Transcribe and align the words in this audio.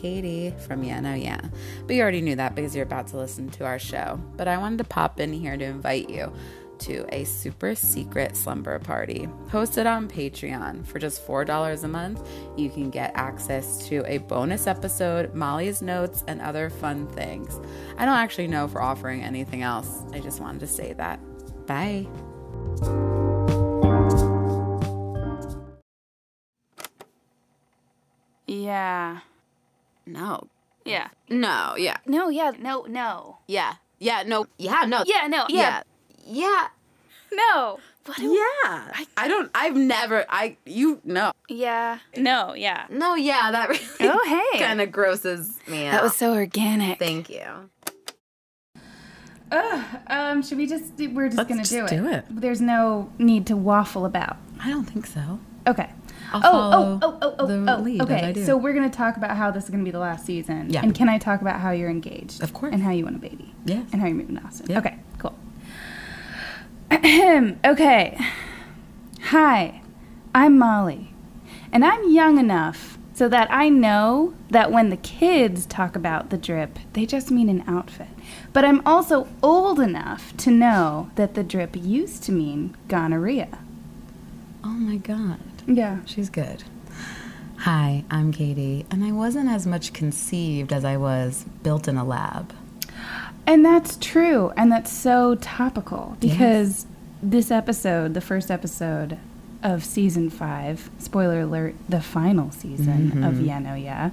Katie 0.00 0.54
from 0.66 0.84
Yeah 0.84 1.00
No 1.00 1.14
Yeah. 1.14 1.40
But 1.86 1.96
you 1.96 2.02
already 2.02 2.20
knew 2.20 2.36
that 2.36 2.54
because 2.54 2.74
you're 2.74 2.84
about 2.84 3.08
to 3.08 3.16
listen 3.16 3.50
to 3.50 3.64
our 3.64 3.78
show. 3.78 4.20
But 4.36 4.46
I 4.46 4.58
wanted 4.58 4.78
to 4.78 4.84
pop 4.84 5.18
in 5.18 5.32
here 5.32 5.56
to 5.56 5.64
invite 5.64 6.08
you 6.08 6.32
to 6.80 7.04
a 7.12 7.24
super 7.24 7.74
secret 7.74 8.36
slumber 8.36 8.78
party 8.78 9.28
hosted 9.48 9.86
on 9.86 10.08
Patreon. 10.08 10.86
For 10.86 11.00
just 11.00 11.26
$4 11.26 11.82
a 11.82 11.88
month, 11.88 12.26
you 12.56 12.70
can 12.70 12.90
get 12.90 13.10
access 13.16 13.84
to 13.88 14.04
a 14.06 14.18
bonus 14.18 14.68
episode, 14.68 15.34
Molly's 15.34 15.82
notes, 15.82 16.22
and 16.28 16.40
other 16.40 16.70
fun 16.70 17.08
things. 17.08 17.58
I 17.96 18.04
don't 18.04 18.14
actually 18.14 18.46
know 18.46 18.64
if 18.64 18.74
we're 18.74 18.80
offering 18.80 19.24
anything 19.24 19.62
else. 19.62 20.04
I 20.12 20.20
just 20.20 20.40
wanted 20.40 20.60
to 20.60 20.68
say 20.68 20.92
that. 20.92 21.18
Bye. 21.66 22.06
No. 30.08 30.48
Yeah. 30.84 31.08
No, 31.28 31.74
yeah. 31.76 31.98
No, 32.06 32.28
yeah, 32.30 32.52
no, 32.58 32.82
no. 32.88 33.38
Yeah. 33.46 33.74
Yeah, 33.98 34.22
no. 34.26 34.46
Yeah, 34.58 34.84
no. 34.86 35.02
Yeah, 35.06 35.26
no, 35.26 35.44
yeah. 35.48 35.82
Yeah. 36.24 36.68
No. 37.32 37.78
What 38.06 38.16
do 38.16 38.22
Yeah. 38.24 38.92
I, 39.18 39.28
don't 39.28 39.50
I've 39.54 39.76
never 39.76 40.24
I 40.30 40.56
you 40.64 41.00
no. 41.04 41.32
Yeah. 41.50 41.98
No, 42.16 42.54
yeah. 42.54 42.86
No, 42.88 43.14
yeah, 43.16 43.50
that 43.52 43.68
really 43.68 43.84
Oh, 44.00 44.48
hey. 44.52 44.58
kind 44.60 44.80
of 44.80 44.90
grosses 44.90 45.58
me 45.66 45.86
out. 45.86 45.92
That 45.92 46.02
was 46.02 46.16
so 46.16 46.32
organic. 46.32 46.98
Thank 46.98 47.28
you. 47.28 47.68
Ugh, 49.50 49.84
um, 50.08 50.42
should 50.42 50.58
we 50.58 50.66
just, 50.66 50.92
we're 50.98 51.26
just 51.28 51.38
Let's 51.38 51.48
gonna 51.48 51.62
just 51.62 51.70
do 51.72 51.84
it. 51.84 51.90
do 51.90 52.08
it. 52.08 52.24
There's 52.30 52.60
no 52.60 53.10
need 53.18 53.46
to 53.46 53.56
waffle 53.56 54.04
about. 54.06 54.36
I 54.60 54.68
don't 54.70 54.84
think 54.84 55.06
so. 55.06 55.38
Okay. 55.66 55.90
I'll 56.32 56.40
oh, 56.44 56.50
oh, 56.72 56.98
oh, 57.02 57.18
oh, 57.22 57.34
oh, 57.38 57.76
oh, 57.76 57.80
lead 57.80 58.02
as 58.02 58.10
okay. 58.10 58.44
So 58.44 58.56
we're 58.56 58.74
gonna 58.74 58.90
talk 58.90 59.16
about 59.16 59.36
how 59.36 59.50
this 59.50 59.64
is 59.64 59.70
gonna 59.70 59.84
be 59.84 59.90
the 59.90 59.98
last 59.98 60.26
season. 60.26 60.70
Yeah. 60.70 60.82
And 60.82 60.94
can 60.94 61.08
I 61.08 61.18
talk 61.18 61.40
about 61.40 61.60
how 61.60 61.70
you're 61.70 61.90
engaged? 61.90 62.42
Of 62.42 62.52
course. 62.52 62.72
And 62.72 62.82
how 62.82 62.90
you 62.90 63.04
want 63.04 63.16
a 63.16 63.20
baby. 63.20 63.54
Yeah. 63.64 63.82
And 63.92 64.00
how 64.00 64.06
you're 64.06 64.16
moving 64.16 64.36
to 64.36 64.42
Austin. 64.42 64.66
Yeah. 64.70 64.78
Okay, 64.78 64.98
cool. 65.18 65.34
Okay. 67.64 68.18
Hi, 69.24 69.82
I'm 70.34 70.58
Molly. 70.58 71.12
And 71.72 71.84
I'm 71.84 72.10
young 72.10 72.38
enough 72.38 72.98
so 73.12 73.28
that 73.28 73.48
I 73.50 73.68
know 73.68 74.34
that 74.50 74.70
when 74.70 74.90
the 74.90 74.96
kids 74.96 75.66
talk 75.66 75.96
about 75.96 76.30
the 76.30 76.38
drip, 76.38 76.78
they 76.92 77.04
just 77.04 77.30
mean 77.30 77.48
an 77.48 77.64
outfit. 77.66 78.08
But 78.52 78.64
I'm 78.64 78.80
also 78.86 79.28
old 79.42 79.80
enough 79.80 80.36
to 80.38 80.50
know 80.50 81.10
that 81.16 81.34
the 81.34 81.42
drip 81.42 81.74
used 81.74 82.22
to 82.24 82.32
mean 82.32 82.76
gonorrhea. 82.86 83.58
Oh 84.62 84.68
my 84.68 84.96
god. 84.96 85.40
Yeah. 85.68 85.98
She's 86.06 86.30
good. 86.30 86.64
Hi, 87.58 88.04
I'm 88.10 88.32
Katie, 88.32 88.86
and 88.90 89.04
I 89.04 89.12
wasn't 89.12 89.48
as 89.48 89.66
much 89.66 89.92
conceived 89.92 90.72
as 90.72 90.84
I 90.84 90.96
was 90.96 91.44
built 91.62 91.88
in 91.88 91.96
a 91.96 92.04
lab. 92.04 92.54
And 93.46 93.64
that's 93.64 93.96
true, 93.96 94.52
and 94.56 94.70
that's 94.72 94.92
so 94.92 95.34
topical 95.36 96.16
because 96.20 96.86
this 97.22 97.50
episode, 97.50 98.14
the 98.14 98.20
first 98.20 98.50
episode 98.50 99.18
of 99.62 99.84
season 99.84 100.30
five, 100.30 100.88
spoiler 100.98 101.40
alert, 101.40 101.74
the 101.88 102.00
final 102.00 102.50
season 102.50 103.24
of 103.24 103.40
Yeah 103.40 103.58
No 103.58 103.74
Yeah, 103.74 104.10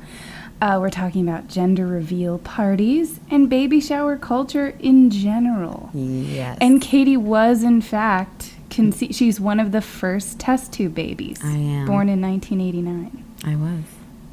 uh, 0.61 0.77
we're 0.81 0.89
talking 0.89 1.27
about 1.27 1.47
gender 1.47 1.85
reveal 1.85 2.39
parties 2.39 3.19
and 3.29 3.49
baby 3.49 3.79
shower 3.79 4.17
culture 4.17 4.75
in 4.79 5.09
general. 5.11 5.91
Yes. 5.93 6.57
And 6.59 6.81
Katie 6.81 7.17
was, 7.17 7.61
in 7.63 7.81
fact, 7.81 8.54
conce- 8.69 9.13
she's 9.15 9.39
one 9.39 9.59
of 9.59 9.71
the 9.71 9.81
first 9.81 10.39
test 10.39 10.73
tube 10.73 10.93
babies, 10.95 11.39
I 11.43 11.51
am. 11.55 11.85
born 11.87 12.09
in 12.09 12.21
1989. 12.21 13.23
I 13.43 13.55
was. 13.55 13.83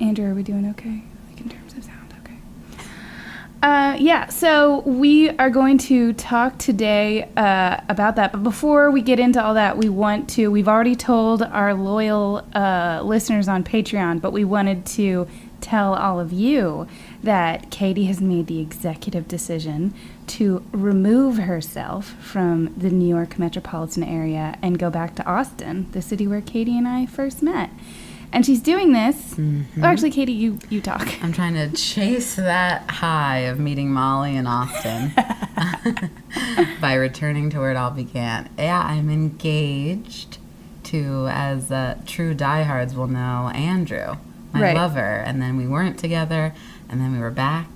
Andrew, 0.00 0.30
are 0.30 0.34
we 0.34 0.43
doing 0.43 0.69
okay? 0.70 1.03
Like 1.28 1.41
in 1.41 1.48
terms 1.48 1.75
of 1.75 1.84
sound, 1.84 2.15
okay. 2.22 2.37
Uh, 3.62 3.97
yeah, 4.00 4.26
so 4.28 4.81
we 4.81 5.31
are 5.31 5.50
going 5.50 5.78
to 5.78 6.12
talk 6.15 6.59
today 6.59 7.28
uh, 7.37 7.81
about 7.88 8.16
that. 8.16 8.32
But 8.32 8.43
before 8.43 8.91
we 8.91 9.03
get 9.03 9.20
into 9.20 9.43
all 9.43 9.54
that, 9.54 9.76
we 9.76 9.88
want 9.88 10.28
to, 10.31 10.50
we've 10.50 10.66
already 10.69 10.97
told 10.97 11.43
our 11.43 11.72
loyal 11.75 12.44
uh, 12.54 13.03
listeners 13.04 13.47
on 13.47 13.62
Patreon, 13.62 14.20
but 14.20 14.32
we 14.32 14.44
wanted 14.44 14.84
to 14.87 15.28
tell 15.60 15.94
all 15.94 16.19
of 16.19 16.32
you 16.32 16.88
that 17.22 17.70
Katie 17.70 18.06
has 18.06 18.20
made 18.20 18.49
the 18.49 18.59
executive 18.60 19.28
decision 19.28 19.94
to 20.28 20.65
remove 20.72 21.38
herself 21.38 22.06
from 22.21 22.72
the 22.77 22.91
New 22.91 23.09
York 23.09 23.38
metropolitan 23.38 24.03
area 24.03 24.56
and 24.62 24.78
go 24.78 24.88
back 24.91 25.15
to 25.16 25.27
Austin, 25.27 25.88
the 25.93 26.03
city 26.03 26.27
where 26.27 26.41
Katie 26.41 26.77
and 26.78 26.87
I 26.88 27.06
first 27.06 27.43
met. 27.43 27.71
And 28.34 28.47
she's 28.47 28.61
doing 28.62 28.93
this. 28.93 29.34
Oh, 29.38 29.65
actually, 29.84 30.11
Katie, 30.11 30.32
you 30.32 30.59
you 30.71 30.81
talk. 30.81 31.06
I'm 31.22 31.32
trying 31.34 31.53
to 31.53 31.69
chase 31.77 32.37
that 32.37 32.88
high 32.91 33.41
of 33.41 33.59
meeting 33.61 33.91
Molly 33.91 34.34
in 34.37 34.47
Austin 34.47 35.12
by 36.81 36.94
returning 36.94 37.50
to 37.50 37.59
where 37.59 37.71
it 37.71 37.77
all 37.77 37.91
began. 37.91 38.49
Yeah, 38.59 38.81
I'm 38.81 39.11
engaged 39.11 40.38
to, 40.84 41.28
as 41.31 41.71
uh, 41.71 41.99
true 42.06 42.32
diehards 42.34 42.94
will 42.94 43.06
know, 43.06 43.50
Andrew, 43.55 44.16
my 44.55 44.62
Right. 44.62 44.77
lover. 44.77 45.00
And 45.27 45.41
then 45.43 45.56
we 45.59 45.66
weren't 45.66 45.99
together, 45.99 46.55
and 46.88 47.00
then 47.00 47.12
we 47.12 47.19
were 47.19 47.31
back. 47.31 47.66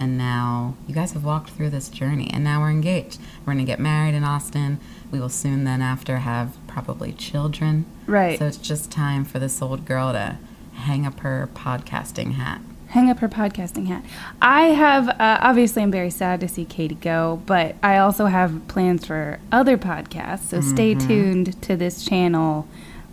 And 0.00 0.16
now 0.16 0.76
you 0.88 0.94
guys 0.94 1.12
have 1.12 1.24
walked 1.24 1.50
through 1.50 1.68
this 1.70 1.90
journey, 1.90 2.30
and 2.32 2.42
now 2.42 2.62
we're 2.62 2.70
engaged. 2.70 3.20
We're 3.40 3.52
going 3.52 3.58
to 3.58 3.70
get 3.70 3.78
married 3.78 4.14
in 4.14 4.24
Austin. 4.24 4.80
We 5.12 5.20
will 5.20 5.28
soon 5.28 5.64
then 5.64 5.82
after 5.82 6.16
have 6.18 6.56
probably 6.66 7.12
children. 7.12 7.84
Right. 8.06 8.38
So 8.38 8.46
it's 8.46 8.56
just 8.56 8.90
time 8.90 9.26
for 9.26 9.38
this 9.38 9.60
old 9.60 9.84
girl 9.84 10.12
to 10.12 10.38
hang 10.72 11.06
up 11.06 11.20
her 11.20 11.50
podcasting 11.54 12.32
hat. 12.32 12.62
Hang 12.88 13.10
up 13.10 13.18
her 13.18 13.28
podcasting 13.28 13.88
hat. 13.88 14.02
I 14.40 14.68
have 14.68 15.08
uh, 15.10 15.38
obviously 15.42 15.82
I'm 15.82 15.92
very 15.92 16.10
sad 16.10 16.40
to 16.40 16.48
see 16.48 16.64
Katie 16.64 16.94
go, 16.94 17.42
but 17.44 17.76
I 17.82 17.98
also 17.98 18.26
have 18.26 18.66
plans 18.68 19.04
for 19.04 19.38
other 19.52 19.76
podcasts. 19.76 20.48
So 20.48 20.60
stay 20.62 20.94
tuned 20.94 21.60
to 21.62 21.76
this 21.76 22.04
channel. 22.04 22.66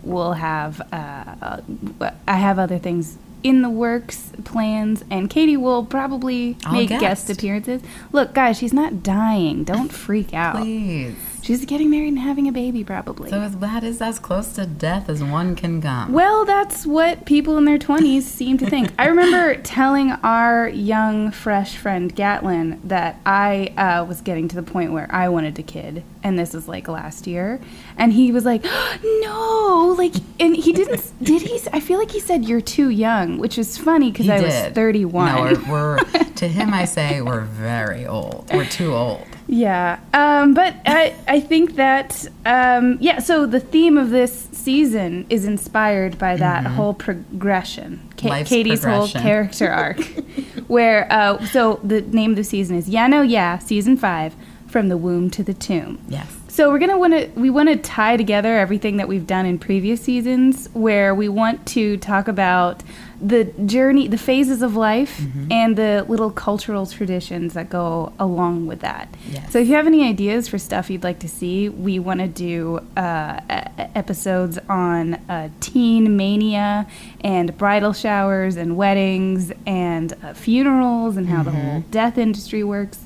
We'll 0.03 0.33
have 0.33 0.81
uh, 0.91 1.35
uh, 1.41 2.11
I 2.27 2.37
have 2.37 2.57
other 2.57 2.79
things 2.79 3.17
in 3.43 3.61
the 3.61 3.69
works, 3.69 4.31
plans, 4.43 5.03
and 5.09 5.29
Katie 5.29 5.57
will 5.57 5.85
probably 5.85 6.57
I'll 6.65 6.73
make 6.73 6.89
guest 6.89 7.29
appearances. 7.29 7.81
Look, 8.11 8.33
guys, 8.33 8.57
she's 8.57 8.73
not 8.73 9.03
dying. 9.03 9.63
Don't 9.63 9.91
freak 9.91 10.33
out. 10.33 10.57
Please. 10.57 11.15
She's 11.47 11.63
getting 11.63 11.89
married 11.89 12.09
and 12.09 12.19
having 12.19 12.49
a 12.49 12.51
baby, 12.51 12.83
probably. 12.83 13.29
So 13.29 13.39
as- 13.39 13.55
that 13.59 13.81
is 13.81 14.01
as 14.01 14.19
close 14.19 14.51
to 14.55 14.65
death 14.65 15.07
as 15.07 15.23
one 15.23 15.55
can 15.55 15.81
come. 15.81 16.11
Well, 16.11 16.43
that's 16.43 16.85
what 16.85 17.25
people 17.25 17.57
in 17.57 17.63
their 17.63 17.77
20s 17.77 18.23
seem 18.23 18.57
to 18.57 18.69
think. 18.69 18.91
I 18.99 19.05
remember 19.07 19.55
telling 19.61 20.11
our 20.11 20.67
young, 20.67 21.31
fresh 21.31 21.77
friend 21.77 22.13
Gatlin 22.13 22.81
that 22.83 23.21
I 23.25 23.73
uh, 23.77 24.03
was 24.03 24.19
getting 24.19 24.49
to 24.49 24.57
the 24.57 24.61
point 24.61 24.91
where 24.91 25.07
I 25.09 25.29
wanted 25.29 25.57
a 25.57 25.63
kid, 25.63 26.03
and 26.21 26.37
this 26.37 26.51
was 26.53 26.67
like 26.67 26.89
last 26.89 27.27
year. 27.27 27.61
And 27.97 28.11
he 28.11 28.33
was 28.33 28.43
like, 28.43 28.65
no, 29.21 29.95
like, 29.97 30.15
and 30.41 30.53
he 30.53 30.73
didn't, 30.73 31.13
did 31.23 31.43
he? 31.43 31.61
I 31.71 31.79
feel 31.79 31.97
like 31.97 32.11
he 32.11 32.19
said, 32.19 32.43
you're 32.43 32.59
too 32.59 32.89
young, 32.89 33.37
which 33.37 33.57
is 33.57 33.77
funny 33.77 34.11
because 34.11 34.27
I 34.27 34.41
was 34.41 34.73
31. 34.75 35.33
No, 35.33 35.43
we're, 35.43 35.71
we're 35.71 36.23
to 36.35 36.47
him. 36.49 36.73
I 36.73 36.83
say 36.83 37.21
we're 37.21 37.45
very 37.45 38.05
old. 38.05 38.49
We're 38.53 38.65
too 38.65 38.93
old. 38.93 39.25
Yeah, 39.47 39.99
um, 40.13 40.53
but 40.53 40.75
I, 40.85 41.15
I 41.27 41.39
think 41.39 41.75
that 41.75 42.27
um, 42.45 42.97
yeah. 42.99 43.19
So 43.19 43.45
the 43.45 43.59
theme 43.61 43.97
of 43.97 44.09
this 44.09 44.47
season 44.51 45.25
is 45.29 45.45
inspired 45.45 46.17
by 46.19 46.35
that 46.35 46.65
whole 46.65 46.93
progression, 46.93 48.01
Ka- 48.17 48.27
Mm-hmm. 48.29 48.43
Katie's 48.45 48.83
whole 48.83 49.07
character 49.07 49.69
arc, 49.69 49.99
where 50.67 51.07
uh, 51.11 51.43
so 51.45 51.79
the 51.83 52.01
name 52.01 52.31
of 52.31 52.35
the 52.35 52.43
season 52.43 52.75
is 52.75 52.89
Yeah 52.89 53.07
No 53.07 53.21
Yeah, 53.21 53.57
season 53.59 53.95
five, 53.95 54.35
from 54.67 54.89
the 54.89 54.97
womb 54.97 55.29
to 55.31 55.43
the 55.43 55.53
tomb. 55.53 55.99
Yes. 56.09 56.27
So 56.57 56.71
we're 56.71 56.79
gonna 56.79 56.97
want 56.97 57.13
to 57.13 57.27
we 57.39 57.51
want 57.51 57.69
to 57.69 57.75
tie 57.75 58.17
together 58.17 58.57
everything 58.57 58.97
that 58.97 59.07
we've 59.07 59.27
done 59.27 59.45
in 59.45 59.59
previous 59.59 60.01
seasons, 60.01 60.67
where 60.73 61.13
we 61.13 61.29
want 61.29 61.67
to 61.67 61.97
talk 61.97 62.27
about 62.27 62.81
the 63.21 63.43
journey, 63.67 64.07
the 64.07 64.17
phases 64.17 64.63
of 64.63 64.75
life, 64.75 65.19
Mm-hmm. 65.19 65.51
and 65.51 65.75
the 65.75 66.03
little 66.09 66.31
cultural 66.31 66.87
traditions 66.87 67.53
that 67.53 67.69
go 67.69 68.11
along 68.17 68.65
with 68.65 68.79
that. 68.79 69.13
Yes. 69.29 69.51
So 69.51 69.59
if 69.59 69.67
you 69.67 69.75
have 69.75 69.85
any 69.85 70.03
ideas 70.03 70.47
for 70.47 70.57
stuff 70.57 70.89
you'd 70.89 71.03
like 71.03 71.19
to 71.19 71.29
see, 71.29 71.69
we 71.69 71.99
want 71.99 72.21
to 72.21 72.27
do 72.27 72.79
uh, 72.97 73.39
episodes 73.93 74.57
on 74.67 75.13
uh, 75.29 75.49
teen 75.59 76.17
mania 76.17 76.87
and 77.21 77.55
bridal 77.55 77.93
showers 77.93 78.55
and 78.55 78.75
weddings 78.75 79.51
and 79.67 80.13
uh, 80.23 80.33
funerals 80.33 81.17
and 81.17 81.27
how 81.29 81.43
the 81.43 81.51
whole 81.51 81.81
Mm-hmm. 81.81 81.91
death 81.91 82.17
industry 82.17 82.63
works. 82.63 82.97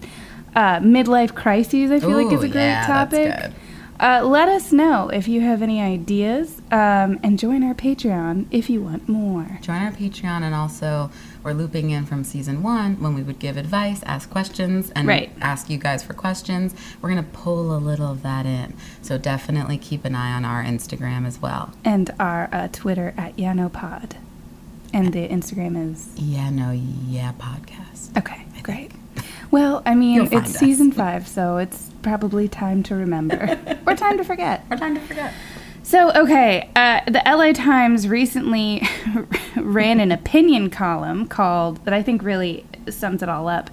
Uh, 0.56 0.80
midlife 0.80 1.34
crises, 1.34 1.92
I 1.92 2.00
feel 2.00 2.22
like, 2.22 2.34
is 2.34 2.44
a 2.44 2.50
great 2.50 2.62
yeah, 2.62 2.86
topic. 2.88 3.54
Uh, 4.00 4.20
let 4.26 4.50
us 4.50 4.72
know 4.72 5.10
if 5.10 5.28
you 5.28 5.42
have 5.42 5.62
any 5.62 5.80
ideas 5.80 6.60
um, 6.72 7.20
and 7.22 7.38
join 7.38 7.64
our 7.64 7.76
Patreon 7.76 8.48
if 8.50 8.68
you 8.68 8.82
want 8.82 9.08
more. 9.08 9.60
Join 9.62 9.76
our 9.84 9.92
Patreon, 9.92 10.42
and 10.42 10.56
also 10.56 11.12
we're 11.44 11.54
looping 11.54 11.92
in 11.92 12.06
from 12.08 12.24
season 12.24 12.64
one 12.64 13.00
when 13.00 13.14
we 13.14 13.22
would 13.22 13.38
give 13.38 13.58
advice, 13.58 14.02
ask 14.04 14.28
questions, 14.30 14.90
and 14.96 15.08
Right. 15.08 15.32
ask 15.40 15.70
you 15.70 15.78
guys 15.78 16.04
for 16.04 16.14
questions. 16.14 16.74
We're 17.00 17.10
gonna 17.10 17.22
pull 17.22 17.76
a 17.76 17.78
little 17.78 18.12
of 18.12 18.24
that 18.24 18.48
in, 18.48 18.74
so 19.04 19.20
definitely 19.20 19.78
keep 19.78 20.04
an 20.04 20.16
eye 20.16 20.34
on 20.34 20.46
our 20.46 20.64
Instagram 20.64 21.28
as 21.28 21.40
well. 21.40 21.72
And 21.86 22.10
our 22.20 22.50
uh, 22.52 22.70
Twitter 22.72 23.14
at 23.18 23.38
YanoPod. 23.38 24.14
And 24.94 25.14
the 25.14 25.28
Instagram 25.28 25.92
is 25.94 26.10
Yeah, 26.18 26.50
no, 26.50 26.72
yeah, 26.72 27.34
podcast. 27.40 28.18
okay. 28.18 28.46
Well, 29.52 29.84
I 29.86 29.96
mean, 29.96 30.22
it's 30.22 30.34
us. 30.34 30.58
season 30.58 30.92
five, 30.92 31.28
so 31.28 31.58
it's 31.58 31.92
probably 32.02 32.48
time 32.48 32.84
to 32.84 32.96
remember 32.96 33.60
or 33.86 33.96
time 33.96 34.18
to 34.18 34.24
forget. 34.24 34.66
Or 34.72 34.78
time 34.78 34.96
to 34.96 35.02
forget. 35.02 35.34
So, 35.84 36.12
okay, 36.14 36.70
uh, 36.76 37.02
the 37.06 37.22
LA 37.26 37.54
Times 37.54 38.08
recently 38.08 38.88
ran 39.58 40.00
an 40.00 40.12
opinion 40.12 40.70
column 40.70 41.28
called, 41.28 41.84
that 41.86 41.94
I 41.94 42.02
think 42.02 42.24
really 42.24 42.66
sums 42.90 43.22
it 43.22 43.30
all 43.30 43.50
up. 43.50 43.70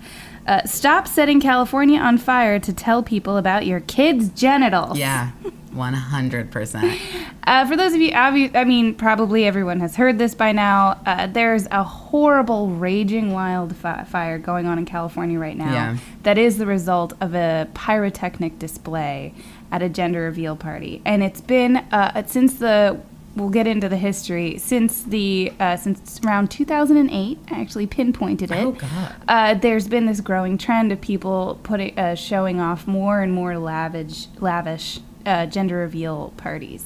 Uh, 0.47 0.65
Stop 0.65 1.07
setting 1.07 1.41
California 1.41 2.01
on 2.01 2.17
fire 2.17 2.59
to 2.59 2.73
tell 2.73 3.03
people 3.03 3.37
about 3.37 3.67
your 3.67 3.81
kids' 3.81 4.31
genitals. 4.31 4.99
Yeah, 4.99 5.33
100%. 5.71 6.99
Uh, 7.45 7.67
for 7.67 7.77
those 7.77 7.95
of 7.95 8.01
you, 8.01 8.11
I 8.13 8.65
mean, 8.65 8.95
probably 8.95 9.47
everyone 9.47 9.81
has 9.81 9.97
heard 9.97 10.19
this 10.19 10.35
by 10.35 10.53
now. 10.53 11.01
Uh, 11.07 11.27
there's 11.27 11.67
a 11.71 11.83
horrible, 11.83 12.69
raging 12.69 13.33
wildfire 13.33 14.39
going 14.39 14.67
on 14.67 14.79
in 14.79 14.85
California 14.85 15.39
right 15.39 15.57
now. 15.57 15.73
Yeah. 15.73 15.97
That 16.25 16.37
is 16.39 16.59
the 16.59 16.67
result 16.67 17.15
of 17.21 17.35
a 17.35 17.69
pyrotechnic 17.75 18.59
display 18.59 19.35
at 19.71 19.83
a 19.83 19.89
gender 19.89 20.23
reveal 20.23 20.57
party, 20.57 21.01
and 21.05 21.23
it's 21.23 21.41
been 21.41 21.77
uh, 21.77 22.25
since 22.27 22.55
the. 22.55 23.01
We'll 23.37 23.51
get 23.51 23.69
into 23.69 23.89
the 23.89 23.97
history 23.97 24.59
since 24.59 25.03
the 25.03 25.53
uh, 25.61 25.77
since 25.77 26.21
around 26.25 26.51
2008. 26.51 27.39
I 27.51 27.61
actually 27.61 27.87
pinpointed 27.87 28.51
it. 28.51 28.57
Oh, 28.57 28.73
God. 28.73 29.15
Uh, 29.29 29.55
there's 29.55 29.87
been 29.87 30.07
this 30.07 30.21
growing 30.21 30.59
trend 30.59 30.91
of 30.91 31.01
people 31.01 31.61
putting 31.63 31.97
uh, 31.97 32.17
showing 32.17 32.59
off 32.59 32.89
more 32.89 33.21
and 33.21 33.33
more 33.33 33.57
lavish 33.57 34.27
lavish 34.41 34.99
uh, 35.29 35.47
gender 35.47 35.77
reveal 35.77 36.33
parties. 36.37 36.85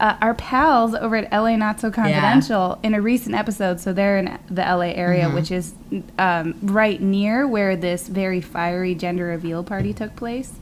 Uh, 0.00 0.16
our 0.20 0.34
pals 0.34 0.94
over 0.94 1.16
at 1.16 1.30
LA 1.32 1.54
Not 1.56 1.78
So 1.78 1.90
Confidential 1.90 2.78
in 2.82 2.94
a 2.94 3.00
recent 3.00 3.34
episode, 3.36 3.78
so 3.78 3.92
they're 3.92 4.18
in 4.18 4.38
the 4.50 4.62
LA 4.62 4.90
area, 4.94 5.26
Mm-hmm. 5.26 5.34
which 5.34 5.50
is 5.52 5.74
um, 6.18 6.54
right 6.62 7.00
near 7.00 7.46
where 7.46 7.76
this 7.76 8.08
very 8.08 8.40
fiery 8.40 8.94
gender 8.96 9.26
reveal 9.26 9.62
party 9.62 9.92
took 9.92 10.16
place. 10.16 10.54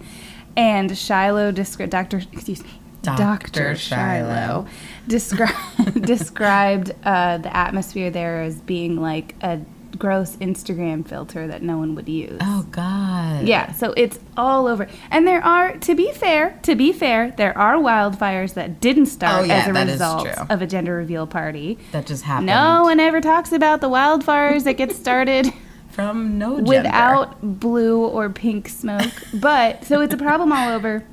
And 0.57 0.97
Shiloh, 0.99 1.53
descri- 1.53 1.89
Dr. 1.89 2.19
Excuse 2.33 2.63
me, 2.65 2.71
Dr. 3.03 3.23
Dr. 3.23 3.77
Shiloh 3.77 4.67
descri- 5.09 6.05
described 6.07 6.93
uh, 7.05 7.39
the 7.39 7.57
atmosphere 7.57 8.11
there 8.11 8.43
as 8.43 8.57
being 8.61 9.01
like 9.01 9.37
a 9.43 9.61
gross 10.01 10.35
Instagram 10.37 11.07
filter 11.07 11.47
that 11.47 11.63
no 11.63 11.79
one 11.79 11.95
would 11.95 12.09
use. 12.09 12.39
Oh, 12.41 12.67
God. 12.73 13.47
Yeah, 13.47 13.71
so 13.73 13.93
it's 13.97 14.19
all 14.37 14.67
over. 14.67 14.89
And 15.11 15.29
there 15.29 15.45
are, 15.45 15.77
to 15.77 15.95
be 15.95 16.11
fair, 16.13 16.59
to 16.65 16.75
be 16.75 16.93
fair, 16.93 17.31
there 17.37 17.57
are 17.57 17.75
wildfires 17.77 18.55
that 18.55 18.81
didn't 18.81 19.03
oh, 19.03 19.17
start 19.17 19.43
Oh, 19.43 19.45
yeah, 19.45 19.59
as 19.59 19.69
a 19.69 19.73
result 19.93 20.29
of 20.51 20.63
a 20.63 20.67
gender 20.67 20.97
reveal 20.97 21.29
party. 21.29 21.79
That 21.93 22.07
just 22.07 22.25
happened. 22.25 22.47
No 22.47 22.83
one 22.83 22.99
ever 22.99 23.21
talks 23.21 23.53
about 23.53 23.81
the 23.81 23.89
wildfires 23.89 24.65
that 24.65 24.73
get 24.73 24.91
started 24.93 25.53
From 25.91 26.39
no 26.39 26.57
gender. 26.57 26.69
without 26.69 27.61
blue 27.61 28.05
or 28.05 28.31
pink 28.31 28.69
smoke. 28.69 29.13
But 29.35 29.85
so 29.85 30.01
it's 30.01 30.15
a 30.15 30.17
problem 30.17 30.53
all 30.53 30.71
over. 30.71 31.05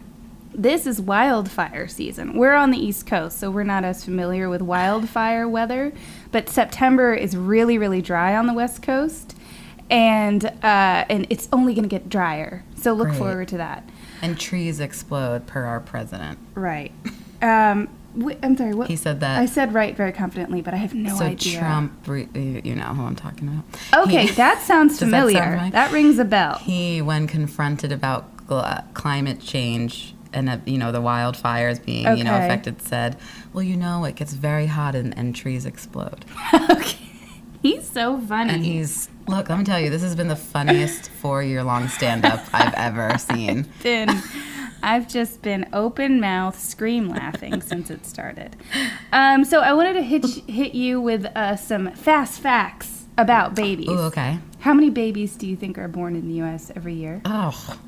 This 0.60 0.88
is 0.88 1.00
wildfire 1.00 1.88
season. 1.88 2.34
We're 2.36 2.56
on 2.56 2.72
the 2.72 2.80
East 2.80 3.06
Coast, 3.06 3.38
so 3.40 3.52
we're 3.52 3.62
not 3.64 3.84
as 3.84 4.04
familiar 4.04 4.50
with 4.50 4.64
wildfire 4.64 5.48
weather. 5.48 5.94
But 6.32 6.50
September 6.50 7.14
is 7.14 7.38
really, 7.38 7.78
really 7.78 8.02
dry 8.02 8.36
on 8.36 8.48
the 8.48 8.54
West 8.54 8.82
Coast, 8.82 9.36
and 9.92 10.44
uh, 10.46 10.52
and 10.64 11.28
it's 11.30 11.48
only 11.54 11.76
going 11.76 11.84
to 11.84 11.90
get 11.90 12.10
drier. 12.10 12.64
So 12.76 12.94
look 12.94 13.10
Great. 13.10 13.20
forward 13.20 13.48
to 13.50 13.58
that. 13.58 13.88
And 14.24 14.40
trees 14.40 14.80
explode 14.80 15.46
per 15.46 15.64
our 15.64 15.80
president. 15.80 16.40
Right. 16.56 16.92
Um, 17.40 17.88
I'm 18.42 18.58
sorry. 18.58 18.74
What 18.74 18.88
He 18.88 18.96
said 18.96 19.20
that. 19.20 19.38
I 19.40 19.46
said 19.46 19.76
right 19.76 19.96
very 19.96 20.12
confidently, 20.12 20.64
but 20.64 20.74
I 20.74 20.78
have 20.78 20.96
no 20.96 21.16
so 21.18 21.26
idea. 21.26 21.60
Trump, 21.60 21.94
re- 22.08 22.28
you 22.34 22.74
know 22.74 22.86
who 22.96 23.04
I'm 23.04 23.16
talking 23.16 23.48
about. 23.48 24.08
Okay, 24.08 24.26
He- 24.26 24.32
that 24.34 24.64
sounds 24.64 24.94
Does 24.98 25.12
that 25.12 25.20
sound 25.22 25.32
familiar. 25.34 25.56
right? 25.56 25.72
that 25.72 25.92
rings 25.92 26.18
a 26.18 26.26
bell. 26.26 26.58
He, 26.58 27.00
when 27.00 27.28
confronted 27.28 27.92
about 27.92 28.26
climate 28.96 29.40
change 29.40 30.16
and 30.38 30.50
uh, 30.50 30.58
you 30.66 30.78
know 30.78 30.92
the 30.92 31.02
wildfires 31.02 31.84
being 31.84 32.18
you 32.18 32.24
know 32.24 32.36
affected, 32.36 32.82
said, 32.82 33.18
"Well, 33.54 33.64
you 33.64 33.76
know, 33.76 34.06
it 34.06 34.16
gets 34.16 34.34
very 34.34 34.68
hot 34.68 34.96
and, 34.96 35.18
and 35.18 35.36
trees 35.36 35.66
explode." 35.66 36.26
okay. 36.72 36.98
He's 37.62 37.90
so 37.90 38.20
funny. 38.20 38.54
And 38.54 38.64
he's 38.64 39.10
look. 39.28 39.50
Let 39.50 39.58
me 39.58 39.66
tell 39.66 39.80
you, 39.80 39.90
this 39.90 40.04
has 40.04 40.16
been 40.16 40.28
the 40.28 40.36
funniest 40.36 41.10
four-year-long 41.22 41.88
stand-up 41.90 42.46
I've 42.54 42.74
ever 42.76 43.18
seen. 43.18 43.68
been 43.84 44.10
I've 44.84 45.08
just 45.08 45.42
been 45.42 45.68
open 45.74 46.20
mouth 46.20 46.58
scream 46.58 47.10
laughing 47.10 47.62
since 47.62 47.90
it 47.90 48.06
started. 48.06 48.56
Um, 49.12 49.44
so 49.44 49.62
I 49.62 49.74
wanted 49.74 49.94
to 49.94 50.04
hit 50.04 50.26
hit 50.48 50.76
you 50.76 51.02
with 51.02 51.26
uh, 51.26 51.56
some 51.56 51.92
fast 51.94 52.40
facts 52.40 53.06
about 53.18 53.56
babies. 53.56 53.90
Ooh, 53.90 54.02
okay. 54.02 54.38
How 54.60 54.74
many 54.74 54.92
babies 54.92 55.36
do 55.36 55.48
you 55.48 55.56
think 55.56 55.78
are 55.78 55.88
born 55.88 56.16
in 56.16 56.28
the 56.28 56.36
U.S. 56.36 56.72
every 56.76 56.94
year? 56.94 57.22
Oh. 57.26 57.80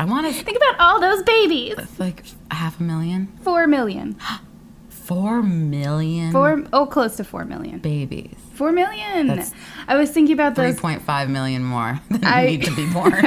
I 0.00 0.04
want 0.06 0.26
to 0.26 0.32
Think 0.44 0.56
about 0.56 0.80
all 0.80 0.98
those 1.00 1.22
babies. 1.24 1.76
like 1.98 2.24
half 2.50 2.80
a 2.80 2.82
million, 2.82 3.26
Four 3.42 3.66
million. 3.66 4.16
four 4.88 5.42
million 5.42 6.32
Four 6.32 6.64
oh, 6.72 6.86
close 6.86 7.16
to 7.16 7.24
four 7.24 7.44
million. 7.44 7.80
babies. 7.80 8.34
Four 8.54 8.72
million. 8.72 9.26
That's 9.26 9.52
I 9.88 9.96
was 9.96 10.10
thinking 10.10 10.34
about 10.34 10.54
Three 10.54 10.70
those. 10.72 10.80
point 10.80 11.02
five 11.02 11.28
million 11.28 11.62
more 11.64 12.00
than 12.10 12.24
I- 12.24 12.46
need 12.46 12.64
to 12.64 12.74
be 12.74 12.86
born. 12.92 13.12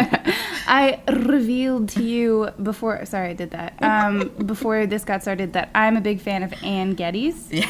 I 0.65 1.01
revealed 1.07 1.89
to 1.89 2.03
you 2.03 2.49
before. 2.61 3.05
Sorry, 3.05 3.29
I 3.29 3.33
did 3.33 3.51
that. 3.51 3.73
Um, 3.83 4.29
before 4.45 4.85
this 4.87 5.03
got 5.03 5.21
started, 5.21 5.53
that 5.53 5.69
I'm 5.75 5.97
a 5.97 6.01
big 6.01 6.21
fan 6.21 6.41
of 6.41 6.53
Anne 6.63 6.93
Geddes. 6.95 7.51
yeah. 7.51 7.69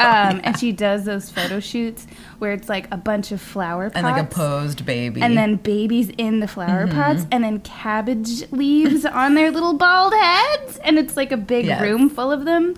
Um, 0.00 0.40
and 0.44 0.58
she 0.58 0.72
does 0.72 1.04
those 1.04 1.28
photo 1.30 1.60
shoots 1.60 2.06
where 2.38 2.52
it's 2.52 2.68
like 2.68 2.86
a 2.92 2.96
bunch 2.96 3.32
of 3.32 3.40
flower 3.40 3.90
pots. 3.90 3.96
And 3.96 4.04
like 4.06 4.22
a 4.22 4.26
posed 4.26 4.86
baby. 4.86 5.20
and 5.22 5.36
then 5.36 5.56
babies 5.56 6.10
in 6.18 6.40
the 6.40 6.48
flower 6.48 6.86
Mm-hmm. 6.86 6.94
pots, 7.00 7.26
and 7.32 7.42
then 7.42 7.60
cabbage 7.60 8.50
leaves 8.52 9.04
on 9.04 9.34
their 9.34 9.50
little 9.50 9.74
bald 9.74 10.14
heads, 10.14 10.78
and 10.78 10.98
it's 10.98 11.16
like 11.16 11.32
a 11.32 11.36
big 11.36 11.66
Yes. 11.66 11.80
room 11.82 12.08
full 12.08 12.30
of 12.30 12.44
them. 12.44 12.74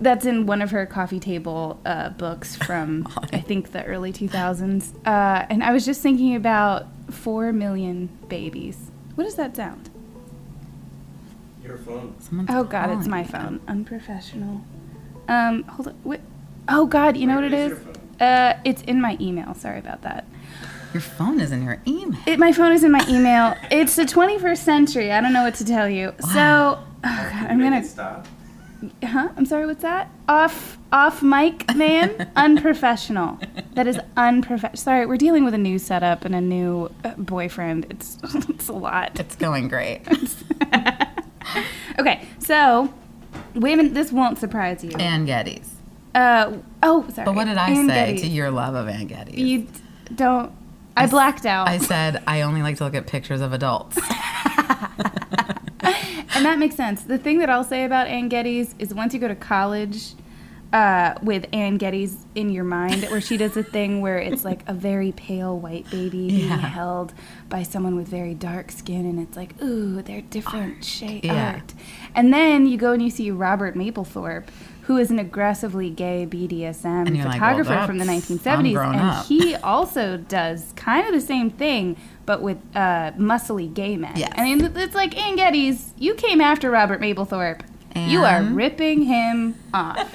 That's 0.00 0.24
in 0.26 0.46
one 0.46 0.62
of 0.62 0.70
her 0.70 0.86
coffee 0.86 1.18
table 1.18 1.80
uh, 1.84 2.10
books 2.10 2.54
from 2.54 3.06
I 3.32 3.40
think 3.40 3.72
the 3.72 3.84
early 3.84 4.12
2000s. 4.12 4.94
Uh, 5.04 5.44
and 5.50 5.62
I 5.64 5.72
was 5.72 5.84
just 5.84 6.00
thinking 6.02 6.36
about 6.36 6.86
four 7.10 7.52
million 7.52 8.08
babies. 8.28 8.78
What 9.16 9.24
does 9.24 9.34
that 9.34 9.56
sound? 9.56 9.90
Your 11.64 11.76
phone. 11.78 12.14
Someone's 12.20 12.48
Oh 12.52 12.64
God, 12.64 12.90
it's 12.96 13.08
my 13.08 13.24
phone. 13.24 13.60
Unprofessional. 13.68 14.62
Um, 15.26 15.64
hold 15.64 15.88
on. 15.88 15.94
Wait. 16.04 16.20
Oh 16.68 16.86
God, 16.86 17.16
you 17.16 17.26
know 17.26 17.36
what 17.36 17.44
it 17.44 17.52
Where 17.52 17.66
is 17.66 17.72
is? 17.72 17.84
your 17.84 17.94
phone? 17.94 18.28
Uh, 18.28 18.60
it's 18.64 18.82
in 18.82 19.00
my 19.00 19.16
email. 19.20 19.54
Sorry 19.54 19.78
about 19.78 20.02
that. 20.02 20.26
Your 20.92 21.00
phone 21.02 21.40
is 21.40 21.52
in 21.52 21.62
your 21.64 21.80
email. 21.86 22.18
It, 22.26 22.38
my 22.38 22.52
phone 22.52 22.72
is 22.72 22.82
in 22.82 22.90
my 22.90 23.04
email. 23.08 23.54
It's 23.70 23.94
the 23.96 24.04
21st 24.04 24.56
century. 24.58 25.12
I 25.12 25.20
don't 25.20 25.32
know 25.32 25.42
what 25.44 25.54
to 25.56 25.64
tell 25.64 25.88
you. 25.88 26.14
So, 26.32 26.78
oh 26.78 26.82
God, 27.02 27.46
I'm 27.50 27.58
gonna. 27.60 27.84
stop. 27.84 28.26
Huh? 29.04 29.28
I'm 29.36 29.44
sorry. 29.44 29.66
What's 29.66 29.82
that? 29.82 30.08
Off, 30.28 30.78
off 30.92 31.22
mic, 31.22 31.74
man. 31.74 32.30
unprofessional. 32.36 33.38
That 33.74 33.86
is 33.86 33.98
unprofessional. 34.16 34.76
Sorry, 34.76 35.04
we're 35.04 35.16
dealing 35.16 35.44
with 35.44 35.52
a 35.54 35.58
new 35.58 35.78
setup 35.78 36.24
and 36.24 36.34
a 36.34 36.40
new 36.40 36.90
uh, 37.04 37.14
boyfriend. 37.18 37.86
It's 37.90 38.18
it's 38.48 38.68
a 38.68 38.72
lot. 38.72 39.18
It's 39.20 39.36
going 39.36 39.68
great. 39.68 40.02
Okay, 41.98 42.28
so 42.38 42.92
women. 43.54 43.94
This 43.94 44.12
won't 44.12 44.38
surprise 44.38 44.84
you. 44.84 44.90
Anne 44.98 45.24
Geddes. 45.24 45.74
Uh 46.14 46.58
oh, 46.82 47.06
sorry. 47.10 47.24
But 47.26 47.34
what 47.34 47.44
did 47.46 47.56
I 47.58 47.70
Ann 47.70 47.88
say 47.88 48.06
Geddes. 48.06 48.22
to 48.22 48.28
your 48.28 48.50
love 48.50 48.74
of 48.74 48.88
Anne 48.88 49.06
Geddes? 49.06 49.36
You 49.36 49.66
don't. 50.14 50.52
I 50.96 51.06
blacked 51.06 51.46
out. 51.46 51.68
I 51.68 51.78
said 51.78 52.22
I 52.26 52.40
only 52.42 52.60
like 52.62 52.76
to 52.78 52.84
look 52.84 52.94
at 52.94 53.06
pictures 53.06 53.40
of 53.40 53.52
adults. 53.52 53.98
And 56.34 56.44
that 56.44 56.58
makes 56.58 56.76
sense. 56.76 57.02
The 57.02 57.18
thing 57.18 57.38
that 57.38 57.50
I'll 57.50 57.64
say 57.64 57.84
about 57.84 58.06
Anne 58.06 58.28
Geddes 58.28 58.74
is 58.78 58.94
once 58.94 59.12
you 59.12 59.18
go 59.18 59.26
to 59.26 59.34
college 59.34 60.12
uh, 60.72 61.14
with 61.22 61.46
Anne 61.52 61.78
Geddes 61.78 62.16
in 62.36 62.50
your 62.50 62.62
mind, 62.64 63.04
where 63.06 63.20
she 63.20 63.36
does 63.36 63.56
a 63.56 63.62
thing 63.64 64.00
where 64.02 64.18
it's 64.18 64.44
like 64.44 64.60
a 64.68 64.74
very 64.74 65.10
pale 65.12 65.58
white 65.58 65.90
baby 65.90 66.28
being 66.28 66.48
held 66.48 67.12
by 67.48 67.62
someone 67.64 67.96
with 67.96 68.06
very 68.06 68.34
dark 68.34 68.70
skin, 68.70 69.04
and 69.06 69.18
it's 69.18 69.36
like, 69.36 69.60
ooh, 69.62 70.00
they're 70.02 70.20
different 70.20 70.84
shade 70.84 71.24
Yeah. 71.24 71.54
art. 71.54 71.74
And 72.14 72.32
then 72.32 72.66
you 72.66 72.76
go 72.76 72.92
and 72.92 73.02
you 73.02 73.10
see 73.10 73.30
Robert 73.32 73.74
Mapplethorpe. 73.74 74.46
Who 74.88 74.96
is 74.96 75.10
an 75.10 75.18
aggressively 75.18 75.90
gay 75.90 76.26
BDSM 76.28 77.06
And 77.06 77.16
you're 77.16 77.26
like, 77.26 77.40
well, 77.40 77.56
photographer 77.56 77.86
from 77.86 77.98
the 77.98 78.04
1970s? 78.06 78.46
I'm 78.46 78.72
grown 78.72 78.94
and 78.94 79.02
up. 79.02 79.26
he 79.26 79.54
also 79.54 80.16
does 80.16 80.72
kind 80.76 81.06
of 81.06 81.12
the 81.12 81.20
same 81.20 81.50
thing, 81.50 81.96
but 82.26 82.40
with 82.42 82.56
uh, 82.74 83.12
muscly 83.18 83.72
gay 83.72 83.96
men. 83.96 84.16
Yes. 84.16 84.32
I 84.36 84.44
mean, 84.44 84.64
it's 84.76 84.94
like 84.94 85.16
Anne 85.16 85.36
Geddes. 85.36 85.92
You 85.98 86.14
came 86.14 86.40
after 86.40 86.70
Robert 86.70 87.00
Mapplethorpe. 87.00 87.60
You 87.94 88.24
are 88.24 88.42
ripping 88.42 89.02
him 89.02 89.56
off. 89.74 90.08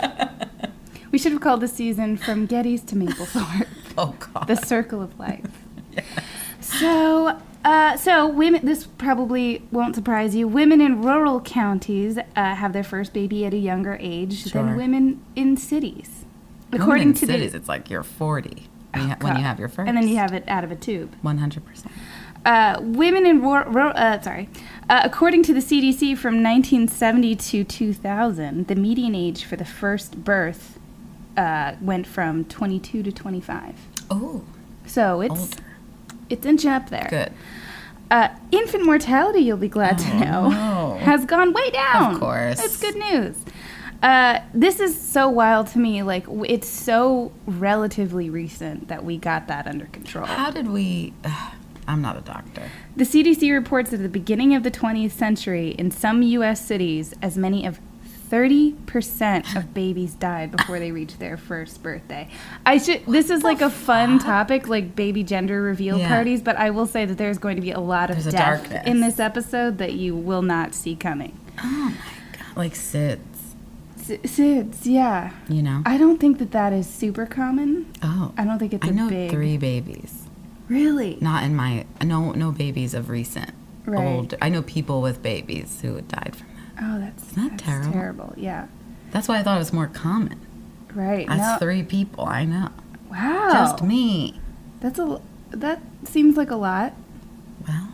we 1.12 1.18
should 1.18 1.34
have 1.34 1.42
called 1.42 1.62
the 1.62 1.68
season 1.68 2.18
"From 2.18 2.46
Geddes 2.46 2.82
to 2.84 2.96
Mapplethorpe: 2.96 3.68
oh 3.98 4.16
God. 4.34 4.48
The 4.48 4.56
Circle 4.56 5.02
of 5.02 5.18
Life." 5.20 5.46
So, 6.64 7.40
uh, 7.64 7.96
so 7.98 8.28
women. 8.28 8.66
This 8.66 8.86
probably 8.86 9.64
won't 9.72 9.96
surprise 9.96 10.36
you. 10.36 10.48
Women 10.48 10.82
in 10.82 11.02
rural 11.02 11.40
counties 11.42 12.18
uh, 12.18 12.56
have 12.56 12.74
their 12.74 12.84
first 12.84 13.14
baby 13.14 13.46
at 13.46 13.54
a 13.54 13.58
younger 13.58 13.98
age 14.00 14.50
Sure. 14.50 14.64
than 14.64 14.76
women 14.76 15.24
in 15.36 15.56
cities. 15.58 16.26
According 16.72 17.10
in 17.10 17.14
to 17.16 17.26
the- 17.26 17.34
cities, 17.34 17.54
it's 17.54 17.70
like 17.70 17.90
you're 17.90 18.04
40 18.04 18.68
when 18.94 19.04
you, 19.04 19.10
ha- 19.10 19.18
when 19.22 19.36
you 19.38 19.44
have 19.44 19.60
your 19.60 19.70
first. 19.70 19.88
and 19.88 19.96
then 19.98 20.08
you 20.08 20.18
have 20.18 20.34
it 20.34 20.44
out 20.48 20.64
of 20.64 20.72
a 20.72 20.76
tube. 20.76 21.16
100%. 21.24 21.62
Uh, 22.46 22.78
women 22.82 23.26
in 23.26 23.42
rural, 23.42 23.72
ro- 23.72 23.90
uh, 23.92 24.20
sorry, 24.22 24.50
uh, 24.90 25.02
according 25.06 25.44
to 25.44 25.54
the 25.54 25.62
CDC, 25.62 26.18
from 26.18 26.44
1970 26.44 27.36
to 27.38 27.64
2000, 27.64 28.68
the 28.68 28.76
median 28.76 29.16
age 29.16 29.46
for 29.46 29.56
the 29.56 29.64
first 29.64 30.24
birth 30.26 30.78
uh, 31.38 31.76
went 31.80 32.06
from 32.06 32.44
22 32.46 33.02
to 33.04 33.12
25. 33.12 33.76
Oh, 34.12 34.44
So 34.86 35.22
it's 35.22 35.32
older. 35.40 35.64
It's 36.34 36.46
inching 36.46 36.72
up 36.72 36.90
there. 36.90 37.08
Good. 37.10 37.32
Uh, 38.12 38.30
infant 38.52 38.86
mortality, 38.86 39.40
you'll 39.40 39.58
be 39.58 39.70
glad 39.70 39.98
to 39.98 40.14
know, 40.20 40.50
no. 40.50 40.98
has 41.02 41.26
gone 41.26 41.54
way 41.54 41.72
down. 41.72 42.14
Of 42.14 42.20
course. 42.20 42.62
That's 42.62 42.78
good 42.78 42.96
news. 42.96 43.38
Uh, 44.04 44.40
this 44.54 44.80
is 44.80 45.00
so 45.00 45.30
wild 45.30 45.68
to 45.68 45.80
me. 45.80 46.04
Like, 46.04 46.26
it's 46.46 46.68
so 46.68 47.32
relatively 47.48 48.30
recent 48.30 48.90
that 48.90 49.06
we 49.06 49.18
got 49.18 49.48
that 49.48 49.66
under 49.66 49.86
control. 49.86 50.26
How 50.26 50.52
did 50.52 50.68
we. 50.68 51.14
I'm 51.88 52.02
not 52.02 52.16
a 52.16 52.22
doctor. 52.22 52.70
The 52.96 53.04
CDC 53.04 53.52
reports 53.52 53.90
that 53.90 53.98
at 53.98 54.04
the 54.04 54.10
beginning 54.10 54.56
of 54.56 54.64
the 54.64 54.72
20th 54.72 55.12
century, 55.12 55.72
in 55.72 55.92
some 55.92 56.22
U.S. 56.22 56.66
cities, 56.66 57.14
as 57.22 57.38
many 57.38 57.66
of 57.66 57.80
30% 58.34 59.56
of 59.56 59.74
babies 59.76 60.16
died 60.16 60.52
before 60.52 60.80
they 60.80 60.92
reached 60.92 61.20
their 61.20 61.38
first 61.38 61.84
birthday. 61.84 62.28
I 62.66 62.80
should. 62.80 63.06
This 63.06 63.30
is 63.30 63.44
like 63.44 63.62
a 63.62 63.70
fun 63.70 64.18
topic, 64.18 64.68
like 64.68 64.96
baby 64.96 65.24
gender 65.24 65.62
reveal 65.62 66.00
Yeah. 66.00 66.08
parties. 66.08 66.42
But 66.42 66.56
I 66.58 66.72
will 66.72 66.88
say 66.88 67.06
that 67.06 67.18
there's 67.20 67.38
going 67.38 67.58
to 67.58 67.62
be 67.62 67.72
a 67.72 67.80
lot 67.80 68.10
of 68.10 68.24
There's 68.24 68.34
death 68.34 68.88
in 68.88 69.02
this 69.02 69.20
episode 69.20 69.78
that 69.78 69.94
you 69.94 70.16
will 70.16 70.42
not 70.42 70.74
see 70.74 70.96
coming. 70.96 71.38
Oh 71.64 71.96
my 71.96 72.38
God. 72.38 72.58
Like 72.58 72.74
SIDS, 72.74 73.20
SIDS, 73.98 74.80
yeah. 74.84 75.32
you 75.48 75.62
know? 75.62 75.84
I 75.86 75.98
don't 75.98 76.20
think 76.20 76.40
that 76.40 76.52
that 76.52 76.74
is 76.74 76.88
super 76.88 77.26
common. 77.28 77.86
oh. 78.02 78.34
I 78.38 78.46
don't 78.46 78.58
think 78.58 78.74
it's 78.74 78.86
I 78.88 78.90
know 78.90 79.10
big. 79.10 79.30
three 79.30 79.58
babies. 79.58 80.24
Really? 80.70 81.18
Not 81.22 81.44
in 81.44 81.56
my. 81.56 81.86
No, 82.04 82.32
no 82.32 82.52
babies 82.52 82.94
of 82.96 83.10
recent. 83.10 83.52
Right. 83.86 84.04
Old. 84.04 84.34
I 84.42 84.50
know 84.50 84.64
people 84.64 85.02
with 85.02 85.22
babies 85.22 85.80
who 85.82 86.02
died 86.02 86.36
from. 86.36 86.48
Oh, 86.86 87.00
that's, 87.00 87.32
Isn't 87.32 87.42
that 87.44 87.52
that's 87.52 87.64
terrible? 87.64 87.92
terrible. 87.94 88.34
Yeah. 88.36 88.68
That's 89.12 89.28
why 89.28 89.40
I 89.40 89.44
thought 89.44 89.56
it 89.56 89.60
was 89.60 89.72
more 89.74 89.88
common. 89.88 90.40
Right. 90.94 91.28
That's 91.28 91.40
no. 91.62 91.66
three 91.66 91.84
people. 91.84 92.26
I 92.26 92.46
know. 92.46 92.70
Wow. 93.10 93.50
Just 93.54 93.82
me. 93.84 94.40
That's 94.82 95.00
a 95.00 95.22
that 95.52 95.82
seems 96.04 96.36
like 96.36 96.50
a 96.52 96.56
lot. 96.56 96.94
Well, 97.68 97.90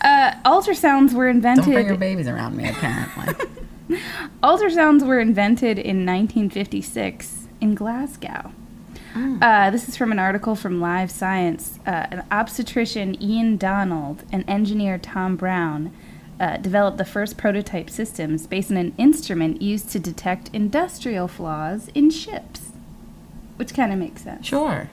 Uh, 0.00 0.32
ultrasounds 0.44 1.12
were 1.12 1.28
invented. 1.28 1.64
don't 1.64 1.74
bring 1.74 1.86
your 1.86 1.96
babies 1.96 2.26
around 2.28 2.56
me, 2.56 2.68
apparently. 2.68 3.46
ultrasounds 4.42 5.06
were 5.06 5.20
invented 5.20 5.78
in 5.78 6.04
1956 6.04 7.46
in 7.60 7.74
Glasgow. 7.74 8.52
Uh, 9.14 9.70
this 9.70 9.88
is 9.90 9.96
from 9.96 10.10
an 10.10 10.18
article 10.18 10.56
from 10.56 10.80
Live 10.80 11.10
Science. 11.10 11.78
Uh, 11.86 12.06
an 12.10 12.24
obstetrician, 12.30 13.20
Ian 13.22 13.58
Donald, 13.58 14.22
and 14.32 14.42
engineer 14.48 14.96
Tom 14.96 15.36
Brown 15.36 15.92
uh, 16.40 16.56
developed 16.56 16.98
the 16.98 17.04
first 17.04 17.36
prototype 17.36 17.88
systems 17.90 18.46
based 18.46 18.70
on 18.70 18.76
an 18.76 18.94
instrument 18.98 19.62
used 19.62 19.90
to 19.90 19.98
detect 19.98 20.50
industrial 20.52 21.28
flaws 21.28 21.88
in 21.94 22.10
ships, 22.10 22.72
which 23.56 23.74
kind 23.74 23.92
of 23.92 23.98
makes 23.98 24.22
sense. 24.22 24.46
sure. 24.46 24.90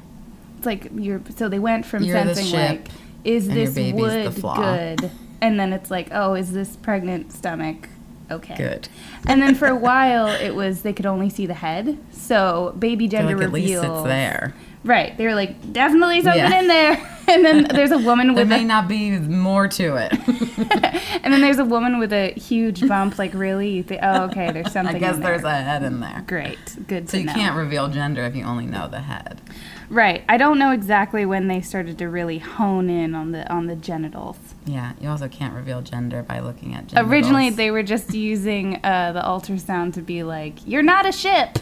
It's 0.57 0.65
like 0.65 0.89
you're 0.93 1.21
so 1.35 1.47
they 1.47 1.57
went 1.57 1.85
from 1.85 2.03
You're 2.03 2.17
sensing 2.17 2.51
like 2.51 2.89
is 3.23 3.47
this 3.47 3.75
wood 3.93 4.35
good, 4.35 5.09
and 5.39 5.57
then 5.57 5.71
it's 5.71 5.89
like 5.89 6.09
oh 6.11 6.33
is 6.35 6.51
this 6.51 6.75
pregnant 6.75 7.31
stomach 7.31 7.87
okay 8.29 8.55
Good. 8.55 8.89
and 9.25 9.41
then 9.41 9.55
for 9.55 9.67
a 9.67 9.75
while 9.75 10.27
it 10.27 10.53
was 10.53 10.81
they 10.81 10.91
could 10.91 11.05
only 11.05 11.29
see 11.29 11.45
the 11.45 11.53
head 11.53 11.97
so 12.11 12.75
baby 12.77 13.07
gender 13.07 13.37
like, 13.37 13.45
at 13.45 13.53
least 13.53 13.75
reveal 13.75 13.95
it's 13.95 14.03
there. 14.03 14.53
Right 14.83 15.17
they 15.17 15.25
were 15.25 15.35
like 15.35 15.73
definitely 15.73 16.21
something 16.21 16.39
Yeah. 16.41 16.59
in 16.59 16.67
there 16.67 17.15
and 17.27 17.45
then 17.45 17.63
there's 17.75 17.91
a 17.91 17.97
woman 17.97 18.27
There 18.33 18.43
with 18.45 18.47
may 18.49 18.61
a, 18.63 18.65
not 18.65 18.87
be 18.87 19.11
more 19.19 19.67
to 19.67 19.95
it. 19.97 20.13
and 21.23 21.33
then 21.33 21.41
there's 21.41 21.59
a 21.59 21.65
woman 21.65 21.99
with 21.99 22.11
a 22.13 22.31
huge 22.31 22.87
bump 22.87 23.19
like 23.19 23.33
really 23.33 23.69
you 23.69 23.83
think 23.83 23.99
oh 24.03 24.23
okay 24.25 24.51
there's 24.51 24.71
something 24.71 24.95
I 24.95 24.99
guess 24.99 25.15
in 25.15 25.21
there's 25.21 25.43
a 25.43 25.51
head 25.61 25.83
in 25.83 25.99
there. 25.99 26.23
great 26.27 26.57
good 26.87 27.09
So 27.09 27.17
you 27.17 27.25
know. 27.25 27.33
can't 27.33 27.55
reveal 27.55 27.87
gender 27.89 28.23
if 28.23 28.35
you 28.35 28.43
only 28.45 28.65
know 28.65 28.87
the 28.87 29.01
head. 29.01 29.41
right 29.89 30.23
I 30.29 30.37
don't 30.37 30.57
know 30.57 30.71
exactly 30.71 31.25
when 31.25 31.47
they 31.47 31.61
started 31.61 31.97
to 31.99 32.07
really 32.09 32.39
hone 32.39 32.89
in 32.89 33.15
on 33.15 33.31
the 33.31 33.51
on 33.51 33.67
the 33.67 33.75
genitals 33.75 34.37
Yeah, 34.65 34.93
you 35.01 35.09
also 35.09 35.27
can't 35.27 35.53
reveal 35.53 35.81
gender 35.81 36.23
by 36.23 36.39
looking 36.39 36.73
at 36.73 36.87
gender. 36.87 37.09
Originally, 37.09 37.49
they 37.49 37.69
were 37.71 37.83
just 37.83 38.13
using 38.13 38.79
uh, 38.83 39.11
the 39.11 39.21
ultrasound 39.21 39.93
to 39.95 40.01
be 40.01 40.21
like, 40.23 40.65
"You're 40.67 40.83
not 40.83 41.05
a 41.07 41.11
ship, 41.11 41.59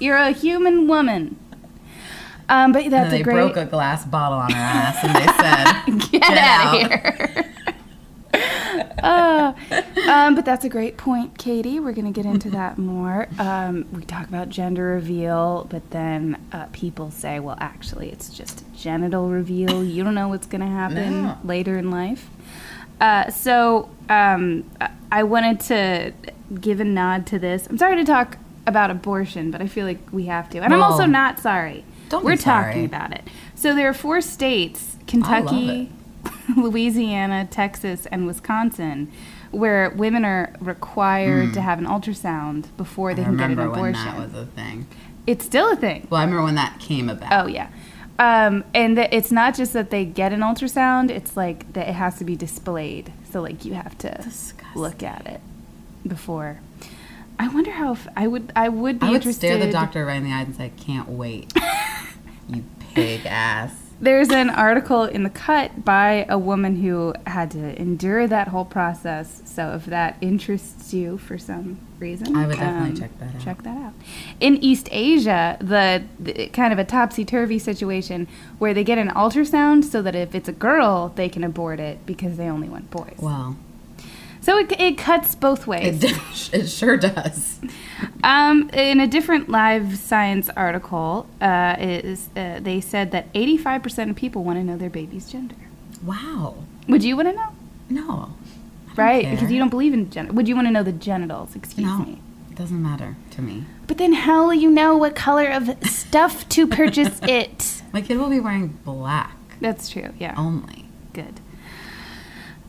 you're 0.00 0.16
a 0.16 0.30
human 0.32 0.88
woman." 0.88 1.36
Um, 2.48 2.72
but 2.72 2.88
that's 2.90 3.10
they 3.10 3.20
a 3.20 3.24
great. 3.24 3.34
broke 3.34 3.56
a 3.56 3.64
glass 3.66 4.04
bottle 4.04 4.38
on 4.38 4.50
her 4.52 4.56
ass 4.56 4.98
and 5.02 5.14
they 5.16 6.00
said, 6.00 6.10
Get, 6.12 6.22
"Get 6.22 6.38
out 6.38 6.74
out." 6.74 6.82
of 6.84 6.90
here. 6.90 7.52
Uh, 9.02 9.52
um, 10.10 10.34
but 10.34 10.44
that's 10.44 10.64
a 10.64 10.68
great 10.68 10.96
point, 10.96 11.38
Katie. 11.38 11.80
We're 11.80 11.92
going 11.92 12.12
to 12.12 12.18
get 12.22 12.28
into 12.28 12.50
that 12.50 12.78
more. 12.92 13.28
Um, 13.38 13.86
we 13.92 14.02
talk 14.04 14.28
about 14.28 14.48
gender 14.48 14.84
reveal, 14.84 15.66
but 15.70 15.90
then 15.90 16.40
uh, 16.52 16.66
people 16.72 17.10
say, 17.10 17.40
well, 17.40 17.56
actually, 17.60 18.10
it's 18.10 18.28
just 18.30 18.60
a 18.62 18.64
genital 18.76 19.28
reveal. 19.28 19.82
You 19.84 20.04
don't 20.04 20.14
know 20.14 20.28
what's 20.28 20.46
going 20.46 20.60
to 20.60 20.66
happen 20.66 21.22
No. 21.24 21.38
later 21.44 21.76
in 21.78 21.90
life. 21.90 22.28
Uh, 23.00 23.30
so 23.30 23.90
um, 24.08 24.64
I- 24.80 24.90
I 25.12 25.22
wanted 25.22 25.60
to 25.60 26.12
give 26.60 26.80
a 26.80 26.84
nod 26.84 27.26
to 27.28 27.38
this. 27.38 27.66
I'm 27.68 27.78
sorry 27.78 27.96
to 27.96 28.04
talk 28.04 28.38
about 28.66 28.90
abortion, 28.90 29.50
but 29.52 29.62
I 29.62 29.66
feel 29.68 29.86
like 29.86 29.98
we 30.10 30.26
have 30.26 30.50
to. 30.50 30.58
And 30.58 30.74
I'm 30.74 30.82
also 30.82 31.06
not 31.06 31.38
sorry. 31.38 31.84
Don't 32.08 32.24
We're 32.24 32.36
sorry. 32.36 32.66
talking 32.72 32.84
about 32.84 33.12
it. 33.12 33.22
So 33.54 33.74
there 33.74 33.88
are 33.88 33.94
four 33.94 34.20
states 34.20 34.96
Kentucky, 35.06 35.90
Louisiana, 36.56 37.46
Texas, 37.50 38.06
and 38.06 38.26
Wisconsin 38.26 39.10
where 39.52 39.90
women 39.90 40.24
are 40.24 40.52
required 40.60 41.54
to 41.54 41.60
have 41.60 41.78
an 41.78 41.86
ultrasound 41.86 42.66
before 42.76 43.14
they 43.14 43.22
Hmm. 43.22 43.28
I 43.28 43.30
can 43.30 43.36
get 43.38 43.44
an 43.44 43.50
remember 43.56 43.80
when 43.80 43.94
abortion. 43.94 44.04
that 44.18 44.18
was 44.18 44.34
a 44.34 44.46
thing. 44.46 44.86
it's 45.26 45.44
still 45.44 45.70
a 45.72 45.76
thing. 45.76 46.06
Well, 46.10 46.20
I 46.20 46.24
remember 46.24 46.42
when 46.44 46.56
that 46.56 46.78
came 46.80 47.08
about. 47.08 47.44
Oh 47.44 47.46
yeah. 47.48 47.68
Um, 48.18 48.64
and 48.74 48.96
th- 48.96 49.10
it's 49.12 49.30
not 49.30 49.54
just 49.54 49.72
that 49.74 49.90
they 49.90 50.04
get 50.04 50.32
an 50.32 50.40
ultrasound; 50.40 51.10
it's 51.10 51.36
like 51.36 51.72
that 51.74 51.88
it 51.88 51.94
has 51.94 52.16
to 52.18 52.24
be 52.24 52.34
displayed. 52.34 53.12
So 53.30 53.40
like 53.40 53.64
you 53.64 53.74
have 53.74 53.96
to 53.98 54.10
Disgusting. 54.22 54.66
look 54.82 55.02
at 55.02 55.26
it 55.26 55.40
before. 56.06 56.60
I 57.38 57.48
wonder 57.48 57.70
how 57.72 57.92
if 57.92 58.08
I 58.16 58.26
would 58.26 58.52
I 58.56 58.68
would 58.70 58.98
be 58.98 59.06
I 59.06 59.10
would 59.10 59.16
interested. 59.16 59.46
stare 59.46 59.58
the 59.58 59.70
doctor 59.70 60.04
right 60.06 60.16
in 60.16 60.24
the 60.24 60.32
eyes 60.32 60.46
and 60.46 60.56
say, 60.56 60.72
"Can't 60.78 61.08
wait, 61.10 61.52
you 62.48 62.64
pig 62.94 63.26
ass." 63.26 63.86
There's 63.98 64.28
an 64.28 64.50
article 64.50 65.04
in 65.04 65.22
the 65.22 65.30
cut 65.30 65.82
by 65.82 66.26
a 66.28 66.36
woman 66.36 66.82
who 66.82 67.14
had 67.26 67.50
to 67.52 67.80
endure 67.80 68.26
that 68.26 68.48
whole 68.48 68.66
process. 68.66 69.40
So 69.46 69.72
if 69.72 69.86
that 69.86 70.18
interests 70.20 70.92
you 70.92 71.16
for 71.16 71.38
some 71.38 71.78
reason, 71.98 72.36
I 72.36 72.46
would 72.46 72.58
definitely 72.58 72.90
um, 72.90 72.96
check 72.96 73.18
that 73.18 73.34
out. 73.34 73.40
Check 73.40 73.62
that 73.62 73.78
out. 73.78 73.94
In 74.38 74.56
East 74.62 74.88
Asia, 74.90 75.56
the, 75.60 76.04
the 76.20 76.48
kind 76.48 76.74
of 76.74 76.78
a 76.78 76.84
topsy 76.84 77.24
turvy 77.24 77.58
situation 77.58 78.28
where 78.58 78.74
they 78.74 78.84
get 78.84 78.98
an 78.98 79.08
ultrasound 79.08 79.84
so 79.84 80.02
that 80.02 80.14
if 80.14 80.34
it's 80.34 80.48
a 80.48 80.52
girl, 80.52 81.12
they 81.16 81.30
can 81.30 81.42
abort 81.42 81.80
it 81.80 82.04
because 82.04 82.36
they 82.36 82.50
only 82.50 82.68
want 82.68 82.90
boys. 82.90 83.16
Well, 83.18 83.56
So 84.46 84.58
it, 84.58 84.70
it 84.80 84.96
cuts 84.96 85.34
both 85.34 85.66
ways. 85.66 86.04
it, 86.04 86.54
it 86.54 86.66
sure 86.68 86.96
does. 86.96 87.58
Um, 88.22 88.70
in 88.72 89.00
a 89.00 89.08
different 89.08 89.48
live 89.48 89.98
science 89.98 90.48
article, 90.50 91.26
uh, 91.40 91.74
is 91.80 92.28
uh, 92.36 92.60
they 92.60 92.80
said 92.80 93.10
that 93.10 93.32
85% 93.32 94.10
of 94.10 94.14
people 94.14 94.44
want 94.44 94.60
to 94.60 94.62
know 94.62 94.76
their 94.76 94.88
baby's 94.88 95.28
gender. 95.28 95.56
Wow. 96.04 96.62
Would 96.86 97.02
you 97.02 97.16
want 97.16 97.26
to 97.30 97.34
know? 97.34 97.48
No. 97.90 98.34
Right? 98.94 99.24
care. 99.24 99.34
Because 99.34 99.50
you 99.50 99.58
don't 99.58 99.68
believe 99.68 99.92
in 99.92 100.10
gender. 100.10 100.32
Would 100.32 100.46
you 100.46 100.54
want 100.54 100.68
to 100.68 100.72
know 100.72 100.84
the 100.84 100.92
genitals? 100.92 101.56
Excuse 101.56 101.84
No, 101.84 101.98
me. 101.98 102.20
it 102.52 102.54
doesn't 102.56 102.80
matter 102.80 103.16
to 103.32 103.42
me. 103.42 103.64
But 103.88 103.98
then 103.98 104.12
how 104.12 104.44
will 104.46 104.54
you 104.54 104.70
know 104.70 104.96
what 104.96 105.16
color 105.16 105.48
of 105.50 105.70
stuff 105.88 106.48
to 106.50 106.68
purchase 106.68 107.18
it? 107.24 107.82
My 107.92 108.00
kid 108.00 108.16
will 108.16 108.30
be 108.30 108.38
wearing 108.38 108.68
black 108.84 109.36
That's 109.60 109.88
true. 109.88 110.10
Yeah. 110.20 110.34
only. 110.38 110.84
Good. 111.12 111.40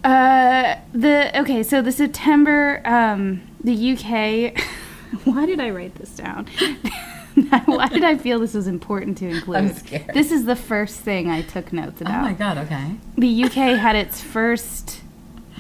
Uh, 0.08 0.80
the 0.94 1.38
okay. 1.42 1.64
So 1.64 1.82
the 1.82 1.92
September, 1.92 2.82
um, 2.86 3.42
the 3.62 3.92
UK. 3.92 4.58
why 5.26 5.46
did 5.46 5.60
I 5.60 5.70
write 5.70 5.96
this 5.96 6.12
down? 6.12 6.48
why 7.66 7.88
did 7.90 8.06
I 8.06 8.18
feel 8.18 8.40
this 8.40 8.54
was 8.54 8.68
important 8.68 9.18
to 9.18 9.28
include? 9.28 9.58
I'm 9.58 9.74
scared. 9.74 10.12
This 10.14 10.32
is 10.32 10.46
the 10.46 10.56
first 10.56 11.02
thing 11.02 11.30
I 11.30 11.42
took 11.42 11.74
notes 11.74 12.00
about. 12.00 12.20
Oh 12.20 12.22
my 12.22 12.34
god. 12.34 12.58
Okay. 12.58 12.96
The 13.18 13.44
UK 13.44 13.78
had 13.78 13.98
its 13.98 14.22
first 14.22 15.02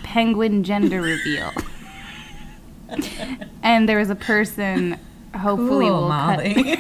penguin 0.04 0.63
gender 0.63 1.01
reveal. 1.01 1.51
and 3.63 3.89
there 3.89 3.98
was 4.00 4.10
a 4.10 4.16
person, 4.16 4.98
hopefully, 5.36 5.88
Cool, 5.88 6.04
will 6.04 6.08
cut. 6.10 6.38
Molly. 6.38 6.80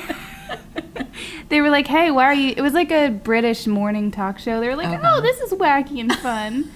They 1.49 1.61
were 1.61 1.69
like, 1.69 1.87
"Hey, 1.87 2.11
why 2.11 2.25
are 2.25 2.33
you?" 2.33 2.53
It 2.55 2.61
was 2.61 2.73
like 2.73 2.91
a 2.91 3.09
British 3.09 3.67
morning 3.67 4.09
talk 4.11 4.39
show. 4.39 4.61
They 4.61 4.67
were 4.67 4.75
like, 4.75 4.87
Okay. 4.87 5.01
"Oh, 5.03 5.19
this 5.19 5.39
is 5.41 5.51
wacky 5.51 5.99
and 5.99 6.13
fun," 6.15 6.71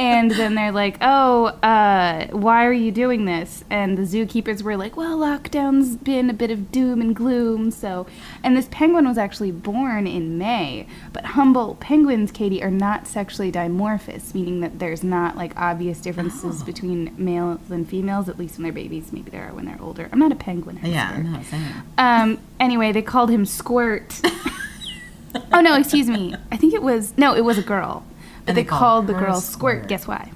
and 0.00 0.30
then 0.30 0.54
they're 0.54 0.72
like, 0.72 0.96
"Oh, 1.02 1.46
uh, 1.62 2.28
why 2.28 2.64
are 2.64 2.72
you 2.72 2.90
doing 2.90 3.26
this?" 3.26 3.64
And 3.68 3.98
the 3.98 4.02
zookeepers 4.02 4.62
were 4.62 4.74
like, 4.74 4.96
"Well, 4.96 5.18
lockdown's 5.18 5.96
been 5.96 6.30
a 6.30 6.32
bit 6.32 6.50
of 6.50 6.72
doom 6.72 7.02
and 7.02 7.14
gloom." 7.14 7.70
So, 7.70 8.06
and 8.42 8.56
this 8.56 8.66
penguin 8.70 9.06
was 9.06 9.18
actually 9.18 9.52
born 9.52 10.06
in 10.06 10.38
May, 10.38 10.86
but 11.12 11.26
Humboldt 11.26 11.80
penguins, 11.80 12.32
Katie, 12.32 12.62
are 12.62 12.70
not 12.70 13.06
sexually 13.06 13.52
dimorphous, 13.52 14.34
meaning 14.34 14.60
that 14.60 14.78
there's 14.78 15.04
not 15.04 15.36
like 15.36 15.52
obvious 15.54 16.00
differences 16.00 16.62
between 16.62 17.14
males 17.18 17.70
and 17.70 17.86
females. 17.86 18.30
At 18.30 18.38
least 18.38 18.56
when 18.56 18.62
they're 18.62 18.72
babies, 18.72 19.12
maybe 19.12 19.30
there 19.30 19.50
are 19.50 19.52
when 19.52 19.66
they're 19.66 19.82
older. 19.82 20.08
I'm 20.10 20.18
not 20.18 20.32
a 20.32 20.36
penguin 20.36 20.76
expert. 20.76 20.92
Yeah, 20.92 21.18
no, 21.18 21.42
same. 21.42 21.72
Um. 21.98 22.38
Anyway, 22.58 22.92
they 22.92 23.02
called 23.02 23.28
him 23.28 23.44
Squirt. 23.44 24.22
oh 25.52 25.60
no, 25.60 25.76
excuse 25.76 26.08
me. 26.08 26.34
I 26.50 26.56
think 26.56 26.72
it 26.72 26.82
was 26.82 27.12
no, 27.18 27.34
it 27.34 27.44
was 27.44 27.58
a 27.58 27.62
girl. 27.62 28.02
But 28.44 28.48
And 28.50 28.56
they, 28.56 28.62
they 28.62 28.68
called 28.68 28.80
called 28.80 29.06
the 29.08 29.12
girl 29.14 29.40
Squirt. 29.40 29.78
Squirt. 29.82 29.88
Guess 29.88 30.06
why? 30.06 30.32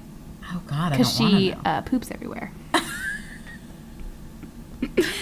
Oh 0.51 0.61
God, 0.67 0.91
Because 0.91 1.15
she 1.15 1.53
uh, 1.65 1.81
poops 1.81 2.11
everywhere. 2.11 2.51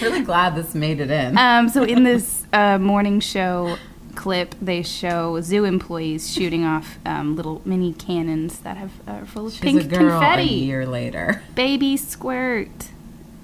really 0.02 0.20
glad 0.22 0.54
this 0.54 0.74
made 0.74 1.00
it 1.00 1.10
in. 1.10 1.36
Um. 1.38 1.68
So 1.68 1.82
in 1.82 2.04
this 2.04 2.46
uh, 2.52 2.78
morning 2.78 3.20
show 3.20 3.76
clip, 4.14 4.54
they 4.60 4.82
show 4.82 5.40
zoo 5.40 5.64
employees 5.64 6.32
shooting 6.32 6.64
off 6.64 6.98
um, 7.04 7.34
little 7.36 7.62
mini 7.64 7.92
cannons 7.92 8.60
that 8.60 8.76
have 8.76 8.92
uh, 9.08 9.24
full 9.24 9.46
of 9.46 9.52
She's 9.52 9.60
pink 9.60 9.90
confetti. 9.92 10.42
a 10.42 10.44
year 10.46 10.86
later. 10.86 11.42
Baby 11.54 11.96
Squirt. 11.96 12.88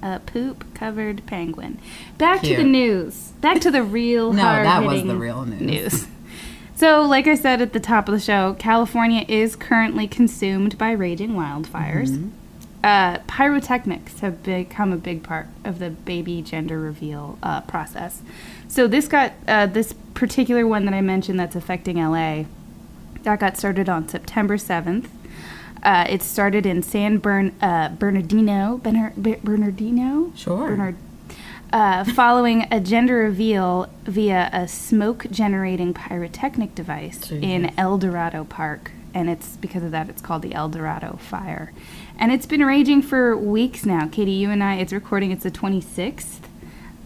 A 0.03 0.19
poop 0.19 0.65
covered 0.73 1.23
penguin. 1.27 1.79
Back 2.17 2.41
to 2.41 2.55
the 2.55 2.63
news. 2.63 3.33
Back 3.39 3.61
to 3.61 3.69
the 3.69 3.83
real 3.83 4.33
No, 4.33 4.41
that 4.41 4.83
was 4.83 5.03
the 5.03 5.15
real 5.15 5.45
news. 5.45 5.61
news. 5.61 6.07
So, 6.81 7.03
like 7.03 7.27
I 7.27 7.35
said 7.35 7.61
at 7.61 7.73
the 7.73 7.79
top 7.79 8.07
of 8.07 8.11
the 8.11 8.19
show, 8.19 8.55
California 8.57 9.23
is 9.27 9.55
currently 9.55 10.07
consumed 10.07 10.79
by 10.79 10.93
raging 10.93 11.33
wildfires. 11.33 12.09
Mm-hmm. 12.09 12.29
Uh, 12.83 13.19
pyrotechnics 13.27 14.21
have 14.21 14.41
become 14.41 14.91
a 14.91 14.97
big 14.97 15.21
part 15.21 15.45
of 15.63 15.77
the 15.77 15.91
baby 15.91 16.41
gender 16.41 16.79
reveal 16.79 17.37
uh, 17.43 17.61
process. 17.61 18.23
So, 18.67 18.87
this 18.87 19.07
got 19.07 19.33
uh, 19.47 19.67
this 19.67 19.93
particular 20.15 20.65
one 20.65 20.85
that 20.85 20.95
I 20.95 21.01
mentioned 21.01 21.39
that's 21.39 21.55
affecting 21.55 21.97
LA. 21.97 22.45
That 23.21 23.39
got 23.39 23.57
started 23.57 23.87
on 23.87 24.09
September 24.09 24.57
7th. 24.57 25.07
Uh, 25.83 26.07
it 26.09 26.23
started 26.23 26.65
in 26.65 26.81
San 26.81 27.19
Bern, 27.19 27.53
uh, 27.61 27.89
Bernardino, 27.89 28.81
Bener, 28.83 29.13
Bernardino, 29.43 30.33
Sure. 30.35 30.69
Bernard, 30.69 30.95
uh, 31.73 32.03
following 32.03 32.67
a 32.71 32.79
gender 32.79 33.15
reveal 33.15 33.89
via 34.03 34.49
a 34.51 34.67
smoke 34.67 35.25
generating 35.31 35.93
pyrotechnic 35.93 36.75
device 36.75 37.31
in 37.31 37.73
El 37.77 37.97
Dorado 37.97 38.43
Park. 38.43 38.91
And 39.13 39.29
it's 39.29 39.57
because 39.57 39.83
of 39.83 39.91
that, 39.91 40.09
it's 40.09 40.21
called 40.21 40.41
the 40.41 40.53
El 40.53 40.69
Dorado 40.69 41.17
Fire. 41.17 41.73
And 42.17 42.31
it's 42.31 42.45
been 42.45 42.63
raging 42.63 43.01
for 43.01 43.35
weeks 43.35 43.85
now. 43.85 44.07
Katie, 44.07 44.31
you 44.31 44.49
and 44.49 44.63
I, 44.63 44.75
it's 44.75 44.93
recording, 44.93 45.31
it's 45.31 45.43
the 45.43 45.51
26th. 45.51 46.39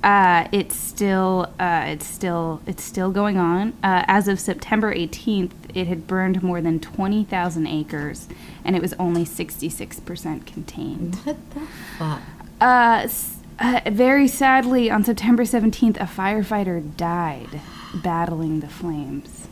Uh, 0.04 0.48
it's 0.52 0.76
still, 0.76 1.52
uh, 1.60 1.86
it's 1.88 2.06
still, 2.06 2.62
it's 2.68 2.84
still 2.84 3.10
going 3.10 3.38
on. 3.38 3.70
Uh, 3.82 4.04
as 4.08 4.28
of 4.28 4.40
September 4.40 4.94
18th, 4.94 5.54
it 5.74 5.88
had 5.88 6.06
burned 6.06 6.44
more 6.44 6.62
than 6.62 6.80
20,000 6.80 7.66
acres, 7.66 8.28
and 8.64 8.76
it 8.76 8.84
was 8.84 8.94
only 8.94 9.26
66% 9.26 10.46
contained. 10.46 11.16
What 11.24 11.38
the 11.56 11.62
fuck? 11.98 12.22
Uh, 12.62 13.08
uh, 13.60 13.82
very 13.88 14.28
sadly, 14.28 14.90
on 14.90 15.04
September 15.04 15.44
17th, 15.44 15.98
a 15.98 16.06
firefighter 16.06 16.96
died 16.98 17.62
battling 17.94 18.60
the 18.60 18.68
flames. 18.68 19.48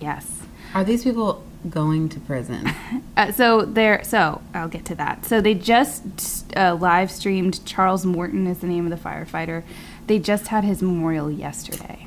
Yes. 0.00 0.42
Are 0.74 0.84
these 0.84 1.04
people 1.04 1.44
going 1.68 2.08
to 2.10 2.20
prison? 2.20 2.70
Uh, 3.16 3.30
so 3.30 3.64
there. 3.64 4.02
So 4.02 4.42
I'll 4.54 4.66
get 4.66 4.84
to 4.86 4.94
that. 4.96 5.24
So 5.24 5.40
they 5.40 5.54
just 5.54 6.52
uh, 6.56 6.74
live 6.74 7.12
streamed. 7.12 7.64
Charles 7.64 8.04
Morton 8.04 8.48
is 8.48 8.58
the 8.58 8.66
name 8.66 8.90
of 8.90 8.90
the 8.90 9.08
firefighter. 9.08 9.62
They 10.08 10.18
just 10.18 10.48
had 10.48 10.64
his 10.64 10.82
memorial 10.82 11.30
yesterday. 11.30 12.04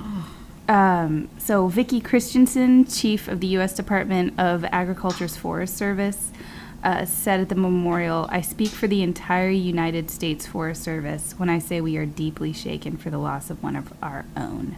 Um, 0.67 1.29
so 1.37 1.67
Vicki 1.67 2.01
Christiansen, 2.01 2.83
chief 2.85 3.29
of 3.29 3.39
the 3.39 3.47
U.S. 3.47 3.73
Department 3.73 4.37
of 4.37 4.65
Agriculture's 4.65 5.37
Forest 5.37 5.77
Service, 5.77 6.31
uh, 6.87 7.05
said 7.05 7.39
at 7.41 7.49
the 7.49 7.55
memorial, 7.55 8.27
"I 8.31 8.39
speak 8.41 8.69
for 8.69 8.87
the 8.87 9.01
entire 9.03 9.49
United 9.49 10.09
States 10.09 10.47
Forest 10.47 10.83
Service 10.83 11.33
when 11.37 11.49
I 11.49 11.59
say 11.59 11.81
we 11.81 11.97
are 11.97 12.05
deeply 12.05 12.53
shaken 12.53 12.95
for 12.97 13.09
the 13.09 13.17
loss 13.17 13.49
of 13.49 13.61
one 13.61 13.75
of 13.75 13.91
our 14.01 14.23
own." 14.37 14.77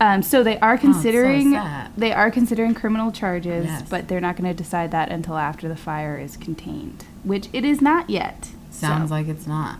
Um, 0.00 0.22
so 0.22 0.42
they 0.42 0.58
are 0.58 0.72
Oh, 0.74 0.76
so 0.76 0.80
considering 0.82 1.56
they 1.96 2.12
are 2.12 2.30
considering 2.30 2.74
criminal 2.74 3.12
charges, 3.12 3.66
Yes. 3.66 3.88
but 3.88 4.08
they're 4.08 4.20
not 4.20 4.36
going 4.36 4.50
to 4.50 4.62
decide 4.62 4.90
that 4.90 5.08
until 5.10 5.36
after 5.38 5.68
the 5.68 5.76
fire 5.76 6.18
is 6.18 6.36
contained, 6.36 7.04
which 7.22 7.48
it 7.52 7.64
is 7.64 7.80
not 7.80 8.10
yet. 8.10 8.48
Sounds 8.72 9.10
So, 9.10 9.14
like 9.14 9.28
it's 9.28 9.46
not. 9.46 9.78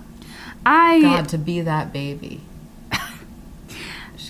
I 0.64 1.00
God, 1.02 1.28
to 1.30 1.38
be 1.38 1.60
that 1.62 1.92
baby. 1.92 2.40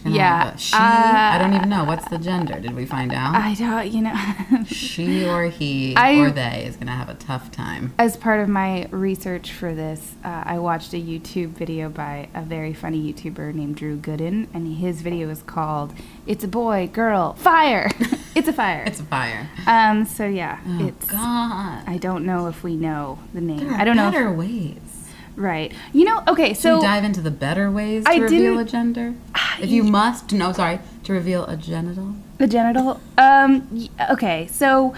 Yeah, 0.04 0.54
a 0.54 0.58
she. 0.58 0.74
I 0.76 1.38
don't 1.38 1.52
uh, 1.52 1.56
even 1.56 1.68
know 1.68 1.84
what's 1.84 2.08
the 2.08 2.18
gender. 2.18 2.60
Did 2.60 2.74
we 2.74 2.84
find 2.86 3.12
out? 3.12 3.34
I 3.34 3.54
don't, 3.54 3.90
you 3.90 4.02
know. 4.02 4.64
she 4.66 5.24
or 5.26 5.44
he 5.46 5.94
I- 5.96 6.18
or 6.18 6.30
they 6.30 6.64
is 6.66 6.76
gonna 6.76 6.92
have 6.92 7.08
a 7.08 7.14
tough 7.14 7.50
time. 7.50 7.94
As 7.98 8.16
part 8.16 8.40
of 8.40 8.48
my 8.48 8.86
research 8.90 9.52
for 9.52 9.74
this, 9.74 10.14
uh, 10.24 10.42
I 10.44 10.58
watched 10.58 10.92
a 10.92 11.00
YouTube 11.00 11.50
video 11.50 11.88
by 11.88 12.28
a 12.34 12.42
very 12.42 12.72
funny 12.74 13.12
YouTuber 13.12 13.54
named 13.54 13.76
Drew 13.76 13.96
Gooden, 13.96 14.48
and 14.52 14.76
his 14.76 15.00
video 15.02 15.28
is 15.30 15.42
called 15.42 15.94
"It's 16.26 16.44
a 16.44 16.48
Boy, 16.48 16.88
Girl, 16.92 17.34
Fire." 17.34 17.90
it's 18.34 18.48
a 18.48 18.52
fire. 18.52 18.84
It's 18.86 19.00
a 19.00 19.04
fire. 19.04 19.48
um. 19.66 20.04
So 20.04 20.26
yeah, 20.26 20.60
Oh 20.66 20.86
it's. 20.88 21.10
God. 21.10 21.84
I 21.86 21.98
don't 21.98 22.24
know 22.26 22.46
if 22.48 22.62
we 22.62 22.76
know 22.76 23.18
the 23.32 23.40
name. 23.40 23.72
I 23.74 23.84
don't 23.84 23.96
know. 23.96 24.10
better 24.10 24.32
ways. 24.32 24.78
right. 25.36 25.72
You 25.92 26.04
know. 26.04 26.22
Okay. 26.28 26.54
So 26.54 26.76
we 26.76 26.82
dive 26.82 27.04
into 27.04 27.20
the 27.20 27.30
better 27.30 27.70
ways 27.70 28.04
to 28.04 28.10
I 28.10 28.16
reveal 28.16 28.58
a 28.58 28.64
gender? 28.64 29.14
If 29.60 29.70
you 29.70 29.82
must, 29.84 30.32
no, 30.32 30.52
sorry, 30.52 30.80
to 31.04 31.12
reveal 31.12 31.44
a 31.46 31.56
genital. 31.56 32.14
The 32.38 32.46
genital. 32.46 33.00
Um. 33.18 33.68
y- 33.70 33.88
Okay. 34.10 34.46
So, 34.48 34.94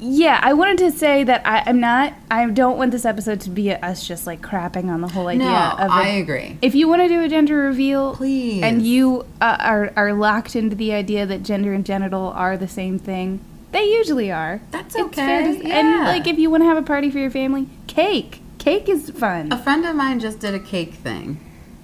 yeah, 0.00 0.38
I 0.42 0.52
wanted 0.52 0.78
to 0.78 0.92
say 0.92 1.24
that 1.24 1.42
I, 1.44 1.64
I'm 1.66 1.80
not. 1.80 2.14
I 2.30 2.46
don't 2.50 2.78
want 2.78 2.92
this 2.92 3.04
episode 3.04 3.40
to 3.42 3.50
be 3.50 3.72
us 3.72 4.06
just 4.06 4.26
like 4.26 4.40
crapping 4.40 4.88
on 4.88 5.00
the 5.00 5.08
whole 5.08 5.26
idea 5.26 5.46
No, 5.48 5.54
of. 5.78 5.90
I 5.90 6.08
a- 6.10 6.20
agree. 6.22 6.56
If 6.62 6.74
you 6.76 6.86
want 6.88 7.02
to 7.02 7.08
do 7.08 7.22
a 7.22 7.28
gender 7.28 7.56
reveal, 7.56 8.14
Please. 8.14 8.62
and 8.62 8.82
you 8.86 9.26
uh, 9.40 9.56
are 9.58 9.92
are 9.96 10.12
locked 10.12 10.54
into 10.54 10.76
the 10.76 10.92
idea 10.92 11.26
that 11.26 11.42
gender 11.42 11.72
and 11.72 11.84
genital 11.84 12.28
are 12.28 12.56
the 12.56 12.68
same 12.68 12.98
thing, 12.98 13.40
they 13.72 13.84
usually 13.84 14.30
are. 14.30 14.60
That's 14.70 14.94
It's 14.94 15.14
fair 15.16 15.42
to 15.42 15.58
okay, 15.58 15.70
And 15.72 15.88
yeah. 15.88 16.04
like, 16.06 16.26
if 16.28 16.38
you 16.38 16.48
want 16.48 16.62
to 16.62 16.66
have 16.66 16.76
a 16.78 16.82
party 16.82 17.10
for 17.10 17.18
your 17.18 17.30
family, 17.30 17.66
cake. 17.88 18.40
Cake 18.58 18.88
is 18.88 19.10
fun. 19.10 19.50
A 19.52 19.58
friend 19.58 19.84
of 19.84 19.94
mine 19.96 20.20
just 20.20 20.38
did 20.40 20.54
a 20.54 20.58
cake 20.60 20.94
thing, 20.94 21.38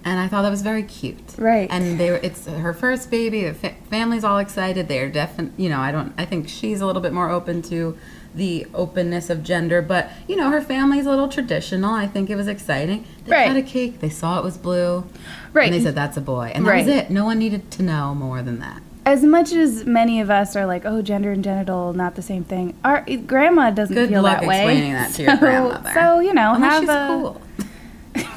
and 0.05 0.21
I 0.21 0.29
thought 0.29 0.43
that 0.43 0.51
was 0.51 0.63
very 0.63 0.83
cute. 0.83 1.35
Right. 1.39 1.69
And 1.71 1.99
they 1.99 2.11
were, 2.11 2.17
it's 2.23 2.47
her 2.47 2.73
first 2.75 3.11
baby. 3.11 3.45
The 3.45 3.55
fa- 3.55 3.75
family's 3.91 4.25
all 4.25 4.39
excited. 4.39 4.89
They're 4.89 5.09
definitely, 5.09 5.65
you 5.65 5.71
know, 5.71 5.81
I 5.81 5.91
don't. 5.93 6.13
I 6.19 6.25
think 6.25 6.49
she's 6.49 6.81
a 6.81 6.87
little 6.87 7.03
bit 7.03 7.13
more 7.13 7.31
open 7.31 7.63
to 7.63 7.97
the 8.35 8.67
openness 8.75 9.31
of 9.31 9.45
gender, 9.45 9.81
but 9.81 10.11
you 10.27 10.35
know, 10.35 10.51
her 10.51 10.61
family's 10.61 11.07
a 11.07 11.11
little 11.11 11.29
traditional. 11.29 11.93
I 11.95 12.07
think 12.09 12.31
it 12.31 12.35
was 12.37 12.49
exciting. 12.49 13.05
They 13.25 13.31
Right. 13.33 13.47
cut 13.47 13.57
a 13.57 13.63
cake. 13.63 14.01
They 14.01 14.09
saw 14.11 14.39
it 14.39 14.45
was 14.45 14.59
blue. 14.59 15.05
Right. 15.53 15.67
And 15.67 15.75
they 15.75 15.81
said 15.81 15.95
that's 15.95 16.17
a 16.17 16.21
boy, 16.21 16.51
and 16.55 16.67
that 16.67 16.71
Right. 16.71 16.85
was 16.85 16.95
it. 16.95 17.11
No 17.11 17.25
one 17.25 17.39
needed 17.39 17.71
to 17.73 17.83
know 17.85 18.15
more 18.15 18.43
than 18.43 18.59
that. 18.61 18.81
as 19.07 19.23
much 19.23 19.53
as 19.53 19.85
many 19.85 20.19
of 20.19 20.31
us 20.31 20.57
are 20.57 20.65
like, 20.65 20.83
oh, 20.87 21.03
gender 21.03 21.31
and 21.31 21.45
genital, 21.45 21.93
not 21.93 22.15
the 22.15 22.23
same 22.23 22.43
thing. 22.43 22.75
Our 22.83 23.05
grandma 23.27 23.71
doesn't 23.71 23.95
Good 23.95 24.09
feel 24.09 24.23
luck 24.23 24.41
that 24.41 24.49
way. 24.49 24.61
Good 24.61 24.65
luck 24.65 24.73
explaining 24.73 24.93
that 24.95 25.13
to 25.13 25.23
your 25.23 25.31
So- 25.37 25.39
grandmother. 25.41 25.91
So 25.95 26.21
you 26.21 26.33
know, 26.35 26.55
Unless 26.55 26.73
have 26.73 26.81
she's 26.83 26.89
a 26.89 27.07
cool. 27.07 27.43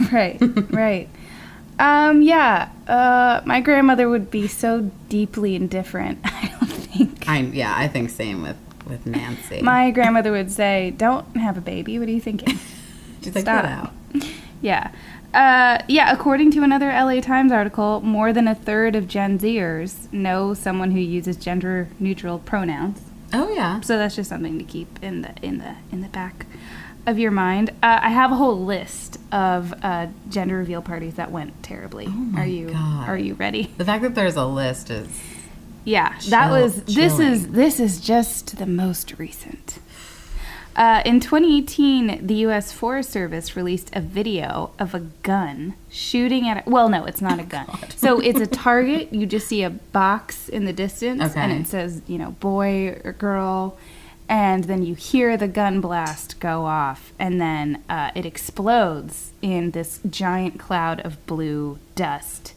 right, 0.12 0.38
right. 0.71 1.10
Um, 1.79 2.21
yeah. 2.21 2.69
Uh, 2.87 3.41
my 3.45 3.61
grandmother 3.61 4.09
would 4.09 4.31
be 4.31 4.47
so 4.47 4.91
deeply 5.09 5.55
indifferent. 5.55 6.19
I 6.23 6.55
don't 6.59 6.69
think. 6.69 7.29
I 7.29 7.39
yeah, 7.39 7.73
I 7.75 7.87
think 7.87 8.09
same 8.09 8.41
with 8.41 8.57
with 8.87 9.05
Nancy. 9.05 9.61
My 9.61 9.91
grandmother 9.91 10.31
would 10.31 10.51
say, 10.51 10.91
"Don't 10.97 11.35
have 11.37 11.57
a 11.57 11.61
baby. 11.61 11.99
What 11.99 12.07
are 12.07 12.11
you 12.11 12.21
thinking?" 12.21 12.57
she's 13.23 13.35
like 13.35 13.43
stop. 13.43 13.65
out. 13.65 13.91
Yeah. 14.59 14.91
Uh, 15.35 15.83
yeah, 15.87 16.11
according 16.11 16.49
to 16.51 16.63
another 16.63 16.87
LA 16.89 17.21
Times 17.21 17.51
article, 17.51 18.01
more 18.01 18.33
than 18.33 18.47
a 18.47 18.55
third 18.55 18.95
of 18.95 19.07
Gen 19.07 19.37
Zers 19.37 20.11
know 20.11 20.55
someone 20.55 20.89
who 20.89 20.99
uses 20.99 21.37
gender 21.37 21.89
neutral 21.99 22.39
pronouns. 22.39 23.01
Oh 23.33 23.51
yeah. 23.53 23.81
So 23.81 23.99
that's 23.99 24.15
just 24.15 24.29
something 24.29 24.57
to 24.57 24.63
keep 24.63 24.87
in 25.03 25.21
the 25.21 25.35
in 25.43 25.59
the 25.59 25.75
in 25.91 26.01
the 26.01 26.07
back 26.07 26.47
of 27.07 27.17
your 27.17 27.31
mind. 27.31 27.71
Uh, 27.81 27.99
I 28.03 28.09
have 28.09 28.31
a 28.31 28.35
whole 28.35 28.63
list 28.63 29.17
of 29.31 29.73
uh, 29.81 30.07
gender 30.29 30.57
reveal 30.57 30.81
parties 30.83 31.15
that 31.15 31.31
went 31.31 31.63
terribly. 31.63 32.05
Oh 32.07 32.33
are 32.37 32.45
you 32.45 32.69
God. 32.69 33.09
are 33.09 33.17
you 33.17 33.33
ready? 33.33 33.73
The 33.77 33.85
fact 33.85 34.03
that 34.03 34.13
there's 34.13 34.35
a 34.35 34.45
list 34.45 34.89
is 34.91 35.07
Yeah, 35.85 36.09
that 36.29 36.47
Chill- 36.49 36.61
was 36.61 36.83
this 36.83 37.19
is 37.19 37.47
this 37.49 37.79
is 37.79 37.99
just 38.01 38.57
the 38.57 38.65
most 38.67 39.17
recent. 39.17 39.79
Uh, 40.75 41.01
in 41.05 41.19
2018, 41.19 42.27
the 42.27 42.35
U.S. 42.35 42.71
Forest 42.71 43.09
Service 43.09 43.55
released 43.55 43.89
a 43.95 43.99
video 43.99 44.69
of 44.77 44.93
a 44.93 44.99
gun 45.23 45.73
shooting 45.89 46.47
at. 46.47 46.67
A, 46.67 46.69
well, 46.69 46.87
no, 46.87 47.03
it's 47.05 47.19
not 47.21 47.39
a 47.39 47.43
gun. 47.57 47.65
so 47.95 48.19
it's 48.19 48.39
a 48.39 48.45
target. 48.45 49.11
You 49.11 49.25
just 49.25 49.47
see 49.47 49.63
a 49.63 49.71
box 49.71 50.47
in 50.47 50.65
the 50.65 50.73
distance, 50.73 51.35
and 51.35 51.51
it 51.51 51.65
says, 51.67 52.03
you 52.05 52.19
know, 52.19 52.31
boy 52.39 52.99
or 53.03 53.13
girl, 53.13 53.75
and 54.29 54.65
then 54.65 54.83
you 54.83 54.95
hear 54.95 55.37
the 55.37 55.47
gun 55.47 55.79
blast 55.81 56.39
go 56.39 56.65
off, 56.65 57.13
and 57.17 57.39
then 57.39 57.83
uh, 57.89 58.11
it 58.15 58.25
explodes 58.25 59.31
in 59.41 59.71
this 59.71 59.99
giant 60.09 60.59
cloud 60.59 60.99
of 61.01 61.25
blue 61.25 61.79
dust. 61.95 62.53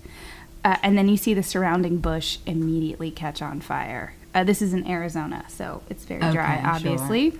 Uh, 0.64 0.76
and 0.83 0.98
then 0.98 1.09
you 1.09 1.16
see 1.16 1.33
the 1.33 1.42
surrounding 1.42 1.98
bush 1.98 2.38
immediately 2.44 3.11
catch 3.11 3.40
on 3.40 3.61
fire. 3.61 4.14
Uh, 4.35 4.44
this 4.44 4.61
is 4.61 4.74
in 4.74 4.87
Arizona, 4.87 5.44
so 5.48 5.83
it's 5.88 6.04
very 6.04 6.20
dry, 6.33 6.56
Okay, 6.56 6.66
sure. 6.96 7.38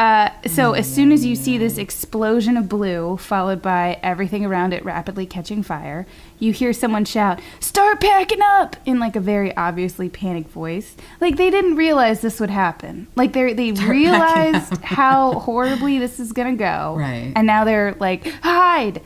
Uh, 0.00 0.30
so 0.46 0.72
as 0.72 0.90
soon 0.90 1.12
as 1.12 1.26
you 1.26 1.36
see 1.36 1.58
this 1.58 1.76
explosion 1.76 2.56
of 2.56 2.70
blue, 2.70 3.18
followed 3.18 3.60
by 3.60 3.98
everything 4.02 4.46
around 4.46 4.72
it 4.72 4.82
rapidly 4.82 5.26
catching 5.26 5.62
fire, 5.62 6.06
you 6.38 6.54
hear 6.54 6.72
someone 6.72 7.04
shout, 7.04 7.38
"Start 7.60 8.00
packing 8.00 8.40
up!" 8.40 8.76
in 8.86 8.98
like 8.98 9.14
a 9.14 9.20
very 9.20 9.54
obviously 9.58 10.08
panicked 10.08 10.50
voice. 10.52 10.96
Like 11.20 11.36
they 11.36 11.50
didn't 11.50 11.76
realize 11.76 12.22
this 12.22 12.40
would 12.40 12.48
happen. 12.48 13.08
Like 13.14 13.34
they 13.34 13.52
they 13.52 13.72
packing 13.72 13.82
realized 13.88 14.82
how 14.82 15.32
horribly 15.40 15.98
this 15.98 16.18
is 16.18 16.32
gonna 16.32 16.56
go, 16.56 16.96
Right. 16.98 17.34
And 17.36 17.46
now 17.46 17.64
they're 17.64 17.94
like, 18.00 18.26
"Hide!" 18.42 19.02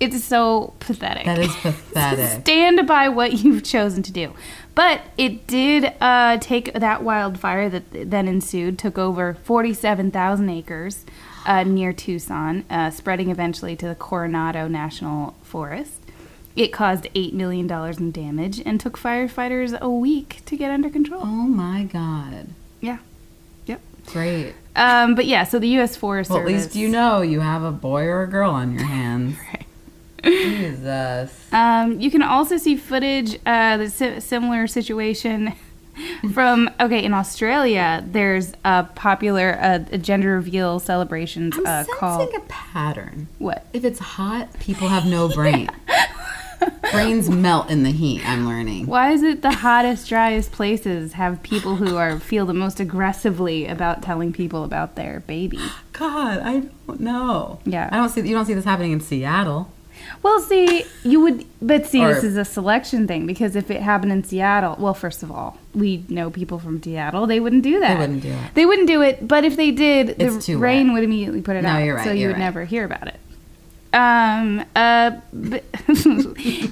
It's 0.00 0.24
so 0.24 0.72
pathetic. 0.80 1.26
That 1.26 1.40
is 1.40 1.54
pathetic. 1.56 2.40
Stand 2.42 2.86
by 2.86 3.10
what 3.10 3.34
you've 3.44 3.64
chosen 3.64 4.02
to 4.04 4.12
do. 4.12 4.32
But 4.78 5.00
it 5.16 5.48
did 5.48 5.92
uh, 6.00 6.38
take 6.38 6.72
that 6.72 7.02
wildfire 7.02 7.68
that 7.68 7.82
then 7.90 8.28
ensued, 8.28 8.78
took 8.78 8.96
over 8.96 9.34
47,000 9.42 10.48
acres 10.48 11.04
uh, 11.44 11.64
near 11.64 11.92
Tucson, 11.92 12.64
uh, 12.70 12.90
spreading 12.90 13.28
eventually 13.28 13.74
to 13.74 13.88
the 13.88 13.96
Coronado 13.96 14.68
National 14.68 15.34
Forest. 15.42 16.00
It 16.54 16.68
caused 16.68 17.12
$8 17.12 17.32
million 17.32 17.68
in 17.68 18.12
damage 18.12 18.62
and 18.64 18.78
took 18.78 18.96
firefighters 18.96 19.76
a 19.80 19.90
week 19.90 20.42
to 20.46 20.56
get 20.56 20.70
under 20.70 20.90
control. 20.90 21.22
oh 21.24 21.26
my 21.48 21.82
god. 21.82 22.50
Yeah. 22.80 22.98
Yep. 23.66 23.80
Great. 24.06 24.54
Um, 24.76 25.16
but 25.16 25.26
yeah, 25.26 25.42
so 25.42 25.58
the 25.58 25.70
U.S. 25.70 25.96
Forest 25.96 26.30
Well, 26.30 26.38
at 26.38 26.46
least 26.46 26.76
you 26.76 26.88
know 26.88 27.20
you 27.20 27.40
have 27.40 27.64
a 27.64 27.72
boy 27.72 28.04
or 28.04 28.22
a 28.22 28.28
girl 28.28 28.52
on 28.52 28.74
your 28.74 28.84
hands. 28.86 29.36
Jesus. 30.24 31.52
Um, 31.52 32.00
you 32.00 32.10
can 32.10 32.22
also 32.22 32.56
see 32.56 32.76
footage, 32.76 33.38
uh, 33.46 33.76
the 33.76 33.90
si- 33.90 34.20
similar 34.20 34.66
situation 34.66 35.54
from 36.32 36.70
okay 36.80 37.04
in 37.04 37.14
Australia. 37.14 38.04
There's 38.06 38.52
a 38.64 38.84
popular 38.94 39.58
uh, 39.60 39.78
gender 39.98 40.34
reveal 40.36 40.80
celebrations 40.80 41.56
I'm 41.56 41.66
uh, 41.66 41.84
sensing 41.84 41.94
called 41.94 42.34
a 42.34 42.40
pattern. 42.48 43.28
what? 43.38 43.66
If 43.72 43.84
it's 43.84 43.98
hot, 43.98 44.58
people 44.60 44.88
have 44.88 45.06
no 45.06 45.28
brain. 45.28 45.68
Brains 46.90 47.30
melt 47.30 47.70
in 47.70 47.84
the 47.84 47.92
heat, 47.92 48.28
I'm 48.28 48.44
learning. 48.46 48.86
Why 48.86 49.12
is 49.12 49.22
it 49.22 49.42
the 49.42 49.52
hottest, 49.52 50.08
driest 50.08 50.50
places 50.50 51.12
have 51.12 51.40
people 51.44 51.76
who 51.76 51.96
are 51.96 52.18
feel 52.18 52.46
the 52.46 52.54
most 52.54 52.80
aggressively 52.80 53.66
about 53.66 54.02
telling 54.02 54.32
people 54.32 54.64
about 54.64 54.96
their 54.96 55.20
baby? 55.20 55.60
God, 55.92 56.38
I 56.40 56.62
don't 56.88 56.98
know. 57.00 57.60
Yeah. 57.64 57.88
I 57.92 57.96
don't 57.96 58.08
see 58.08 58.22
you 58.22 58.34
don't 58.34 58.44
see 58.46 58.54
this 58.54 58.64
happening 58.64 58.90
in 58.90 59.00
Seattle. 59.00 59.70
Well, 60.22 60.40
see, 60.40 60.84
you 61.04 61.20
would, 61.20 61.44
but 61.62 61.86
see, 61.86 62.04
this 62.04 62.24
is 62.24 62.36
a 62.36 62.44
selection 62.44 63.06
thing 63.06 63.26
because 63.26 63.54
if 63.56 63.70
it 63.70 63.80
happened 63.82 64.12
in 64.12 64.24
Seattle, 64.24 64.76
well, 64.78 64.94
first 64.94 65.22
of 65.22 65.30
all, 65.30 65.58
we 65.74 66.04
know 66.08 66.28
people 66.30 66.58
from 66.58 66.82
Seattle, 66.82 67.26
they 67.26 67.40
wouldn't 67.40 67.62
do 67.62 67.78
that. 67.80 67.94
They 67.94 68.00
wouldn't 68.00 68.22
do 68.22 68.30
it. 68.32 68.54
They 68.54 68.66
wouldn't 68.66 68.88
do 68.88 69.02
it, 69.02 69.26
but 69.28 69.44
if 69.44 69.56
they 69.56 69.70
did, 69.70 70.10
It's 70.20 70.36
the 70.36 70.42
too 70.42 70.58
rain 70.58 70.88
wet. 70.88 70.94
would 70.94 71.04
immediately 71.04 71.40
put 71.40 71.56
it 71.56 71.62
No, 71.62 71.68
out. 71.70 71.78
you're 71.84 71.96
right, 71.96 72.04
So 72.04 72.10
you 72.12 72.20
you're 72.22 72.28
would 72.30 72.34
right. 72.34 72.38
never 72.40 72.64
hear 72.64 72.84
about 72.84 73.06
it. 73.08 73.20
Um, 73.90 74.64
uh, 74.76 75.12
but 75.32 75.64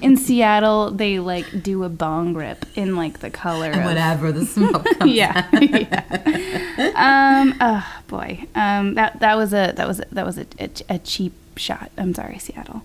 in 0.02 0.18
Seattle, 0.18 0.90
they 0.90 1.18
like 1.18 1.62
do 1.62 1.82
a 1.84 1.88
bong 1.88 2.34
rip 2.34 2.66
in 2.76 2.94
like 2.94 3.20
the 3.20 3.30
color 3.30 3.70
of 3.70 3.84
whatever 3.84 4.32
the 4.32 4.44
smoke 4.54 4.84
comes 4.98 5.12
yeah, 5.12 5.48
yeah. 5.58 6.92
Um. 6.94 7.54
Oh 7.58 7.86
boy. 8.08 8.44
Um. 8.54 8.94
That 8.94 9.20
that 9.20 9.34
was 9.36 9.54
a 9.54 9.72
that 9.76 9.88
was 9.88 10.00
a, 10.00 10.04
that 10.12 10.26
was 10.26 10.36
a, 10.38 10.46
a, 10.60 10.70
a 10.90 10.98
cheap 10.98 11.32
shot. 11.56 11.90
I'm 11.96 12.12
sorry, 12.14 12.38
Seattle. 12.38 12.82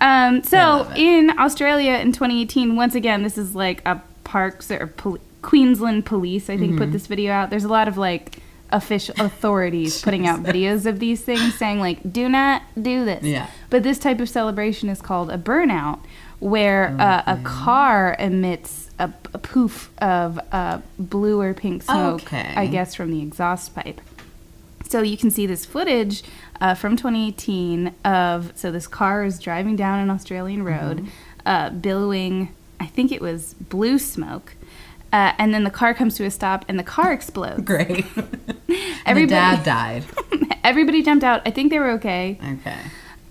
Um. 0.00 0.42
So 0.42 0.90
in 0.96 1.30
Australia 1.38 1.92
in 1.94 2.12
2018, 2.12 2.76
once 2.76 2.94
again, 2.94 3.22
this 3.22 3.36
is 3.38 3.54
like 3.54 3.82
a 3.86 4.02
parks 4.24 4.70
or 4.70 4.86
pol- 4.86 5.18
Queensland 5.42 6.06
police. 6.06 6.48
I 6.50 6.56
think 6.56 6.72
Mm-hmm. 6.72 6.78
put 6.78 6.92
this 6.92 7.06
video 7.06 7.32
out. 7.32 7.50
There's 7.50 7.64
a 7.64 7.68
lot 7.68 7.88
of 7.88 7.96
like 7.98 8.38
official 8.72 9.14
authorities 9.18 10.00
putting 10.06 10.26
out 10.28 10.42
videos 10.44 10.86
of 10.86 11.00
these 11.00 11.20
things 11.22 11.54
saying 11.56 11.80
like 11.80 11.98
do 12.12 12.28
not 12.28 12.62
do 12.80 13.04
this 13.04 13.24
Yeah. 13.24 13.48
but 13.68 13.82
this 13.82 13.98
type 13.98 14.20
of 14.20 14.28
celebration 14.28 14.88
is 14.88 15.02
called 15.02 15.28
a 15.28 15.36
burnout 15.36 15.98
where 16.38 16.94
uh, 17.00 17.24
a 17.26 17.36
car 17.42 18.14
emits 18.20 18.88
a, 19.00 19.12
a 19.34 19.38
poof 19.38 19.90
of 19.98 20.38
uh, 20.52 20.78
blue 21.00 21.40
or 21.40 21.52
pink 21.52 21.82
smoke 21.82 22.22
Okay. 22.22 22.54
i 22.56 22.68
guess 22.68 22.94
from 22.94 23.10
the 23.10 23.20
exhaust 23.20 23.74
pipe 23.74 24.00
so 24.90 25.02
you 25.02 25.16
can 25.16 25.30
see 25.30 25.46
this 25.46 25.64
footage 25.64 26.22
uh, 26.60 26.74
from 26.74 26.96
2018 26.96 27.94
of 28.04 28.52
so 28.54 28.70
this 28.70 28.86
car 28.86 29.24
is 29.24 29.38
driving 29.38 29.76
down 29.76 29.98
an 30.00 30.10
Australian 30.10 30.62
road, 30.64 30.98
Mm-hmm. 30.98 31.08
uh, 31.46 31.70
billowing. 31.70 32.54
I 32.78 32.86
think 32.86 33.12
it 33.12 33.20
was 33.20 33.54
blue 33.54 33.98
smoke, 33.98 34.54
uh, 35.12 35.32
and 35.38 35.52
then 35.54 35.64
the 35.64 35.70
car 35.70 35.92
comes 35.94 36.16
to 36.16 36.24
a 36.24 36.30
stop 36.30 36.64
and 36.68 36.78
the 36.78 36.82
car 36.82 37.12
explodes. 37.12 37.62
Great. 37.62 38.04
Everybody- 38.16 38.96
Everybody 39.06 39.26
dad 39.26 39.64
died. 39.64 40.04
Everybody 40.64 41.02
jumped 41.02 41.24
out. 41.24 41.42
I 41.46 41.50
think 41.50 41.70
they 41.70 41.78
were 41.78 41.90
okay. 41.92 42.38
Okay. 42.54 42.78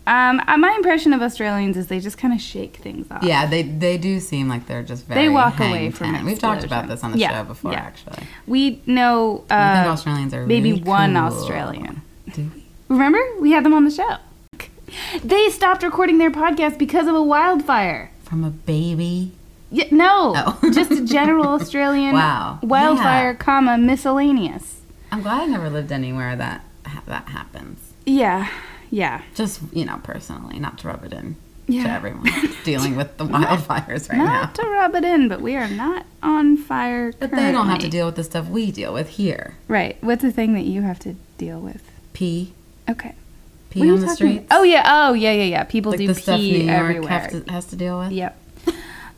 Um, 0.09 0.41
uh, 0.47 0.57
my 0.57 0.71
impression 0.75 1.13
of 1.13 1.21
Australians 1.21 1.77
is 1.77 1.85
they 1.87 1.99
just 1.99 2.17
kind 2.17 2.33
of 2.33 2.41
shake 2.41 2.77
things 2.77 3.05
off. 3.11 3.21
Yeah, 3.23 3.45
they 3.45 3.61
they 3.63 3.97
do 3.97 4.19
seem 4.19 4.49
like 4.49 4.65
they're 4.65 4.81
just 4.83 5.05
very. 5.05 5.21
They 5.21 5.29
walk 5.29 5.59
away 5.59 5.91
from 5.91 6.13
ten. 6.15 6.25
We've 6.25 6.39
talked 6.39 6.63
about 6.63 6.87
this 6.87 7.03
on 7.03 7.11
the 7.11 7.19
Yeah, 7.19 7.31
show 7.41 7.43
before, 7.43 7.71
yeah. 7.73 7.79
actually. 7.79 8.23
We 8.47 8.81
know 8.87 9.43
uh, 9.51 9.53
I 9.53 9.81
think 9.83 9.93
Australians 9.93 10.33
are 10.33 10.45
maybe 10.47 10.71
really 10.71 10.83
one 10.83 11.13
cool. 11.13 11.23
Australian. 11.25 12.01
Do 12.33 12.49
we? 12.55 12.65
Remember? 12.89 13.19
We 13.39 13.51
had 13.51 13.63
them 13.63 13.73
on 13.73 13.85
the 13.85 13.91
show. 13.91 14.17
They 15.23 15.49
stopped 15.49 15.83
recording 15.83 16.17
their 16.17 16.31
podcast 16.31 16.79
because 16.79 17.07
of 17.07 17.13
a 17.13 17.21
wildfire. 17.21 18.09
From 18.23 18.43
a 18.43 18.49
baby. 18.49 19.31
Yeah, 19.71 19.85
no, 19.91 20.33
Oh. 20.35 20.71
just 20.73 20.89
a 20.89 21.05
general 21.05 21.47
Australian 21.59 22.13
Wow. 22.15 22.57
wildfire, 22.63 23.31
Yeah. 23.31 23.37
comma 23.37 23.77
miscellaneous. 23.77 24.81
I'm 25.11 25.21
glad 25.21 25.41
I 25.41 25.45
never 25.45 25.69
lived 25.69 25.91
anywhere 25.91 26.35
that 26.35 26.63
that 27.05 27.27
happens. 27.27 27.79
Yeah, 28.07 28.49
yeah. 28.89 29.21
Just 29.35 29.61
you 29.73 29.85
know, 29.85 29.99
personally, 30.03 30.59
not 30.59 30.77
to 30.79 30.87
rub 30.87 31.03
it 31.03 31.13
in 31.13 31.35
Yeah. 31.67 31.83
to 31.83 31.89
everyone 31.91 32.29
dealing 32.63 32.95
with 32.95 33.17
the 33.17 33.25
wildfires 33.35 34.09
right 34.09 34.17
not 34.17 34.25
now. 34.25 34.41
Not 34.41 34.55
to 34.55 34.65
rub 34.67 34.95
it 34.95 35.03
in, 35.03 35.27
but 35.27 35.41
we 35.41 35.55
are 35.55 35.67
not 35.69 36.05
on 36.23 36.57
fire. 36.57 37.13
But 37.19 37.31
they 37.31 37.51
don't 37.51 37.67
have 37.67 37.79
to 37.79 37.89
deal 37.89 38.05
with 38.07 38.15
the 38.15 38.23
stuff 38.23 38.47
we 38.47 38.71
deal 38.71 38.93
with 38.93 39.09
here. 39.09 39.55
Right. 39.67 39.97
What's 40.01 40.21
the 40.23 40.31
thing 40.31 40.53
that 40.55 40.65
you 40.65 40.81
have 40.81 40.99
to 40.99 41.15
deal 41.37 41.59
with? 41.59 41.83
Pee, 42.13 42.53
Okay. 42.89 43.13
pee 43.69 43.79
What 43.81 43.89
on 43.89 43.99
the 44.01 44.09
streets. 44.09 44.47
Oh 44.51 44.63
yeah. 44.63 44.83
Oh 44.87 45.13
yeah. 45.13 45.31
Yeah. 45.31 45.43
Yeah. 45.43 45.63
People 45.65 45.91
like 45.91 45.99
do 45.99 46.07
the 46.07 46.13
pee 46.15 46.21
stuff 46.21 46.39
New 46.39 46.47
York 46.57 46.69
everywhere. 46.79 47.27
to, 47.31 47.51
has 47.51 47.65
to 47.67 47.75
deal 47.75 47.99
with. 47.99 48.11
Yep. 48.11 48.37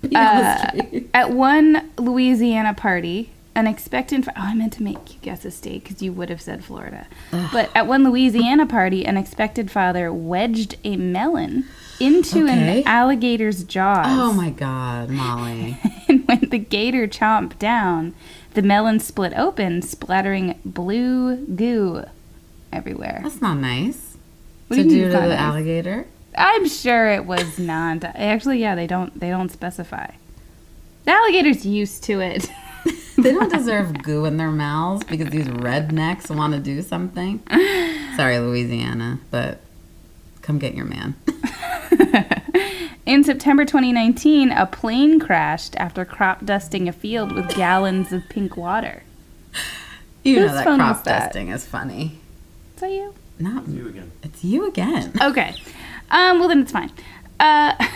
Pee 0.01 0.15
on 0.15 0.35
the 0.81 0.97
Uh, 0.97 0.99
at 1.13 1.29
one 1.31 1.91
Louisiana 1.97 2.73
party, 2.73 3.29
an 3.55 3.67
expectant. 3.67 4.25
Fa- 4.25 4.33
oh, 4.37 4.41
I 4.41 4.53
meant 4.53 4.73
to 4.73 4.83
make 4.83 5.13
you 5.13 5.19
guess 5.21 5.43
a 5.45 5.51
state 5.51 5.83
because 5.83 6.01
you 6.01 6.13
would 6.13 6.29
have 6.29 6.41
said 6.41 6.63
Florida. 6.63 7.07
But 7.51 7.69
at 7.75 7.87
one 7.87 8.03
Louisiana 8.03 8.65
party, 8.65 9.05
an 9.05 9.17
expected 9.17 9.69
father 9.69 10.11
wedged 10.13 10.77
a 10.83 10.95
melon 10.97 11.65
into 11.99 12.45
Okay. 12.45 12.79
an 12.81 12.87
alligator's 12.87 13.63
jaws. 13.63 14.05
Oh 14.07 14.33
my 14.33 14.49
God, 14.49 15.09
Molly. 15.09 15.77
And 16.07 16.27
when 16.27 16.49
the 16.49 16.57
gator 16.57 17.07
chomped 17.07 17.57
down, 17.59 18.13
the 18.53 18.61
melon 18.61 18.99
split 18.99 19.31
open, 19.37 19.81
splattering 19.81 20.59
blue 20.65 21.37
goo 21.45 22.03
everywhere. 22.73 23.21
That's 23.23 23.39
not 23.41 23.57
nice. 23.57 24.17
What 24.67 24.75
to 24.77 24.83
do 24.83 24.89
you 24.89 25.05
do 25.05 25.11
to 25.11 25.17
the 25.17 25.27
nice? 25.29 25.39
alligator. 25.39 26.05
I'm 26.37 26.67
sure 26.67 27.07
it 27.11 27.25
was 27.25 27.57
not. 27.59 28.03
Actually, 28.03 28.59
yeah, 28.59 28.75
they 28.75 28.87
don't. 28.87 29.17
They 29.19 29.29
don't 29.29 29.49
specify. 29.51 30.11
The 31.05 31.11
alligator's 31.11 31.65
used 31.65 32.03
to 32.05 32.19
it. 32.19 32.49
They 33.21 33.31
don't 33.33 33.51
deserve 33.51 34.01
goo 34.03 34.25
in 34.25 34.37
their 34.37 34.51
mouths 34.51 35.03
because 35.03 35.29
these 35.29 35.47
rednecks 35.47 36.33
want 36.35 36.53
to 36.53 36.59
do 36.59 36.81
something. 36.81 37.41
Sorry, 38.15 38.39
Louisiana, 38.39 39.19
but 39.29 39.59
come 40.41 40.57
get 40.59 40.73
your 40.75 40.85
man. 40.85 41.15
In 43.05 43.23
September 43.23 43.65
2019, 43.65 44.51
a 44.51 44.65
plane 44.67 45.19
crashed 45.19 45.75
after 45.77 46.05
crop 46.05 46.45
dusting 46.45 46.87
a 46.87 46.93
field 46.93 47.31
with 47.33 47.49
gallons 47.55 48.13
of 48.13 48.21
pink 48.29 48.55
water. 48.55 49.03
You 50.23 50.35
know 50.41 50.53
that 50.53 50.63
crop 50.65 51.03
dusting 51.03 51.49
is 51.49 51.65
funny. 51.65 52.19
Is 52.75 52.81
that 52.81 52.91
you? 52.91 53.13
Not 53.39 53.67
You 53.67 53.87
again. 53.87 54.11
it's 54.21 54.43
you 54.43 54.67
again. 54.67 55.13
Okay. 55.19 55.55
Um, 56.11 56.39
well, 56.39 56.47
then 56.47 56.61
it's 56.61 56.71
fine. 56.71 56.91
Uh, 57.39 57.73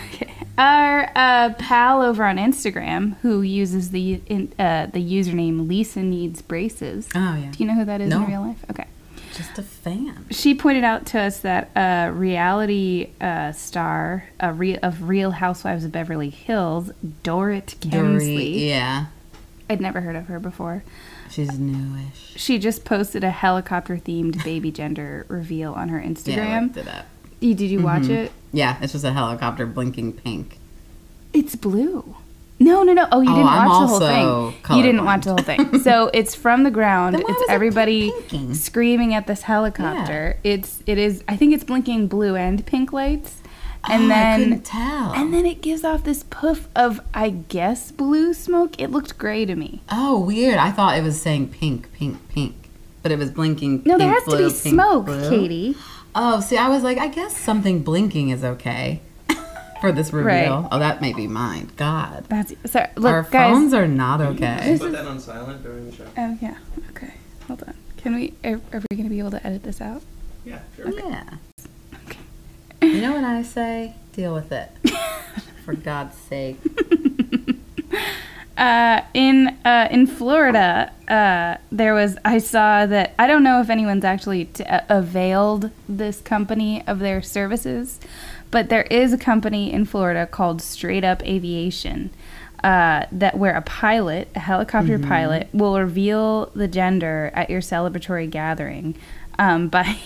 our 0.57 1.11
uh, 1.15 1.53
pal 1.57 2.01
over 2.01 2.23
on 2.23 2.37
Instagram, 2.37 3.17
who 3.17 3.41
uses 3.41 3.91
the 3.91 4.21
in, 4.27 4.53
uh, 4.59 4.87
the 4.87 5.03
username 5.03 5.67
Lisa 5.67 6.01
Needs 6.01 6.41
Braces. 6.41 7.07
Oh 7.15 7.35
yeah, 7.35 7.51
Do 7.51 7.63
you 7.63 7.67
know 7.69 7.75
who 7.75 7.85
that 7.85 8.01
is 8.01 8.09
No. 8.09 8.23
in 8.23 8.27
real 8.29 8.41
life? 8.41 8.63
Okay. 8.69 8.85
just 9.33 9.57
a 9.57 9.63
fan. 9.63 10.25
She 10.31 10.55
pointed 10.55 10.83
out 10.85 11.05
to 11.07 11.19
us 11.19 11.39
that 11.39 11.69
a 11.75 12.09
reality 12.13 13.09
uh, 13.19 13.51
star 13.51 14.25
re- 14.41 14.77
of 14.77 15.09
Real 15.09 15.31
Housewives 15.31 15.83
of 15.83 15.91
Beverly 15.91 16.29
Hills, 16.29 16.89
Dorit 17.23 17.75
Kemsley. 17.79 18.67
yeah, 18.69 19.07
I'd 19.69 19.81
never 19.81 20.01
heard 20.01 20.15
of 20.15 20.27
her 20.27 20.39
before. 20.39 20.83
She's 21.29 21.57
newish. 21.59 22.33
She 22.37 22.59
just 22.59 22.85
posted 22.85 23.23
a 23.25 23.31
helicopter 23.31 23.97
themed 23.97 24.41
baby 24.45 24.71
gender 24.71 25.25
reveal 25.27 25.73
on 25.73 25.89
her 25.89 25.99
Instagram. 25.99 26.35
Yeah, 26.37 26.57
I 26.57 26.61
looked 26.61 26.77
it 26.77 26.87
up. 26.87 27.05
Did 27.39 27.61
you 27.61 27.81
watch 27.81 28.03
mm-hmm. 28.03 28.13
it? 28.13 28.31
Yeah, 28.51 28.77
it's 28.81 28.93
just 28.93 29.05
a 29.05 29.11
helicopter 29.11 29.65
blinking 29.65 30.13
pink. 30.13 30.57
It's 31.33 31.55
blue. 31.55 32.15
No, 32.57 32.83
no, 32.83 32.93
no. 32.93 33.05
Oh, 33.11 33.19
you 33.19 33.29
Oh, 33.29 33.35
didn't 33.35 33.47
I'm 33.49 33.67
watch 33.67 33.81
the 33.81 33.87
whole 33.87 33.99
thing. 34.63 34.77
You 34.77 34.83
didn't 34.83 35.03
watch 35.05 35.23
the 35.25 35.29
whole 35.31 35.37
thing. 35.39 35.79
So 35.83 36.09
it's 36.13 36.33
from 36.33 36.63
the 36.63 36.71
ground. 36.71 37.17
It's 37.17 37.29
it 37.41 37.49
everybody 37.49 38.11
blinking? 38.11 38.53
screaming 38.55 39.13
at 39.13 39.27
this 39.27 39.41
helicopter. 39.41 40.37
It's 40.43 40.81
it 40.87 40.97
is. 40.97 41.23
I 41.27 41.35
think 41.35 41.53
it's 41.53 41.65
blinking 41.65 42.07
blue 42.07 42.35
and 42.37 42.65
pink 42.65 42.93
lights, 42.93 43.41
and 43.89 44.03
Oh, 44.03 44.05
I 44.05 44.07
then 44.07 44.43
couldn't 44.43 44.65
tell. 44.65 45.11
and 45.13 45.33
then 45.33 45.45
it 45.45 45.61
gives 45.61 45.83
off 45.83 46.05
this 46.05 46.23
puff 46.23 46.69
of 46.75 47.01
I 47.13 47.29
guess 47.31 47.91
blue 47.91 48.33
smoke. 48.33 48.79
It 48.81 48.89
looked 48.89 49.17
gray 49.17 49.43
to 49.45 49.55
me. 49.55 49.81
oh, 49.91 50.17
weird. 50.21 50.55
I 50.57 50.71
thought 50.71 50.97
it 50.97 51.03
was 51.03 51.19
saying 51.21 51.49
pink, 51.49 51.91
pink, 51.91 52.17
pink, 52.29 52.55
but 53.03 53.11
it 53.11 53.19
was 53.19 53.31
blinking. 53.31 53.83
No, 53.85 53.97
there 53.97 54.13
pink, 54.13 54.23
has 54.23 54.33
to 54.33 54.37
be 54.37 54.43
pink, 54.63 54.73
smoke, 54.75 55.05
blue. 55.07 55.29
Katie. 55.29 55.75
Oh, 56.17 56.39
see, 56.39 56.55
I 56.57 56.69
was 56.69 56.81
like, 56.81 56.97
I 56.97 57.07
guess 57.09 57.35
something 57.35 57.83
blinking 57.83 58.29
is 58.29 58.43
okay 58.43 59.01
for 59.81 59.91
this 59.91 60.13
reveal. 60.13 60.61
Right. 60.61 60.69
Oh, 60.71 60.79
that 60.79 61.01
may 61.01 61.11
be 61.13 61.27
mine. 61.27 61.71
God, 61.75 62.25
That's 62.29 62.53
sorry. 62.71 62.87
Look, 62.95 63.11
our 63.11 63.23
guys. 63.23 63.53
phones 63.53 63.73
are 63.73 63.87
not 63.87 64.21
okay. 64.21 64.77
Put 64.79 64.93
that 64.93 65.05
on 65.05 65.19
silent 65.19 65.61
during 65.61 65.89
the 65.89 65.95
show. 65.95 66.05
Oh 66.17 66.37
yeah. 66.41 66.55
Okay. 66.91 67.13
Hold 67.47 67.63
on. 67.63 67.73
Can 67.97 68.15
we? 68.15 68.33
Are, 68.45 68.61
are 68.71 68.81
we 68.89 68.95
gonna 68.97 69.09
be 69.09 69.19
able 69.19 69.31
to 69.31 69.45
edit 69.45 69.63
this 69.63 69.81
out? 69.81 70.01
Yeah, 70.45 70.59
sure. 70.75 70.89
Yeah. 70.89 71.23
Okay. 72.05 72.19
You 72.81 73.01
know 73.01 73.13
what 73.13 73.23
I 73.25 73.41
say? 73.41 73.95
Deal 74.13 74.33
with 74.33 74.51
it. 74.53 74.71
For 75.65 75.73
God's 75.73 76.15
sake. 76.15 76.57
Uh, 78.57 79.01
in 79.13 79.47
uh, 79.65 79.87
in 79.91 80.07
Florida, 80.07 80.91
uh, 81.09 81.57
there 81.71 81.93
was 81.93 82.17
I 82.23 82.37
saw 82.37 82.85
that 82.85 83.13
I 83.19 83.27
don't 83.27 83.43
know 83.43 83.59
if 83.59 83.69
anyone's 83.69 84.05
actually 84.05 84.45
t- 84.45 84.63
uh, 84.63 84.81
availed 84.87 85.71
this 85.89 86.21
company 86.21 86.81
of 86.87 86.99
their 86.99 87.21
services, 87.21 87.99
but 88.51 88.69
there 88.69 88.83
is 88.83 89.11
a 89.11 89.17
company 89.17 89.73
in 89.73 89.83
Florida 89.83 90.25
called 90.25 90.61
Straight 90.61 91.03
Up 91.03 91.21
Aviation. 91.25 92.11
Uh, 92.63 93.05
that 93.11 93.37
where 93.37 93.55
a 93.55 93.61
pilot, 93.61 94.27
a 94.33 94.39
helicopter 94.39 94.97
pilot, 94.97 95.47
will 95.53 95.77
reveal 95.79 96.47
the 96.55 96.67
gender 96.67 97.29
at 97.35 97.47
your 97.47 97.61
celebratory 97.61 98.27
gathering 98.27 98.95
um, 99.37 99.67
by 99.69 99.99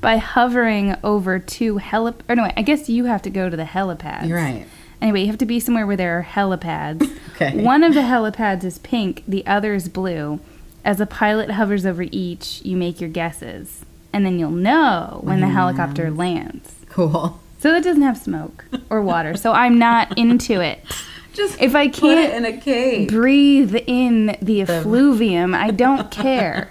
by 0.00 0.16
hovering 0.18 0.96
over 1.02 1.38
two 1.38 1.78
helip. 1.78 2.22
Or 2.28 2.34
no, 2.34 2.50
I 2.56 2.62
guess 2.62 2.88
you 2.88 3.04
have 3.04 3.22
to 3.22 3.30
go 3.30 3.48
to 3.48 3.56
the 3.56 3.64
helipads. 3.64 4.26
You're 4.26 4.36
right. 4.36 4.66
Anyway, 5.02 5.22
you 5.22 5.26
have 5.26 5.38
to 5.38 5.46
be 5.46 5.58
somewhere 5.58 5.86
where 5.86 5.96
there 5.96 6.18
are 6.18 6.22
helipads. 6.22 7.18
Okay. 7.32 7.56
One 7.56 7.82
of 7.82 7.94
the 7.94 8.02
helipads 8.02 8.62
is 8.62 8.78
pink, 8.78 9.24
the 9.26 9.44
other 9.46 9.72
is 9.72 9.88
blue. 9.88 10.38
As 10.84 11.00
a 11.00 11.06
pilot 11.06 11.50
hovers 11.52 11.86
over 11.86 12.04
each, 12.12 12.60
you 12.62 12.76
make 12.76 13.00
your 13.00 13.08
guesses. 13.08 13.86
And 14.12 14.24
then 14.24 14.38
you'll 14.38 14.50
know 14.50 15.20
when 15.22 15.40
the 15.40 15.46
mm. 15.46 15.52
helicopter 15.52 16.10
lands. 16.10 16.76
Cool. 16.90 17.40
So 17.58 17.74
it 17.74 17.82
doesn't 17.82 18.02
have 18.02 18.18
smoke 18.18 18.66
or 18.90 19.00
water. 19.00 19.34
So 19.34 19.52
I'm 19.52 19.78
not 19.78 20.16
into 20.18 20.60
it. 20.60 20.84
Just 21.32 21.60
If 21.60 21.74
I 21.74 21.88
put 21.88 22.18
it 22.18 22.30
can't 22.30 22.66
in 22.66 22.68
a 22.68 23.06
breathe 23.06 23.76
in 23.86 24.36
the 24.42 24.60
effluvium, 24.60 25.54
I 25.54 25.70
don't 25.70 26.10
care. 26.10 26.70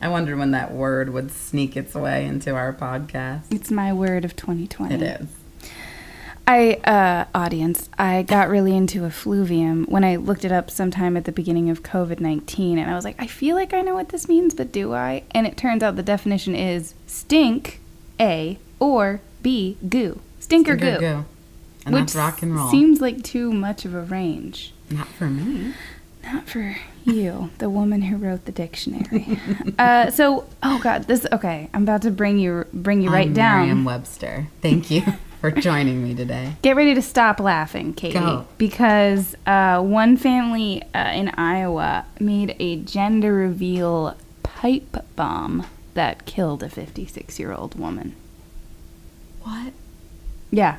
I 0.00 0.08
wonder 0.08 0.36
when 0.36 0.50
that 0.50 0.72
word 0.72 1.08
would 1.08 1.32
sneak 1.32 1.74
its 1.76 1.94
way 1.94 2.26
into 2.26 2.54
our 2.54 2.72
podcast. 2.72 3.44
It's 3.50 3.70
my 3.70 3.94
word 3.94 4.26
of 4.26 4.36
2020. 4.36 4.94
It 4.94 5.02
is. 5.02 5.28
I, 6.52 6.74
uh, 6.84 7.24
audience, 7.34 7.88
I 7.98 8.24
got 8.24 8.50
really 8.50 8.76
into 8.76 9.06
effluvium 9.06 9.86
when 9.86 10.04
I 10.04 10.16
looked 10.16 10.44
it 10.44 10.52
up 10.52 10.70
sometime 10.70 11.16
at 11.16 11.24
the 11.24 11.32
beginning 11.32 11.70
of 11.70 11.82
COVID 11.82 12.20
19, 12.20 12.76
and 12.76 12.90
I 12.90 12.94
was 12.94 13.04
like, 13.04 13.16
I 13.18 13.26
feel 13.26 13.56
like 13.56 13.72
I 13.72 13.80
know 13.80 13.94
what 13.94 14.10
this 14.10 14.28
means, 14.28 14.54
but 14.54 14.70
do 14.70 14.92
I? 14.92 15.22
And 15.30 15.46
it 15.46 15.56
turns 15.56 15.82
out 15.82 15.96
the 15.96 16.02
definition 16.02 16.54
is 16.54 16.92
stink, 17.06 17.80
A, 18.20 18.58
or 18.78 19.22
B, 19.42 19.78
goo. 19.88 20.20
Stink 20.40 20.68
or 20.68 20.76
Go, 20.76 20.98
goo. 20.98 21.24
And 21.86 21.94
which 21.94 22.12
that's 22.12 22.16
rock 22.16 22.42
and 22.42 22.54
roll. 22.54 22.70
seems 22.70 23.00
like 23.00 23.22
too 23.22 23.50
much 23.50 23.86
of 23.86 23.94
a 23.94 24.02
range. 24.02 24.74
Not 24.90 25.08
for 25.08 25.28
me. 25.28 25.72
Not 26.22 26.50
for 26.50 26.76
you, 27.04 27.50
the 27.58 27.70
woman 27.70 28.02
who 28.02 28.16
wrote 28.18 28.44
the 28.44 28.52
dictionary. 28.52 29.40
uh, 29.78 30.10
so, 30.10 30.44
oh 30.62 30.78
god, 30.82 31.04
this 31.04 31.26
okay. 31.32 31.70
I'm 31.72 31.84
about 31.84 32.02
to 32.02 32.10
bring 32.10 32.38
you 32.38 32.66
bring 32.74 33.00
you 33.00 33.08
right 33.08 33.28
I'm 33.28 33.32
down. 33.32 33.60
Merriam 33.60 33.84
Webster. 33.86 34.48
Thank 34.60 34.90
you 34.90 35.02
for 35.42 35.50
joining 35.50 36.04
me 36.04 36.14
today. 36.14 36.54
Get 36.62 36.76
ready 36.76 36.94
to 36.94 37.02
stop 37.02 37.40
laughing, 37.40 37.94
Katie, 37.94 38.16
Go. 38.16 38.46
because 38.58 39.34
uh, 39.44 39.82
one 39.82 40.16
family 40.16 40.84
uh, 40.94 41.10
in 41.12 41.30
Iowa 41.30 42.06
made 42.20 42.54
a 42.60 42.76
gender 42.76 43.34
reveal 43.34 44.16
pipe 44.44 45.04
bomb 45.16 45.66
that 45.94 46.26
killed 46.26 46.62
a 46.62 46.68
56 46.68 47.40
year 47.40 47.52
old 47.52 47.74
woman. 47.78 48.14
What 49.42 49.72
Yeah. 50.52 50.76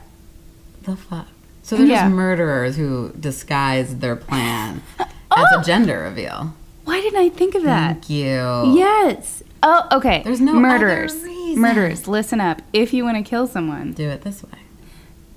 the 0.84 0.96
fuck? 0.96 1.28
So 1.62 1.76
they're 1.76 1.86
Yeah. 1.86 2.04
just 2.06 2.16
murderers 2.16 2.78
who 2.78 3.12
disguise 3.20 3.98
their 3.98 4.16
plan 4.16 4.82
as 5.36 5.46
a 5.58 5.62
gender 5.62 6.00
reveal. 6.04 6.54
Why 6.86 7.02
didn't 7.02 7.20
I 7.20 7.28
think 7.28 7.56
of 7.56 7.64
that? 7.64 7.94
Thank 7.96 8.10
you. 8.10 8.76
Yes. 8.78 9.43
Oh, 9.66 9.88
okay. 9.94 10.22
There's 10.24 10.42
no 10.42 10.54
murderers. 10.54 11.16
Murderers, 11.56 12.08
listen 12.08 12.42
up. 12.42 12.62
If 12.74 12.94
you 12.94 13.04
want 13.06 13.18
to 13.18 13.24
kill 13.28 13.48
someone, 13.48 13.94
Do 13.94 14.10
it 14.10 14.22
this 14.24 14.44
way. 14.44 14.60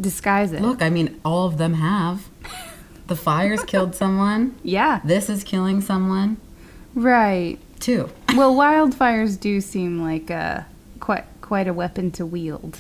disguise 0.01 0.53
it. 0.53 0.61
Look, 0.63 0.83
I 0.83 0.91
mean, 0.91 1.21
all 1.25 1.47
of 1.47 1.59
them 1.59 1.75
have. 1.75 2.27
The 3.07 3.17
fires 3.17 3.63
killed 3.67 3.95
someone. 3.95 4.57
Yeah. 4.63 5.01
This 5.05 5.29
is 5.31 5.45
killing 5.45 5.81
someone 5.81 6.39
Right. 6.95 7.59
too. 7.79 8.11
Well, 8.35 8.55
wildfires 8.63 9.39
do 9.39 9.61
seem 9.61 10.03
like 10.03 10.29
a 10.31 10.67
quite 11.01 11.25
quite 11.41 11.69
a 11.69 11.73
weapon 11.73 12.11
to 12.13 12.27
wield. 12.27 12.79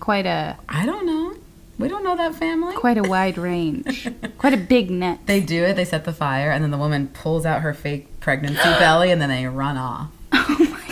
Quite 0.00 0.24
a 0.26 0.56
I 0.68 0.86
don't 0.86 1.04
know. 1.04 1.34
We 1.78 1.88
don't 1.88 2.04
know 2.04 2.16
that 2.16 2.34
family. 2.36 2.74
quite 2.74 2.96
a 2.96 3.02
wide 3.02 3.36
range. 3.36 4.08
quite 4.38 4.54
a 4.54 4.56
big 4.56 4.90
net. 4.90 5.26
They 5.26 5.40
do 5.40 5.62
it. 5.64 5.74
They 5.76 5.84
set 5.84 6.04
the 6.06 6.12
fire, 6.14 6.50
and 6.50 6.64
then 6.64 6.70
the 6.70 6.78
woman 6.78 7.08
pulls 7.08 7.44
out 7.44 7.60
her 7.60 7.74
fake 7.74 8.18
pregnancy 8.20 8.62
belly, 8.78 9.10
and 9.10 9.20
then 9.20 9.28
they 9.28 9.46
run 9.46 9.76
off. 9.76 10.08
Oh 10.32 10.56
my. 10.58 10.85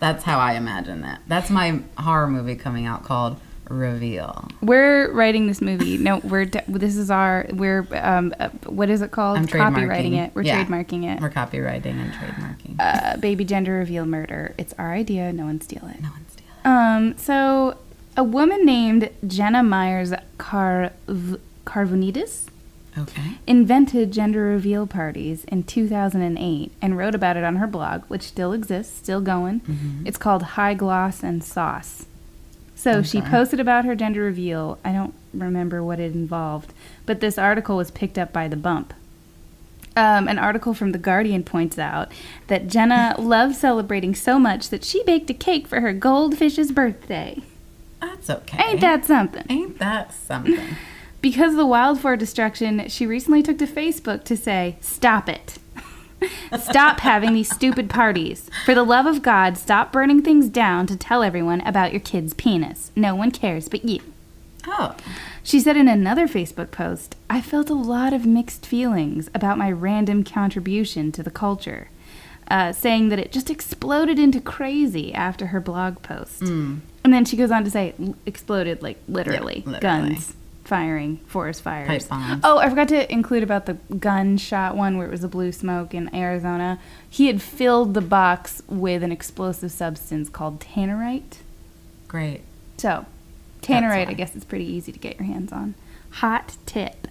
That's 0.00 0.24
how 0.24 0.38
I 0.38 0.54
imagine 0.54 1.02
that. 1.02 1.20
That's 1.28 1.50
my 1.50 1.80
horror 1.98 2.26
movie 2.26 2.56
coming 2.56 2.86
out 2.86 3.04
called 3.04 3.38
Reveal. 3.68 4.48
We're 4.62 5.12
writing 5.12 5.46
this 5.46 5.60
movie. 5.60 5.96
No, 5.96 6.18
we're 6.18 6.46
de- 6.46 6.64
this 6.66 6.96
is 6.96 7.08
our 7.10 7.46
we're 7.52 7.86
um 7.92 8.34
uh, 8.40 8.48
what 8.66 8.90
is 8.90 9.00
it 9.00 9.12
called? 9.12 9.38
I'm. 9.38 9.46
Copywriting 9.46 10.16
it. 10.16 10.32
We're 10.34 10.42
Yeah. 10.42 10.64
trademarking 10.64 11.04
it. 11.04 11.20
We're 11.20 11.30
copywriting 11.30 11.86
and 12.00 12.12
trademarking. 12.12 12.76
Uh, 12.80 13.16
baby 13.18 13.44
gender 13.44 13.74
reveal 13.74 14.06
murder. 14.06 14.54
It's 14.58 14.72
our 14.78 14.92
idea. 14.92 15.32
No 15.32 15.44
one 15.44 15.60
steal 15.60 15.86
it. 15.86 16.02
no 16.02 16.08
one's 16.10 16.32
stealing. 16.32 16.50
Um. 16.64 17.16
So, 17.16 17.76
a 18.16 18.24
woman 18.24 18.66
named 18.66 19.08
Jenna 19.26 19.62
Myers 19.62 20.12
Carv- 20.38 20.92
Karvunidis 21.64 22.46
Okay. 22.98 23.38
invented 23.46 24.12
gender 24.12 24.42
reveal 24.42 24.86
parties 24.86 25.44
in 25.44 25.62
2008 25.62 26.72
and 26.82 26.98
wrote 26.98 27.14
about 27.14 27.36
it 27.36 27.44
on 27.44 27.56
her 27.56 27.66
blog, 27.66 28.02
which 28.08 28.22
still 28.22 28.52
exists, 28.52 28.96
still 28.96 29.20
going. 29.20 29.60
Mm-hmm. 29.60 30.06
It's 30.06 30.18
called 30.18 30.42
High 30.42 30.74
Gloss 30.74 31.22
and 31.22 31.42
Sauce. 31.42 32.06
So 32.74 33.02
she 33.02 33.20
posted 33.20 33.60
about 33.60 33.84
her 33.84 33.94
gender 33.94 34.22
reveal. 34.22 34.78
I 34.82 34.92
don't 34.92 35.12
remember 35.34 35.84
what 35.84 36.00
it 36.00 36.14
involved, 36.14 36.72
but 37.04 37.20
this 37.20 37.36
article 37.36 37.76
was 37.76 37.90
picked 37.90 38.16
up 38.16 38.32
by 38.32 38.48
The 38.48 38.56
Bump. 38.56 38.94
Um, 39.96 40.28
an 40.28 40.38
article 40.38 40.72
from 40.72 40.92
The 40.92 40.98
Guardian 40.98 41.44
points 41.44 41.78
out 41.78 42.10
that 42.46 42.68
Jenna 42.68 43.14
loves 43.18 43.58
celebrating 43.58 44.14
so 44.14 44.38
much 44.38 44.70
that 44.70 44.82
she 44.82 45.02
baked 45.04 45.28
a 45.28 45.34
cake 45.34 45.68
for 45.68 45.80
her 45.80 45.92
goldfish's 45.92 46.72
birthday. 46.72 47.42
That's 48.00 48.30
okay. 48.30 48.62
Ain't 48.62 48.80
that 48.80 49.04
something? 49.04 49.44
Ain't 49.50 49.78
that 49.78 50.14
something? 50.14 50.76
Because 51.20 51.52
of 51.52 51.58
the 51.58 51.66
wildfire 51.66 52.16
destruction, 52.16 52.88
she 52.88 53.06
recently 53.06 53.42
took 53.42 53.58
to 53.58 53.66
Facebook 53.66 54.24
to 54.24 54.36
say, 54.36 54.76
Stop 54.80 55.28
it. 55.28 55.58
stop 56.58 57.00
having 57.00 57.34
these 57.34 57.50
stupid 57.50 57.90
parties. 57.90 58.48
For 58.64 58.74
the 58.74 58.82
love 58.84 59.06
of 59.06 59.22
God, 59.22 59.56
stop 59.56 59.92
burning 59.92 60.22
things 60.22 60.48
down 60.48 60.86
to 60.86 60.96
tell 60.96 61.22
everyone 61.22 61.60
about 61.62 61.92
your 61.92 62.00
kid's 62.00 62.34
penis. 62.34 62.90
No 62.96 63.14
one 63.14 63.30
cares 63.30 63.68
but 63.68 63.84
you. 63.84 64.00
Oh. 64.66 64.94
She 65.42 65.60
said 65.60 65.76
in 65.76 65.88
another 65.88 66.28
Facebook 66.28 66.70
post, 66.70 67.16
I 67.28 67.40
felt 67.40 67.70
a 67.70 67.74
lot 67.74 68.12
of 68.12 68.26
mixed 68.26 68.66
feelings 68.66 69.30
about 69.34 69.56
my 69.58 69.70
random 69.72 70.22
contribution 70.22 71.12
to 71.12 71.22
the 71.22 71.30
culture, 71.30 71.88
uh, 72.50 72.72
saying 72.72 73.08
that 73.08 73.18
it 73.18 73.32
just 73.32 73.48
exploded 73.48 74.18
into 74.18 74.40
crazy 74.40 75.14
after 75.14 75.46
her 75.46 75.60
blog 75.60 76.02
post. 76.02 76.42
And 77.02 77.14
then 77.14 77.24
she 77.24 77.36
goes 77.38 77.50
on 77.50 77.64
to 77.64 77.70
say, 77.70 77.94
exploded 78.26 78.82
like 78.82 78.98
literally, 79.08 79.62
literally. 79.66 79.80
guns 80.10 80.34
firing, 80.64 81.18
forest 81.26 81.62
fires. 81.62 81.88
Pipe 81.88 82.08
bombs. 82.08 82.40
Oh, 82.44 82.58
I 82.58 82.68
forgot 82.68 82.88
to 82.88 83.12
include 83.12 83.42
about 83.42 83.66
the 83.66 83.74
gunshot 83.98 84.76
one 84.76 84.96
where 84.98 85.06
it 85.06 85.10
was 85.10 85.24
a 85.24 85.28
blue 85.28 85.52
smoke 85.52 85.94
in 85.94 86.14
Arizona. 86.14 86.78
He 87.08 87.26
had 87.26 87.42
filled 87.42 87.94
the 87.94 88.00
box 88.00 88.62
with 88.68 89.02
an 89.02 89.10
explosive 89.12 89.72
substance 89.72 90.28
called 90.28 90.60
tannerite. 90.60 91.38
Great. 92.08 92.42
So, 92.78 93.06
tannerite. 93.62 94.08
I 94.08 94.14
guess 94.14 94.34
it's 94.36 94.44
pretty 94.44 94.64
easy 94.66 94.92
to 94.92 94.98
get 94.98 95.18
your 95.18 95.26
hands 95.26 95.52
on. 95.52 95.74
Hot 96.12 96.56
tip. 96.66 97.06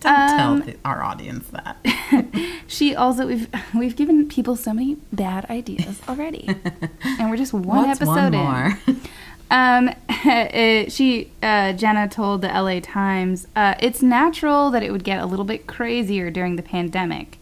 Don't 0.00 0.12
Um, 0.12 0.38
tell 0.38 0.66
the, 0.66 0.76
our 0.84 1.02
audience 1.02 1.48
that. 1.48 1.76
She 2.66 2.94
also 2.96 3.26
we've 3.26 3.48
we've 3.74 3.94
given 3.94 4.26
people 4.28 4.56
so 4.56 4.72
many 4.72 4.96
bad 5.12 5.44
ideas 5.50 6.00
already, 6.08 6.48
and 7.02 7.30
we're 7.30 7.36
just 7.36 7.52
one 7.52 7.86
What's 7.88 8.00
episode 8.00 8.34
one 8.34 8.78
in. 8.86 9.00
Um, 9.54 9.90
it- 10.08 10.90
she 10.92 11.30
uh, 11.42 11.72
Jenna 11.74 12.08
told 12.08 12.42
the 12.42 12.48
LA 12.48 12.80
Times 12.80 13.46
uh, 13.56 13.74
it's 13.80 14.02
natural 14.02 14.70
that 14.72 14.82
it 14.82 14.90
would 14.90 15.04
get 15.04 15.20
a 15.20 15.26
little 15.26 15.44
bit 15.44 15.66
crazier 15.66 16.30
during 16.30 16.56
the 16.56 16.62
pandemic. 16.62 17.38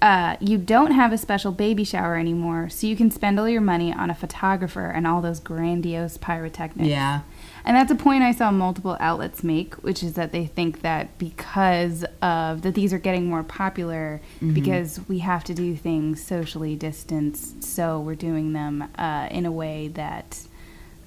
Uh, 0.00 0.36
you 0.40 0.56
don't 0.58 0.92
have 0.92 1.12
a 1.12 1.18
special 1.18 1.50
baby 1.50 1.82
shower 1.82 2.14
anymore, 2.16 2.68
so 2.68 2.86
you 2.86 2.94
can 2.94 3.10
spend 3.10 3.38
all 3.40 3.48
your 3.48 3.60
money 3.60 3.92
on 3.92 4.10
a 4.10 4.14
photographer 4.14 4.86
and 4.90 5.08
all 5.08 5.20
those 5.20 5.40
grandiose 5.40 6.16
pyrotechnics. 6.16 6.88
yeah. 6.88 7.20
And 7.64 7.76
that's 7.76 7.90
a 7.90 7.96
point 7.96 8.22
I 8.22 8.30
saw 8.32 8.50
multiple 8.52 8.96
outlets 9.00 9.42
make, 9.42 9.74
which 9.82 10.02
is 10.02 10.14
that 10.14 10.30
they 10.32 10.46
think 10.46 10.80
that 10.82 11.18
because 11.18 12.04
of 12.22 12.62
that 12.62 12.74
these 12.74 12.92
are 12.94 12.98
getting 12.98 13.26
more 13.26 13.42
popular 13.42 14.20
because 14.54 15.00
we 15.08 15.18
have 15.18 15.42
to 15.44 15.52
do 15.54 15.74
things 15.76 16.22
socially 16.24 16.76
distanced, 16.76 17.62
so 17.64 17.98
we're 18.00 18.14
doing 18.14 18.52
them 18.54 18.88
uh, 18.96 19.26
in 19.32 19.44
a 19.46 19.52
way 19.52 19.88
that 19.88 20.46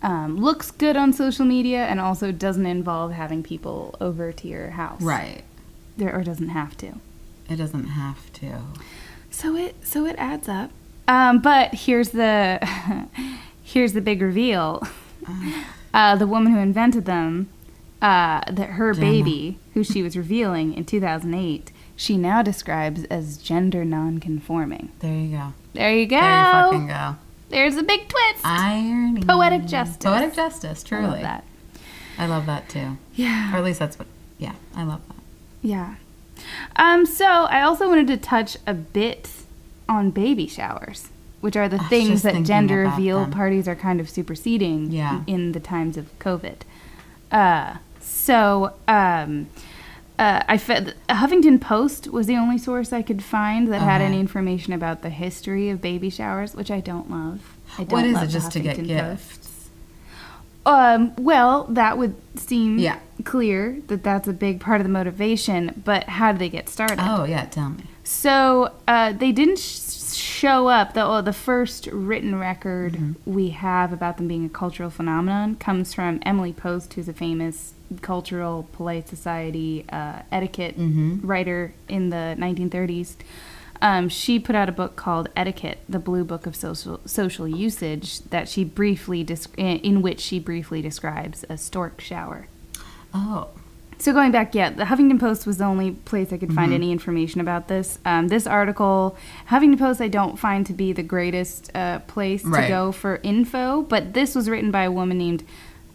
um, 0.04 0.38
looks 0.38 0.72
good 0.72 0.98
on 0.98 1.14
social 1.14 1.46
media 1.46 1.86
and 1.86 2.00
also 2.00 2.32
doesn't 2.32 2.66
involve 2.66 3.12
having 3.12 3.44
people 3.44 3.96
over 4.02 4.32
to 4.32 4.48
your 4.48 4.72
house, 4.72 5.02
Right. 5.02 5.44
There, 5.98 6.16
or 6.16 6.24
doesn't 6.24 6.50
have 6.50 6.76
to. 6.78 6.94
It 7.50 7.58
doesn't 7.58 7.88
have 7.90 8.32
to. 8.34 8.62
So 9.30 9.56
it 9.56 9.76
so 9.86 10.06
it 10.06 10.16
adds 10.18 10.48
up. 10.48 10.72
Um, 11.08 11.40
but 11.40 11.74
here's 11.74 12.10
the 12.10 12.60
here's 13.64 13.94
the 13.94 14.02
big 14.02 14.22
reveal. 14.22 14.82
Uh, 15.94 16.16
the 16.16 16.26
woman 16.28 16.54
who 16.54 16.60
invented 16.60 17.06
them, 17.06 17.50
uh, 18.02 18.42
that 18.50 18.72
her 18.72 18.94
Jenna. 18.94 19.06
baby, 19.06 19.58
who 19.74 19.84
she 19.84 20.02
was 20.02 20.16
revealing 20.18 20.74
in 20.74 20.86
2008, 20.86 21.72
she 21.96 22.18
now 22.18 22.42
describes 22.42 23.04
as 23.06 23.38
gender 23.38 23.84
non-conforming. 23.84 24.90
There 25.00 25.14
you 25.14 25.38
go. 25.38 25.54
There 25.74 25.94
you 25.94 26.06
go. 26.08 26.20
There 26.20 26.40
you 26.40 26.52
fucking 26.72 26.88
go. 26.88 27.16
There's 27.52 27.76
a 27.76 27.84
big 27.84 28.08
twist. 28.08 28.44
Irony. 28.46 29.22
Poetic 29.24 29.66
justice. 29.66 29.98
Poetic 29.98 30.34
justice, 30.34 30.84
truly. 30.84 31.06
I 31.06 31.10
love 31.12 31.22
that. 31.22 31.44
I 32.18 32.26
love 32.26 32.46
that 32.48 32.70
too. 32.70 32.98
Yeah. 33.14 33.54
Or 33.54 33.58
at 33.58 33.64
least 33.64 33.80
that's 33.80 33.98
what, 34.00 34.08
yeah, 34.38 34.54
I 34.76 34.84
love 34.84 35.02
that. 35.08 35.18
Yeah. 35.62 35.96
Um, 36.76 37.06
so 37.06 37.26
I 37.26 37.62
also 37.62 37.88
wanted 37.88 38.08
to 38.08 38.18
touch 38.18 38.58
a 38.66 38.74
bit 38.74 39.30
on 39.88 40.12
baby 40.12 40.48
showers, 40.48 41.10
which 41.42 41.56
are 41.56 41.68
the 41.70 41.78
things 41.78 42.24
that 42.24 42.44
gender 42.44 42.78
reveal 42.80 43.22
them. 43.22 43.32
parties 43.32 43.68
are 43.68 43.76
kind 43.76 44.00
of 44.00 44.10
superseding 44.10 44.92
Yeah. 44.92 45.24
in 45.28 45.52
the 45.52 45.60
times 45.60 45.98
of 45.98 46.18
COVID. 46.20 46.62
Uh, 47.32 47.76
so 48.00 48.74
um, 48.88 49.48
uh, 50.21 50.43
I 50.47 50.57
fe- 50.57 50.93
Huffington 51.10 51.60
Post 51.60 52.07
was 52.17 52.27
the 52.27 52.36
only 52.38 52.57
source 52.57 52.93
I 52.93 53.01
could 53.01 53.23
find 53.23 53.67
that 53.71 53.79
had 53.81 54.01
Uh-huh. 54.01 54.10
any 54.12 54.19
information 54.19 54.71
about 54.73 55.01
the 55.01 55.10
history 55.10 55.69
of 55.69 55.81
baby 55.81 56.10
showers, 56.10 56.53
which 56.55 56.69
I 56.71 56.79
don't 56.79 57.10
love. 57.10 57.39
I 57.77 57.84
don't 57.84 57.91
What 57.91 58.05
is 58.05 58.21
it, 58.21 58.27
just 58.27 58.51
to 58.53 58.60
get 58.60 58.75
Post. 58.77 58.88
gifts? 58.88 59.69
Um, 60.65 61.13
well, 61.17 61.65
that 61.69 61.97
would 61.97 62.13
seem 62.36 62.77
Yeah. 62.77 62.97
clear 63.23 63.77
that 63.88 64.03
that's 64.03 64.27
a 64.27 64.34
big 64.34 64.60
part 64.60 64.79
of 64.79 64.86
the 64.86 64.93
motivation, 64.93 65.81
but 65.84 66.03
how 66.17 66.31
did 66.31 66.39
they 66.39 66.49
get 66.49 66.69
started? 66.69 66.99
Oh, 67.01 67.23
yeah, 67.23 67.45
tell 67.45 67.69
me. 67.71 67.84
So 68.03 68.71
uh, 68.88 69.13
they 69.13 69.31
didn't 69.31 69.57
sh- 69.57 70.13
show 70.15 70.67
up. 70.67 70.93
The, 70.93 71.03
oh, 71.03 71.21
the 71.21 71.34
first 71.34 71.88
written 71.91 72.38
record 72.38 72.93
Mm-hmm. 72.93 73.34
we 73.34 73.49
have 73.49 73.91
about 73.91 74.17
them 74.17 74.27
being 74.27 74.45
a 74.45 74.49
cultural 74.49 74.89
phenomenon 74.91 75.55
comes 75.55 75.93
from 75.95 76.19
Emily 76.23 76.53
Post, 76.53 76.93
who's 76.93 77.07
a 77.07 77.13
famous 77.13 77.73
cultural 78.01 78.67
polite 78.73 79.08
society 79.10 79.86
uh, 79.91 80.21
etiquette 80.32 80.77
Mhm. 80.80 81.19
writer 81.23 81.73
in 81.89 82.10
the 82.10 82.36
1930s. 82.38 83.15
Um, 83.84 84.10
she 84.10 84.38
put 84.39 84.56
out 84.56 84.69
a 84.69 84.71
book 84.71 84.95
called 84.95 85.30
Etiquette: 85.36 85.80
The 85.89 85.97
Blue 85.99 86.23
Book 86.23 86.45
of 86.45 86.56
Social 86.56 86.99
Social 87.06 87.47
Usage 87.47 88.19
that 88.30 88.47
she 88.47 88.63
briefly 88.63 89.25
desc- 89.25 89.58
in 89.58 90.01
which 90.04 90.19
she 90.19 90.39
briefly 90.39 90.82
describes 90.84 91.43
a 91.49 91.58
stork 91.58 91.99
shower. 91.99 92.47
Oh, 93.13 93.47
So 93.97 94.13
going 94.13 94.32
back, 94.32 94.56
yeah, 94.56 94.71
the 94.71 94.86
Huffington 94.86 95.19
Post 95.19 95.45
was 95.45 95.58
the 95.58 95.63
only 95.65 95.91
place 95.91 96.34
I 96.34 96.38
could 96.38 96.49
Mm-hmm. 96.49 96.56
find 96.56 96.73
any 96.73 96.91
information 96.91 97.39
about 97.39 97.67
this. 97.67 97.99
Um, 98.04 98.30
this 98.30 98.47
article, 98.47 99.15
Huffington 99.49 99.77
Post, 99.77 100.01
I 100.01 100.08
don't 100.08 100.39
find 100.39 100.65
to 100.65 100.73
be 100.73 100.91
the 100.91 101.04
greatest 101.04 101.69
uh, 101.75 101.99
place 102.08 102.41
to 102.41 102.67
go 102.67 102.91
for 102.91 103.19
info, 103.21 103.84
but 103.84 104.13
this 104.15 104.34
was 104.34 104.49
written 104.49 104.71
by 104.71 104.84
a 104.86 104.91
woman 104.91 105.19
named 105.19 105.43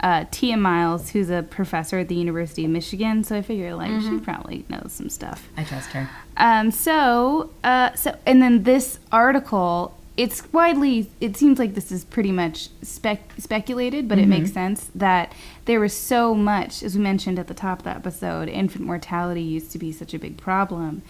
uh, 0.00 0.24
Tiya 0.26 0.58
Miles, 0.58 1.10
who's 1.10 1.30
a 1.30 1.42
professor 1.42 1.98
at 1.98 2.08
the 2.08 2.14
University 2.14 2.64
of 2.64 2.70
Michigan. 2.70 3.24
So 3.24 3.36
I 3.36 3.42
figure 3.42 3.74
like 3.74 3.90
Mm-hmm. 3.90 4.18
she 4.18 4.24
probably 4.24 4.64
knows 4.68 4.92
some 4.92 5.08
stuff. 5.08 5.48
I 5.56 5.64
trust 5.64 5.90
her. 5.90 6.08
Um, 6.36 6.70
so, 6.70 7.50
uh, 7.64 7.94
so, 7.94 8.16
and 8.26 8.42
then 8.42 8.64
this 8.64 8.98
article, 9.10 9.96
it's 10.16 10.50
widely, 10.52 11.10
it 11.20 11.36
seems 11.36 11.58
like 11.58 11.74
this 11.74 11.90
is 11.92 12.04
pretty 12.04 12.32
much 12.32 12.68
spec- 12.82 13.32
speculated, 13.38 14.08
but 14.08 14.18
it 14.18 14.26
makes 14.26 14.52
sense 14.52 14.90
that 14.94 15.32
there 15.66 15.78
was 15.80 15.92
so 15.94 16.34
much, 16.34 16.82
as 16.82 16.96
we 16.96 17.02
mentioned 17.02 17.38
at 17.38 17.48
the 17.48 17.54
top 17.54 17.78
of 17.80 17.84
the 17.84 17.90
episode, 17.90 18.48
infant 18.48 18.84
mortality 18.86 19.42
used 19.42 19.72
to 19.72 19.78
be 19.78 19.92
such 19.92 20.14
a 20.14 20.18
big 20.18 20.36
problem, 20.38 21.02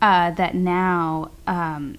uh, 0.00 0.30
that 0.32 0.54
now, 0.54 1.30
um, 1.46 1.96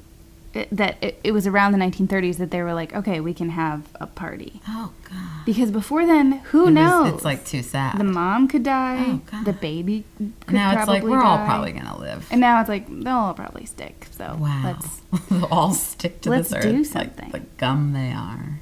it, 0.56 0.70
that 0.72 0.98
it, 1.02 1.20
it 1.24 1.32
was 1.32 1.46
around 1.46 1.72
the 1.74 1.78
1930s 1.78 2.38
that 2.38 2.50
they 2.52 2.62
were 2.62 2.74
like, 2.74 2.94
okay, 2.96 3.20
we 3.20 3.34
can 3.34 3.50
have 3.50 3.84
a 3.96 4.08
party. 4.08 4.62
Oh, 4.68 4.91
God. 5.10 5.46
Because 5.46 5.70
before 5.72 6.06
then, 6.06 6.34
who 6.52 6.62
It 6.62 6.65
was- 6.65 6.74
knows? 6.74 7.13
it's 7.13 7.26
like 7.26 7.46
too 7.46 7.62
sad. 7.62 7.98
the 7.98 8.04
mom 8.04 8.48
could 8.48 8.63
die, 8.63 9.04
Oh, 9.08 9.22
God. 9.32 9.46
the 9.46 9.54
baby 9.54 10.04
could 10.18 10.34
now 10.56 10.78
it's 10.80 10.88
like 10.88 11.04
we're 11.04 11.22
all 11.22 11.38
probably 11.46 11.72
gonna 11.74 11.98
live. 12.00 12.28
And 12.32 12.39
now 12.41 12.60
it's 12.62 12.70
like 12.70 12.88
they'll 12.88 13.13
all 13.13 13.34
probably 13.34 13.65
stick. 13.65 14.08
So 14.18 14.38
wow, 14.39 14.62
let's 14.63 15.02
They'll 15.30 15.46
all 15.46 15.74
stick 15.74 16.22
to 16.22 16.30
let's 16.30 16.50
this 16.50 16.63
do 16.63 16.80
earth 16.80 16.88
something. 16.88 17.32
like 17.32 17.44
the 17.44 17.48
gum 17.58 17.94
they 17.94 18.12
are. 18.12 18.60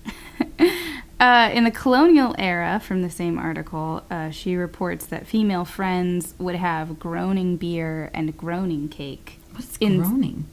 Uh, 1.19 1.49
in 1.53 1.63
the 1.63 1.71
colonial 1.71 2.35
era, 2.37 2.81
from 2.83 3.01
the 3.01 3.09
same 3.09 3.39
article, 3.39 4.03
uh, 4.11 4.29
she 4.29 4.57
reports 4.57 5.05
that 5.05 5.25
female 5.25 5.63
friends 5.63 6.33
would 6.37 6.55
have 6.55 6.99
groaning 6.99 7.55
beer 7.55 8.09
and 8.13 8.35
groaning 8.35 8.89
cake. 8.89 9.39
What's 9.53 9.77
In- 9.77 10.01
groaning? 10.01 10.47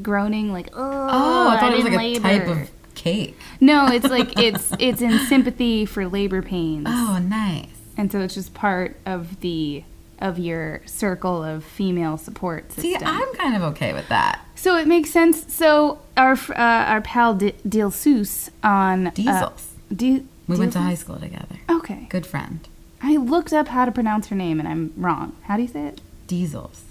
Groaning, 0.00 0.52
like 0.52 0.68
oh, 0.72 1.08
Oh, 1.10 1.48
I 1.50 1.60
thought 1.60 1.72
it 1.72 1.84
was 1.84 1.92
like 1.94 2.16
in 2.16 2.16
a 2.16 2.38
type 2.38 2.48
of 2.48 2.70
cake. 2.94 3.36
No, 3.60 3.86
it's 3.88 4.08
like 4.10 4.38
it's 4.38 4.72
it's 4.78 5.00
in 5.02 5.18
sympathy 5.26 5.84
for 5.86 6.06
labor 6.08 6.40
pains, 6.42 6.86
Oh, 6.88 7.18
nice. 7.22 7.66
and 7.96 8.10
so 8.10 8.20
it's 8.20 8.34
just 8.34 8.54
part 8.54 8.96
of 9.04 9.40
the 9.40 9.84
of 10.18 10.38
your 10.38 10.80
circle 10.86 11.42
of 11.42 11.64
female 11.64 12.16
support 12.16 12.70
system. 12.72 12.84
See, 12.84 12.96
I'm 13.04 13.34
kind 13.34 13.56
of 13.56 13.62
okay 13.74 13.92
with 13.92 14.08
that. 14.08 14.40
So 14.54 14.76
it 14.76 14.86
makes 14.86 15.10
sense. 15.10 15.52
So 15.52 16.00
our 16.16 16.34
uh, 16.34 16.54
our 16.56 17.00
pal 17.00 17.34
D- 17.34 17.54
Dilsus 17.66 18.50
on 18.62 19.08
uh, 19.08 19.10
Diesels. 19.10 19.74
D- 19.94 20.24
we 20.48 20.56
went 20.56 20.72
to 20.74 20.78
high 20.80 20.94
school 20.94 21.16
together. 21.18 21.56
Okay, 21.70 22.06
Good 22.08 22.26
friend. 22.26 22.66
I 23.02 23.16
looked 23.16 23.52
up 23.52 23.68
how 23.68 23.84
to 23.84 23.90
pronounce 23.92 24.28
her 24.28 24.36
name 24.36 24.58
and 24.60 24.68
I'm 24.68 24.92
wrong. 24.96 25.34
How 25.44 25.56
do 25.56 25.62
you 25.62 25.68
say 25.68 25.86
it? 25.86 26.00
Diesels. 26.28 26.82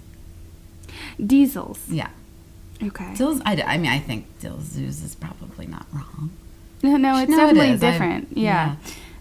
Diesels. 1.23 1.79
Yeah. 1.89 2.09
Okay. 2.83 3.13
Dills, 3.15 3.41
I, 3.45 3.61
I 3.61 3.77
mean, 3.77 3.91
I 3.91 3.99
think 3.99 4.25
Dilzoos 4.41 5.03
is 5.03 5.15
probably 5.19 5.67
not 5.67 5.85
wrong. 5.93 6.31
No, 6.83 6.97
no, 6.97 7.15
it's 7.17 7.29
No, 7.29 7.47
it 7.49 7.53
definitely. 7.53 7.69
I- 7.87 7.91
different. 7.91 8.27
yeah. 8.35 8.75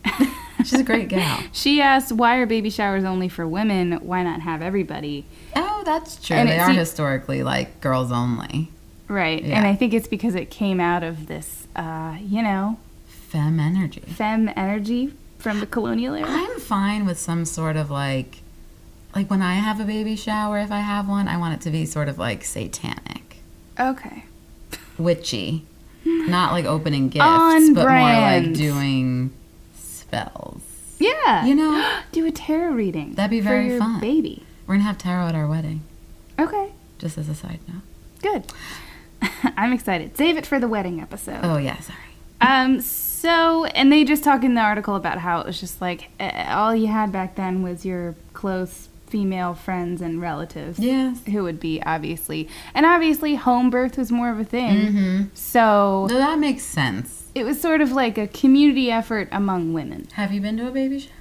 She's 0.65 0.81
a 0.81 0.83
great 0.83 1.09
gal. 1.09 1.43
She 1.53 1.83
asked, 1.83 2.11
"Why 2.11 2.37
are 2.37 2.47
baby 2.47 2.71
showers 2.71 3.05
only 3.05 3.29
for 3.29 3.47
women? 3.47 3.93
Why 4.01 4.23
not 4.23 4.41
have 4.41 4.63
everybody?" 4.63 5.27
Oh, 5.55 5.83
that's 5.85 6.17
true. 6.23 6.37
And 6.37 6.49
they 6.49 6.59
are 6.59 6.71
historically 6.71 7.43
like 7.43 7.83
girls 7.83 8.11
only. 8.13 8.71
Right. 9.09 9.43
Yeah. 9.45 9.59
And 9.59 9.67
I 9.67 9.75
think 9.75 9.93
it's 9.93 10.09
because 10.09 10.35
it 10.35 10.49
came 10.51 10.81
out 10.81 11.03
of 11.03 11.27
this, 11.27 11.67
uh, 11.77 12.17
you 12.23 12.43
know, 12.43 12.79
Femme 13.07 13.61
energy. 13.61 14.01
femme 14.07 14.51
energy 14.57 15.13
from 15.39 15.61
the 15.61 15.67
colonial 15.67 16.15
era. 16.15 16.27
I'm 16.31 16.61
fine 16.61 17.05
with 17.05 17.19
some 17.19 17.45
sort 17.45 17.77
of 17.77 17.91
like, 17.91 18.39
like 19.15 19.29
when 19.31 19.43
I 19.43 19.55
have 19.55 19.81
a 19.81 19.85
baby 19.85 20.17
shower, 20.17 20.59
if 20.61 20.71
I 20.73 20.81
have 20.81 21.09
one, 21.09 21.29
I 21.29 21.37
want 21.37 21.55
it 21.55 21.61
to 21.63 21.71
be 21.71 21.85
sort 21.85 22.09
of 22.09 22.19
like 22.19 22.43
satanic, 22.45 23.30
Okay. 23.81 24.25
witchy, 24.99 25.65
not 26.05 26.53
like 26.53 26.65
opening 26.67 27.09
gifts, 27.09 27.25
On 27.25 27.73
but 27.75 27.83
more 27.89 27.91
like 27.99 28.53
doing 28.53 29.33
spells. 29.75 30.63
Yeah. 30.99 31.47
You 31.47 31.55
know? 31.55 31.99
do 32.13 32.27
a 32.27 32.31
tarot 32.31 32.73
reading. 32.73 33.15
That'd 33.15 33.31
be 33.31 33.41
for 33.41 33.49
very 33.49 33.69
your 33.69 33.79
fun. 33.79 34.01
Baby. 34.01 34.45
We're 34.67 34.75
gonna 34.75 34.85
have 34.85 34.99
tarot 34.99 35.29
at 35.29 35.35
our 35.35 35.47
wedding, 35.47 35.81
Okay. 36.39 36.73
just 36.99 37.17
as 37.19 37.29
a 37.29 37.35
side 37.35 37.61
note. 37.67 37.83
Good. 38.23 38.53
I'm 39.57 39.73
excited. 39.73 40.17
Save 40.17 40.37
it 40.37 40.47
for 40.47 40.61
the 40.61 40.69
wedding 40.69 41.01
episode. 41.01 41.41
Oh 41.43 41.57
yeah, 41.57 41.79
sorry. 41.81 41.99
Um. 42.43 42.81
So, 42.81 43.65
and 43.67 43.91
they 43.93 44.05
just 44.05 44.25
talk 44.25 44.45
in 44.45 44.55
the 44.55 44.61
article 44.63 44.95
about 44.97 45.19
how 45.19 45.41
it 45.41 45.47
was 45.47 45.59
just 45.61 45.81
like 45.83 46.09
uh, 46.21 46.45
all 46.49 46.75
you 46.75 46.87
had 46.87 47.13
back 47.13 47.35
then 47.35 47.63
was 47.63 47.85
your 47.85 48.15
close 48.33 48.89
female 49.11 49.55
friends 49.55 50.01
and 50.01 50.21
relatives. 50.21 50.79
Yes. 50.79 51.21
Who 51.27 51.43
would 51.43 51.61
be 51.61 51.83
obviously, 51.85 52.49
and 52.75 52.87
obviously, 52.87 53.35
home 53.35 53.69
birth 53.71 53.99
was 53.99 54.11
more 54.11 54.31
of 54.31 54.39
a 54.39 54.45
thing. 54.45 54.77
Mm-hmm. 54.79 55.23
So 55.35 56.07
No, 56.09 56.17
that 56.17 56.39
makes 56.39 56.63
sense. 56.63 57.29
it 57.35 57.45
was 57.45 57.61
sort 57.61 57.81
of 57.81 57.93
like 57.93 58.17
a 58.17 58.27
community 58.29 58.91
effort 58.91 59.29
among 59.33 59.73
women. 59.73 60.09
Have 60.15 60.33
you 60.33 60.41
been 60.41 60.57
to 60.59 60.69
a 60.69 60.71
baby 60.71 61.01
shower? 61.01 61.13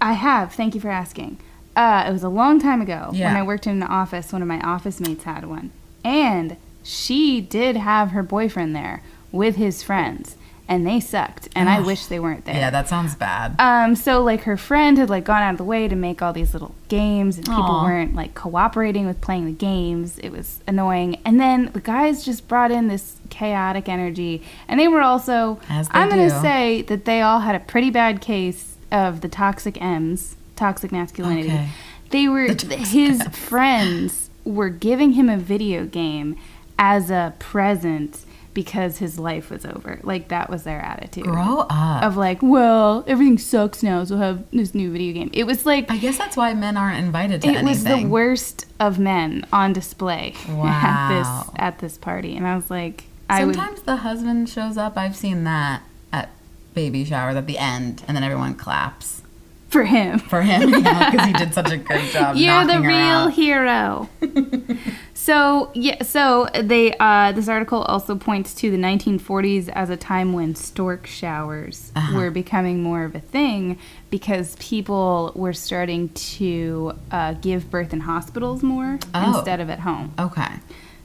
I 0.00 0.12
have. 0.14 0.52
Thank 0.52 0.74
you 0.74 0.80
for 0.80 0.90
asking. 0.90 1.38
Uh, 1.76 2.04
it 2.08 2.12
was 2.12 2.22
a 2.22 2.28
long 2.28 2.60
time 2.60 2.80
ago 2.82 3.08
when 3.12 3.36
I 3.36 3.42
worked 3.42 3.66
in 3.66 3.72
an 3.72 3.82
office. 3.82 4.32
One 4.32 4.42
of 4.42 4.48
my 4.48 4.60
office 4.60 5.00
mates 5.00 5.24
had 5.24 5.46
one, 5.46 5.70
and 6.04 6.56
she 6.82 7.40
did 7.40 7.76
have 7.76 8.10
her 8.10 8.22
boyfriend 8.22 8.76
there 8.76 9.02
with 9.32 9.56
his 9.56 9.82
friends, 9.82 10.36
and 10.66 10.86
they 10.86 10.98
sucked. 10.98 11.48
And 11.54 11.68
I 11.68 11.80
wish 11.80 12.06
they 12.06 12.18
weren't 12.18 12.44
there. 12.46 12.54
Yeah, 12.54 12.70
that 12.70 12.88
sounds 12.88 13.14
bad. 13.14 13.54
Um, 13.58 13.94
so 13.94 14.22
like 14.22 14.42
her 14.42 14.56
friend 14.56 14.96
had 14.96 15.10
like 15.10 15.24
gone 15.24 15.42
out 15.42 15.52
of 15.52 15.58
the 15.58 15.64
way 15.64 15.88
to 15.88 15.94
make 15.94 16.22
all 16.22 16.32
these 16.32 16.54
little 16.54 16.74
games 16.88 17.36
and 17.36 17.46
people 17.46 17.62
Aw. 17.62 17.84
weren't 17.84 18.14
like 18.14 18.34
cooperating 18.34 19.06
with 19.06 19.20
playing 19.20 19.44
the 19.46 19.52
games. 19.52 20.18
It 20.18 20.30
was 20.30 20.60
annoying. 20.66 21.20
And 21.24 21.38
then 21.38 21.70
the 21.72 21.80
guys 21.80 22.24
just 22.24 22.48
brought 22.48 22.70
in 22.70 22.88
this 22.88 23.16
chaotic 23.28 23.88
energy 23.88 24.42
and 24.68 24.80
they 24.80 24.88
were 24.88 25.02
also 25.02 25.60
they 25.68 25.82
I'm 25.90 26.08
gonna 26.08 26.30
say 26.30 26.82
that 26.82 27.04
they 27.04 27.20
all 27.20 27.40
had 27.40 27.54
a 27.54 27.60
pretty 27.60 27.90
bad 27.90 28.20
case 28.20 28.76
of 28.90 29.20
the 29.20 29.28
toxic 29.28 29.80
M's, 29.82 30.36
toxic 30.56 30.92
masculinity. 30.92 31.48
Okay. 31.48 31.68
They 32.10 32.28
were 32.28 32.54
The 32.54 32.76
his 32.76 33.22
friends 33.28 34.30
were 34.44 34.68
giving 34.68 35.12
him 35.12 35.28
a 35.28 35.36
video 35.36 35.84
game 35.84 36.36
as 36.78 37.10
a 37.10 37.34
present 37.38 38.24
because 38.54 38.98
his 38.98 39.18
life 39.18 39.50
was 39.50 39.64
over. 39.66 40.00
Like 40.04 40.28
that 40.28 40.48
was 40.48 40.62
their 40.62 40.80
attitude 40.80 41.24
Grow 41.24 41.66
up. 41.68 42.02
of 42.04 42.16
like, 42.16 42.38
well, 42.42 43.04
everything 43.06 43.36
sucks 43.36 43.82
now, 43.82 44.04
so 44.04 44.14
we'll 44.14 44.24
have 44.24 44.44
this 44.52 44.74
new 44.74 44.90
video 44.92 45.12
game. 45.12 45.30
It 45.34 45.44
was 45.44 45.66
like 45.66 45.90
I 45.90 45.98
guess 45.98 46.16
that's 46.16 46.36
why 46.36 46.54
men 46.54 46.76
aren't 46.76 47.04
invited 47.04 47.42
to 47.42 47.48
it 47.48 47.56
anything. 47.56 47.66
was 47.66 47.84
the 47.84 48.06
worst 48.06 48.66
of 48.80 48.98
men 48.98 49.44
on 49.52 49.72
display 49.72 50.34
at 50.48 50.54
Wow. 50.54 51.08
this 51.44 51.54
at 51.56 51.78
this 51.80 51.98
party, 51.98 52.36
and 52.36 52.46
I 52.46 52.54
was 52.56 52.70
like, 52.70 53.04
I 53.28 53.44
would 53.44 53.54
Sometimes 53.56 53.82
the 53.82 53.96
husband 53.96 54.48
shows 54.48 54.76
up. 54.76 54.96
I've 54.96 55.16
seen 55.16 55.44
that 55.44 55.82
at 56.12 56.30
baby 56.74 57.04
showers 57.04 57.36
at 57.36 57.46
the 57.46 57.58
end, 57.58 58.02
and 58.06 58.16
then 58.16 58.22
everyone 58.22 58.54
claps 58.54 59.22
for 59.68 59.82
him. 59.84 60.20
for 60.20 60.42
him 60.42 60.70
because 60.70 61.26
he 61.26 61.32
did 61.32 61.52
such 61.52 61.72
a 61.72 61.76
good 61.90 62.02
job. 62.12 62.36
You're 62.36 62.64
the 62.66 62.80
real 62.80 63.26
hero. 63.26 64.08
so 65.24 65.70
yeah, 65.74 66.02
so 66.02 66.46
they 66.62 66.92
uh, 66.98 67.32
this 67.32 67.48
article 67.48 67.80
also 67.82 68.14
points 68.14 68.54
to 68.56 68.70
the 68.70 68.76
1940s 68.76 69.68
as 69.70 69.88
a 69.88 69.96
time 69.96 70.32
when 70.34 70.54
stork 70.54 71.06
showers 71.06 71.90
Uh-huh. 71.96 72.16
were 72.18 72.30
becoming 72.30 72.82
more 72.82 73.04
of 73.04 73.14
a 73.14 73.20
thing 73.20 73.78
because 74.10 74.54
people 74.56 75.32
were 75.34 75.54
starting 75.54 76.10
to 76.10 76.92
uh, 77.10 77.32
give 77.40 77.70
birth 77.70 77.92
in 77.94 78.00
hospitals 78.00 78.62
more 78.62 78.98
Oh. 79.14 79.36
instead 79.38 79.60
of 79.60 79.70
at 79.70 79.80
home. 79.80 80.12
Okay. 80.18 80.52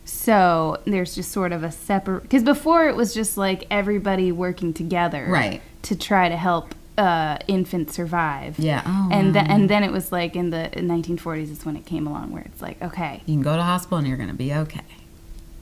So 0.03 0.81
there's 0.85 1.15
just 1.15 1.31
sort 1.31 1.51
of 1.51 1.63
a 1.63 1.71
separate 1.71 2.23
because 2.23 2.43
before 2.43 2.87
it 2.89 2.95
was 2.95 3.13
just 3.13 3.37
like 3.37 3.65
everybody 3.71 4.31
working 4.31 4.73
together, 4.73 5.25
Right. 5.29 5.61
to 5.83 5.95
try 5.95 6.27
to 6.29 6.35
help 6.35 6.75
uh, 6.99 7.37
infants 7.47 7.95
survive. 7.95 8.59
Yeah. 8.59 8.83
Oh, 8.85 9.09
and 9.11 9.33
then 9.33 9.47
and 9.47 9.69
then 9.69 9.83
it 9.83 9.91
was 9.91 10.11
like 10.11 10.35
in 10.35 10.49
the 10.49 10.69
1940s 10.75 11.49
is 11.51 11.65
when 11.65 11.75
it 11.77 11.85
came 11.85 12.05
along 12.05 12.31
where 12.31 12.43
it's 12.43 12.61
like 12.61 12.81
okay, 12.81 13.21
you 13.25 13.35
can 13.35 13.41
go 13.41 13.55
to 13.55 13.63
hospital 13.63 13.97
and 13.99 14.07
you're 14.07 14.17
gonna 14.17 14.33
be 14.33 14.53
okay. 14.53 14.81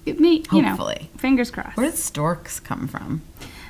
it, 0.06 0.20
me 0.20 0.44
you 0.52 0.62
know 0.62 0.70
Hopefully. 0.70 1.10
fingers 1.18 1.52
crossed. 1.52 1.78
Where 1.78 1.86
did 1.86 1.98
storks 1.98 2.60
come 2.60 2.88
from? 2.88 3.22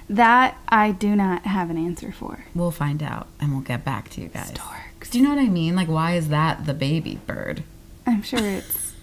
that 0.10 0.58
I 0.70 0.92
do 0.92 1.16
not 1.18 1.46
have 1.46 1.70
an 1.70 1.78
answer 1.78 2.14
for. 2.14 2.46
We'll 2.56 2.72
find 2.72 3.04
out 3.04 3.28
and 3.42 3.52
we'll 3.52 3.62
get 3.62 3.84
back 3.84 4.10
to 4.12 4.22
you 4.22 4.30
guys. 4.30 4.50
Storks. 4.50 5.10
Do 5.10 5.18
you 5.20 5.24
know 5.26 5.32
what 5.32 5.40
I 5.40 5.50
mean? 5.50 5.76
Like, 5.76 5.90
why 5.90 6.14
is 6.14 6.30
that 6.30 6.66
the 6.66 6.74
baby 6.74 7.20
bird? 7.28 7.64
I'm 8.06 8.22
sure 8.24 8.40
it's. 8.40 8.94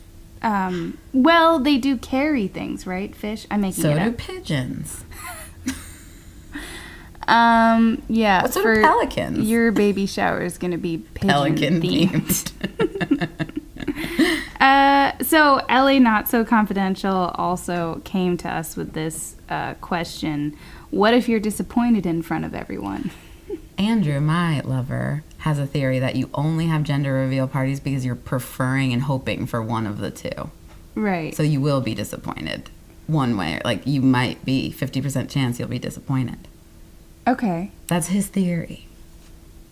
Um, 0.41 0.97
well, 1.13 1.59
they 1.59 1.77
do 1.77 1.97
carry 1.99 2.49
things, 2.49 2.87
right? 2.87 3.15
Fish. 3.15 3.47
I'm 3.51 3.61
making 3.61 3.83
So 3.83 3.91
it 3.91 4.03
do 4.03 4.13
pigeons. 4.13 5.05
Um, 7.29 8.03
yeah. 8.09 8.43
What 8.43 8.53
sort 8.53 8.67
of 8.67 8.77
for 8.77 8.83
pelicans? 8.83 9.49
Your 9.49 9.73
baby 9.73 10.07
shower 10.07 10.43
is 10.43 10.59
going 10.59 10.71
to 10.73 10.79
be 10.79 10.99
Pelican 10.99 11.81
themed. 11.81 12.53
themed. 12.53 13.51
Uh, 14.61 15.13
so 15.23 15.61
LA 15.69 15.99
Not 15.99 16.27
So 16.27 16.43
Confidential 16.43 17.31
also 17.35 18.01
came 18.05 18.39
to 18.39 18.49
us 18.49 18.77
with 18.77 18.95
this 18.95 19.37
uh, 19.51 19.75
question: 19.75 20.57
What 20.91 21.13
if 21.13 21.29
you're 21.29 21.39
disappointed 21.41 22.07
in 22.07 22.23
front 22.23 22.47
of 22.47 22.55
everyone? 22.55 23.11
Andrew, 23.77 24.21
my 24.21 24.61
lover, 24.61 25.23
has 25.39 25.59
a 25.59 25.67
theory 25.67 25.99
that 25.99 26.17
you 26.17 26.31
only 26.33 26.67
have 26.67 26.83
gender 26.83 27.13
reveal 27.13 27.47
parties 27.47 27.79
because 27.79 28.07
you're 28.07 28.15
preferring 28.15 28.95
and 28.95 29.03
hoping 29.03 29.47
for 29.47 29.61
one 29.61 29.87
of 29.87 29.99
the 29.99 30.11
two. 30.11 30.51
Right. 30.95 31.35
So 31.35 31.43
you 31.43 31.61
will 31.61 31.83
be 31.83 31.95
disappointed 31.95 32.71
one 33.07 33.37
way. 33.37 33.61
Like 33.65 33.87
you 33.87 34.01
might 34.01 34.45
be 34.45 34.75
50% 34.77 35.29
chance 35.29 35.59
you'll 35.59 35.69
be 35.69 35.79
disappointed. 35.79 36.49
Okay. 37.27 37.71
That's 37.87 38.09
his 38.09 38.27
theory. 38.29 38.87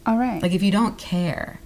All 0.07 0.18
right. 0.18 0.42
Like 0.42 0.53
if 0.53 0.62
you 0.62 0.72
don't 0.72 0.98
care, 0.98 1.61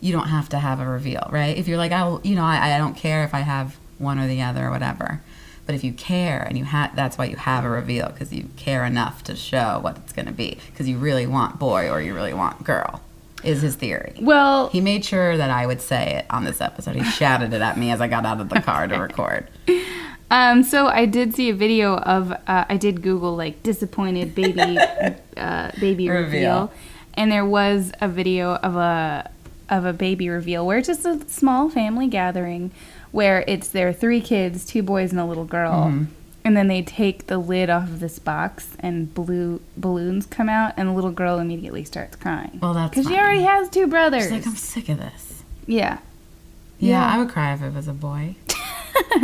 you 0.00 0.12
don't 0.12 0.28
have 0.28 0.48
to 0.50 0.58
have 0.58 0.80
a 0.80 0.86
reveal, 0.86 1.28
right? 1.30 1.56
If 1.56 1.68
you're 1.68 1.78
like, 1.78 1.92
oh, 1.92 2.20
you 2.24 2.34
know, 2.34 2.44
I, 2.44 2.74
I 2.74 2.78
don't 2.78 2.96
care 2.96 3.24
if 3.24 3.34
I 3.34 3.40
have 3.40 3.76
one 3.98 4.18
or 4.18 4.26
the 4.26 4.42
other 4.42 4.66
or 4.66 4.70
whatever. 4.70 5.22
But 5.64 5.76
if 5.76 5.84
you 5.84 5.92
care 5.92 6.42
and 6.42 6.58
you 6.58 6.64
have, 6.64 6.96
that's 6.96 7.16
why 7.16 7.26
you 7.26 7.36
have 7.36 7.64
a 7.64 7.68
reveal 7.70 8.08
because 8.08 8.32
you 8.32 8.48
care 8.56 8.84
enough 8.84 9.22
to 9.24 9.36
show 9.36 9.78
what 9.80 9.96
it's 9.98 10.12
going 10.12 10.26
to 10.26 10.32
be 10.32 10.58
because 10.66 10.88
you 10.88 10.98
really 10.98 11.26
want 11.26 11.58
boy 11.60 11.88
or 11.88 12.00
you 12.02 12.14
really 12.14 12.34
want 12.34 12.64
girl. 12.64 13.00
Is 13.44 13.62
his 13.62 13.74
theory. 13.74 14.14
well, 14.20 14.68
He 14.68 14.80
made 14.80 15.04
sure 15.04 15.36
that 15.36 15.50
I 15.50 15.66
would 15.66 15.80
say 15.80 16.14
it 16.14 16.26
on 16.30 16.44
this 16.44 16.60
episode. 16.60 16.94
He 16.94 17.02
shouted 17.02 17.52
it 17.52 17.60
at 17.60 17.76
me 17.76 17.90
as 17.90 18.00
I 18.00 18.06
got 18.06 18.24
out 18.24 18.40
of 18.40 18.48
the 18.48 18.60
car 18.60 18.86
to 18.86 18.96
record. 18.96 19.48
um, 20.32 20.62
so 20.62 20.86
I 20.86 21.06
did 21.06 21.34
see 21.34 21.50
a 21.50 21.54
video 21.54 21.96
of 21.98 22.32
uh, 22.32 22.64
I 22.68 22.76
did 22.76 23.02
Google 23.02 23.36
like 23.36 23.62
disappointed 23.62 24.34
baby 24.34 24.78
uh, 25.36 25.70
baby 25.78 26.08
Reveal. 26.08 26.22
reveal. 26.24 26.72
and 27.14 27.30
there 27.30 27.44
was 27.44 27.92
a 28.00 28.08
video 28.08 28.54
of 28.56 28.74
a 28.76 29.30
of 29.68 29.84
a 29.84 29.92
baby 29.92 30.28
reveal 30.28 30.66
where 30.66 30.78
it's 30.78 30.88
just 30.88 31.04
a 31.06 31.20
small 31.28 31.70
family 31.70 32.06
gathering 32.06 32.70
where 33.10 33.44
it's 33.46 33.68
their 33.68 33.92
three 33.92 34.20
kids, 34.20 34.64
two 34.64 34.82
boys 34.82 35.10
and 35.12 35.20
a 35.20 35.24
little 35.24 35.44
girl. 35.44 35.84
Mm-hmm. 35.84 36.04
And 36.44 36.56
then 36.56 36.66
they 36.66 36.82
take 36.82 37.26
the 37.28 37.38
lid 37.38 37.70
off 37.70 37.84
of 37.84 38.00
this 38.00 38.18
box, 38.18 38.70
and 38.80 39.14
blue 39.14 39.60
balloons 39.76 40.26
come 40.26 40.48
out, 40.48 40.74
and 40.76 40.88
the 40.88 40.92
little 40.92 41.12
girl 41.12 41.38
immediately 41.38 41.84
starts 41.84 42.16
crying. 42.16 42.58
Well, 42.60 42.74
that's 42.74 42.90
because 42.90 43.06
she 43.06 43.14
already 43.16 43.42
has 43.42 43.68
two 43.68 43.86
brothers. 43.86 44.24
She's 44.24 44.32
like, 44.32 44.46
I'm 44.48 44.56
sick 44.56 44.88
of 44.88 44.98
this. 44.98 45.44
yeah, 45.66 45.98
Yeah, 46.80 46.90
Yeah. 46.90 47.14
I 47.14 47.18
would 47.18 47.28
cry 47.28 47.52
if 47.54 47.62
it 47.62 47.72
was 47.72 47.86
a 47.86 47.92
boy. 47.92 48.34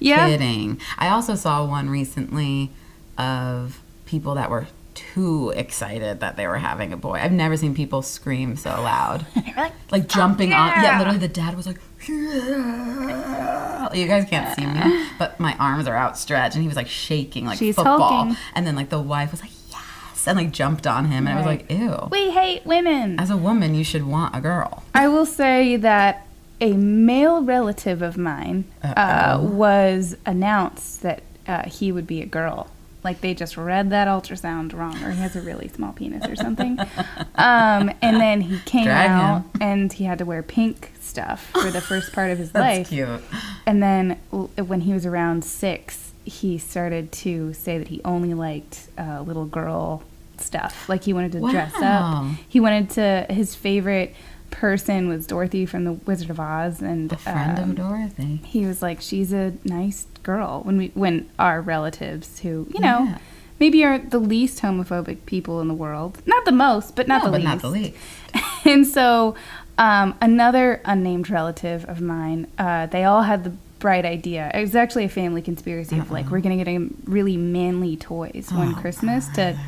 yeah. 0.00 0.28
Kidding. 0.28 0.80
I 0.98 1.08
also 1.08 1.34
saw 1.34 1.64
one 1.64 1.90
recently 1.90 2.70
of 3.18 3.80
people 4.06 4.34
that 4.34 4.50
were 4.50 4.66
too 4.94 5.50
excited 5.56 6.20
that 6.20 6.36
they 6.36 6.46
were 6.46 6.58
having 6.58 6.92
a 6.92 6.96
boy. 6.96 7.14
I've 7.14 7.32
never 7.32 7.56
seen 7.56 7.74
people 7.74 8.02
scream 8.02 8.56
so 8.56 8.70
loud. 8.70 9.26
like 9.90 10.08
jumping 10.08 10.52
on. 10.52 10.82
Yeah, 10.82 10.98
literally 10.98 11.18
the 11.18 11.28
dad 11.28 11.56
was 11.56 11.66
like, 11.66 11.78
yeah. 12.08 13.92
You 13.92 14.06
guys 14.06 14.28
can't 14.28 14.54
see 14.56 14.66
me, 14.66 15.06
but 15.18 15.38
my 15.40 15.54
arms 15.58 15.86
are 15.88 15.96
outstretched 15.96 16.54
and 16.54 16.62
he 16.62 16.68
was 16.68 16.76
like 16.76 16.88
shaking 16.88 17.46
like 17.46 17.58
She's 17.58 17.76
football. 17.76 17.98
hulking. 17.98 18.36
And 18.54 18.66
then 18.66 18.76
like 18.76 18.88
the 18.90 19.00
wife 19.00 19.30
was 19.30 19.40
like, 19.40 19.50
yes, 19.70 20.26
and 20.26 20.36
like 20.36 20.50
jumped 20.52 20.86
on 20.86 21.06
him. 21.06 21.26
And 21.26 21.34
I 21.34 21.36
was 21.36 21.46
like, 21.46 21.70
ew. 21.70 22.08
We 22.10 22.30
hate 22.30 22.64
women. 22.66 23.18
As 23.18 23.30
a 23.30 23.36
woman, 23.36 23.74
you 23.74 23.84
should 23.84 24.04
want 24.06 24.34
a 24.36 24.40
girl. 24.40 24.82
I 24.94 25.08
will 25.08 25.26
say 25.26 25.76
that 25.76 26.26
a 26.60 26.72
male 26.74 27.42
relative 27.42 28.02
of 28.02 28.16
mine 28.18 28.64
uh, 28.82 29.38
was 29.42 30.16
announced 30.26 31.02
that 31.02 31.22
uh, 31.46 31.68
he 31.68 31.90
would 31.92 32.06
be 32.06 32.20
a 32.22 32.26
girl. 32.26 32.68
Like 33.02 33.22
they 33.22 33.32
just 33.32 33.56
read 33.56 33.88
that 33.90 34.08
ultrasound 34.08 34.74
wrong, 34.74 35.02
or 35.02 35.10
he 35.10 35.18
has 35.20 35.34
a 35.34 35.40
really 35.40 35.68
small 35.68 35.92
penis 35.94 36.26
or 36.28 36.36
something. 36.36 36.78
um, 37.34 37.90
and 38.02 38.20
then 38.20 38.42
he 38.42 38.58
came 38.66 38.84
Drag 38.84 39.08
him. 39.10 39.16
out 39.18 39.44
and 39.60 39.90
he 39.92 40.04
had 40.04 40.18
to 40.18 40.24
wear 40.26 40.42
pink 40.42 40.92
stuff 41.00 41.46
for 41.52 41.70
the 41.70 41.80
first 41.80 42.12
part 42.12 42.30
of 42.30 42.36
his 42.38 42.52
That's 42.52 42.78
life. 42.78 42.88
cute. 42.90 43.22
And 43.66 43.82
then 43.82 44.20
l- 44.32 44.50
when 44.66 44.82
he 44.82 44.92
was 44.92 45.06
around 45.06 45.44
six, 45.46 46.12
he 46.26 46.58
started 46.58 47.10
to 47.12 47.54
say 47.54 47.78
that 47.78 47.88
he 47.88 48.02
only 48.04 48.34
liked 48.34 48.88
uh, 48.98 49.22
little 49.22 49.46
girl 49.46 50.02
stuff. 50.36 50.86
Like 50.86 51.04
he 51.04 51.14
wanted 51.14 51.32
to 51.32 51.40
dress 51.40 51.72
Wow. 51.80 52.28
up. 52.32 52.36
He 52.50 52.60
wanted 52.60 52.90
to. 52.90 53.26
His 53.30 53.54
favorite 53.54 54.14
person 54.50 55.08
was 55.08 55.26
Dorothy 55.26 55.66
from 55.66 55.84
the 55.84 55.92
Wizard 55.92 56.30
of 56.30 56.38
Oz, 56.40 56.80
and 56.82 57.12
A 57.12 57.16
friend 57.16 57.58
um, 57.58 57.70
of 57.70 57.76
Dorothy. 57.76 58.40
he 58.44 58.66
was 58.66 58.82
like, 58.82 59.00
"She's 59.00 59.32
a 59.32 59.52
nice 59.64 60.06
girl." 60.22 60.62
When 60.64 60.76
we, 60.78 60.88
when 60.94 61.28
our 61.38 61.60
relatives, 61.60 62.40
who 62.40 62.66
you 62.72 62.80
know, 62.80 63.04
Yeah. 63.04 63.18
maybe 63.58 63.84
are 63.84 63.98
the 63.98 64.18
least 64.18 64.60
homophobic 64.62 65.24
people 65.26 65.60
in 65.60 65.68
the 65.68 65.74
world, 65.74 66.20
not 66.26 66.44
the 66.44 66.52
most, 66.52 66.96
but 66.96 67.06
not 67.08 67.20
No, 67.22 67.26
the 67.26 67.30
but 67.32 67.40
least. 67.40 67.48
not 67.48 67.62
the 67.62 67.68
least. 67.70 67.96
and 68.64 68.86
so 68.86 69.34
um, 69.78 70.14
another 70.20 70.80
unnamed 70.84 71.30
relative 71.30 71.84
of 71.88 72.00
mine, 72.00 72.46
uh, 72.58 72.86
they 72.86 73.04
all 73.04 73.22
had 73.22 73.44
the 73.44 73.52
bright 73.78 74.04
idea. 74.04 74.50
It 74.52 74.60
was 74.60 74.76
actually 74.76 75.04
a 75.04 75.08
family 75.08 75.40
conspiracy 75.40 75.98
of 75.98 76.10
like 76.10 76.30
we're 76.30 76.40
gonna 76.40 76.56
get 76.58 76.66
him 76.66 77.02
really 77.04 77.38
manly 77.38 77.96
toys 77.96 78.48
one 78.52 78.74
Oh, 78.76 78.80
Christmas 78.80 79.26
to 79.36 79.58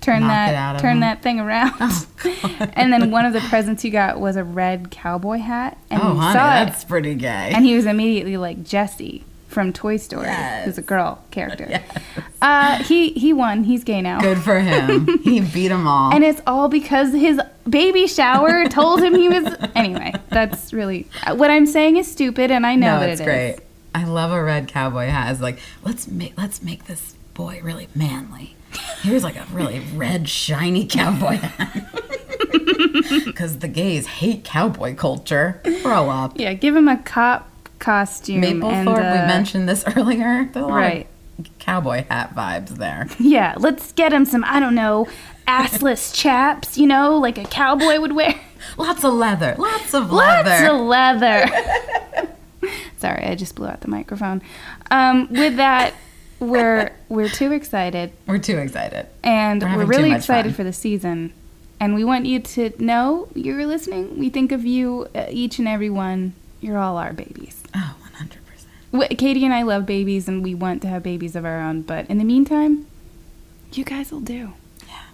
turn 0.00 0.20
Knock 0.20 0.28
that 0.30 0.80
turn 0.80 1.00
that 1.00 1.22
thing 1.22 1.40
around. 1.40 1.74
and 2.74 2.92
then 2.92 3.10
one 3.10 3.26
of 3.26 3.32
the 3.32 3.40
presents 3.40 3.82
he 3.82 3.90
got 3.90 4.20
was 4.20 4.36
a 4.36 4.44
red 4.44 4.90
cowboy 4.90 5.38
hat, 5.38 5.76
and 5.90 6.00
oh, 6.02 6.14
he 6.14 6.18
honey, 6.20 6.34
that's 6.34 6.82
it, 6.84 6.88
pretty 6.88 7.14
gay. 7.14 7.52
and 7.54 7.64
he 7.64 7.74
was 7.76 7.86
immediately 7.86 8.36
like 8.36 8.64
Jesse. 8.64 9.24
from 9.48 9.72
Toy 9.72 9.96
Story, 9.96 10.26
Yes. 10.26 10.64
who's 10.64 10.78
a 10.78 10.82
girl 10.82 11.22
character. 11.32 11.80
Uh, 12.40 12.82
he 12.84 13.10
he 13.10 13.32
won. 13.32 13.64
He's 13.64 13.82
gay 13.84 14.00
now. 14.00 14.20
Good 14.20 14.38
for 14.38 14.60
him. 14.60 15.06
he 15.24 15.40
beat 15.40 15.68
them 15.68 15.86
all. 15.86 16.12
And 16.14 16.22
it's 16.24 16.40
all 16.46 16.68
because 16.68 17.12
his 17.12 17.40
baby 17.68 18.06
shower 18.06 18.64
told 18.66 19.02
him 19.02 19.14
he 19.14 19.28
was. 19.28 19.54
Anyway, 19.74 20.12
that's 20.30 20.72
really 20.72 21.06
what 21.34 21.50
I'm 21.50 21.64
saying 21.66 21.96
is 21.96 22.10
stupid, 22.10 22.50
and 22.50 22.64
I 22.66 22.74
know 22.76 22.94
no, 22.94 23.00
that 23.00 23.08
it's 23.10 23.20
it 23.20 23.24
is. 23.24 23.26
great. 23.26 23.56
I 23.94 24.04
love 24.04 24.30
a 24.30 24.42
red 24.42 24.68
cowboy 24.68 25.06
hat. 25.06 25.32
It's 25.32 25.40
like 25.40 25.58
let's 25.84 26.06
make 26.06 26.36
let's 26.38 26.62
make 26.62 26.84
this 26.86 27.14
boy 27.34 27.60
really 27.62 27.88
manly. 27.94 28.54
Here's 29.02 29.22
like 29.24 29.36
a 29.36 29.46
really 29.52 29.80
red 29.94 30.28
shiny 30.28 30.86
cowboy 30.86 31.36
hat. 31.36 31.86
Because 33.24 33.58
the 33.58 33.68
gays 33.68 34.06
hate 34.06 34.44
cowboy 34.44 34.94
culture. 34.94 35.60
Grow 35.82 36.10
up. 36.10 36.38
Yeah, 36.38 36.52
give 36.54 36.74
him 36.76 36.88
a 36.88 36.96
cop 36.98 37.48
costume. 37.78 38.42
and, 38.44 38.62
Mapplethorpe, 38.62 38.88
uh, 38.98 39.22
we 39.22 39.26
mentioned 39.26 39.68
this 39.68 39.84
earlier. 39.96 40.50
A 40.54 40.58
lot 40.60 40.68
of 40.68 40.70
right. 40.70 41.06
cowboy 41.58 42.04
hat 42.08 42.34
vibes 42.34 42.70
there. 42.70 43.08
Yeah, 43.18 43.54
let's 43.58 43.92
get 43.92 44.12
him 44.12 44.24
some. 44.24 44.44
I 44.44 44.60
don't 44.60 44.74
know, 44.74 45.08
assless 45.48 46.14
chaps. 46.20 46.76
You 46.78 46.86
know, 46.86 47.16
like 47.18 47.38
a 47.38 47.44
cowboy 47.44 48.00
would 48.00 48.12
wear. 48.12 48.34
Lots 48.76 49.04
of 49.04 49.14
leather. 49.14 49.54
Lots 49.58 49.94
of 49.94 50.10
Lots 50.12 50.46
leather. 50.46 50.72
Lots 50.72 50.74
of 50.74 50.80
leather. 50.86 52.36
Sorry, 52.98 53.24
I 53.24 53.34
just 53.34 53.54
blew 53.54 53.66
out 53.66 53.80
the 53.80 53.88
microphone. 53.88 54.42
Um, 54.90 55.28
with 55.30 55.56
that, 55.56 55.94
we're 56.40 56.90
we're 57.08 57.28
too 57.28 57.52
excited, 57.52 58.12
We're 58.26 58.38
too 58.38 58.58
excited. 58.58 59.06
and 59.22 59.62
We're 59.62 59.76
we're, 59.78 59.84
really 59.86 60.12
excited 60.12 60.50
fun. 60.50 60.56
for 60.56 60.64
the 60.64 60.72
season. 60.72 61.32
And 61.78 61.94
we 61.94 62.04
want 62.04 62.26
you 62.26 62.40
to 62.40 62.72
know 62.82 63.28
you're 63.34 63.64
listening. 63.64 64.18
We 64.18 64.28
think 64.28 64.52
of 64.52 64.66
you, 64.66 65.08
uh, 65.14 65.26
each 65.30 65.58
and 65.58 65.66
every 65.66 65.88
one. 65.88 66.34
You're 66.60 66.76
all 66.76 66.98
our 66.98 67.14
babies. 67.14 67.62
Oh, 67.74 67.96
100%. 68.92 69.16
Katie 69.16 69.44
and 69.46 69.54
I 69.54 69.62
love 69.62 69.86
babies, 69.86 70.28
and 70.28 70.42
we 70.42 70.54
want 70.54 70.82
to 70.82 70.88
have 70.88 71.02
babies 71.02 71.34
of 71.36 71.46
our 71.46 71.58
own. 71.60 71.80
But 71.82 72.08
in 72.10 72.18
the 72.18 72.24
meantime, 72.24 72.86
you 73.72 73.84
guys 73.84 74.12
will 74.12 74.20
do. 74.20 74.52
Yeah. 74.86 75.04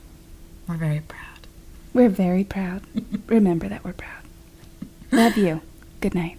We're 0.66 0.76
very 0.76 1.00
proud. 1.00 1.46
We're 1.94 2.08
very 2.08 2.42
proud. 2.42 2.82
Remember 3.28 3.68
that 3.68 3.84
we're 3.84 3.92
proud. 3.92 4.22
Love 5.12 5.36
you. 5.36 5.60
Good 6.00 6.14
night. 6.16 6.38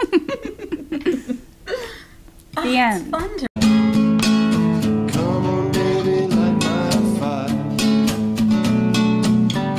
the 2.54 2.78
ah, 2.78 2.92
end. 2.92 3.10
Fun 3.10 3.38
to 3.38 3.46
Come 5.12 5.46
on, 5.46 5.72
baby, 5.72 6.26
light 6.26 6.58
my 6.64 6.90
fire. 7.18 7.48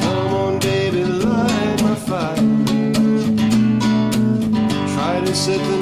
Come 0.01 0.33
on, 0.33 0.59
baby, 0.59 1.03
light 1.03 1.81
my 1.83 1.95
fire. 1.95 2.35
Try 4.93 5.19
to 5.25 5.35
set 5.35 5.59
the 5.59 5.75
night 5.75 5.80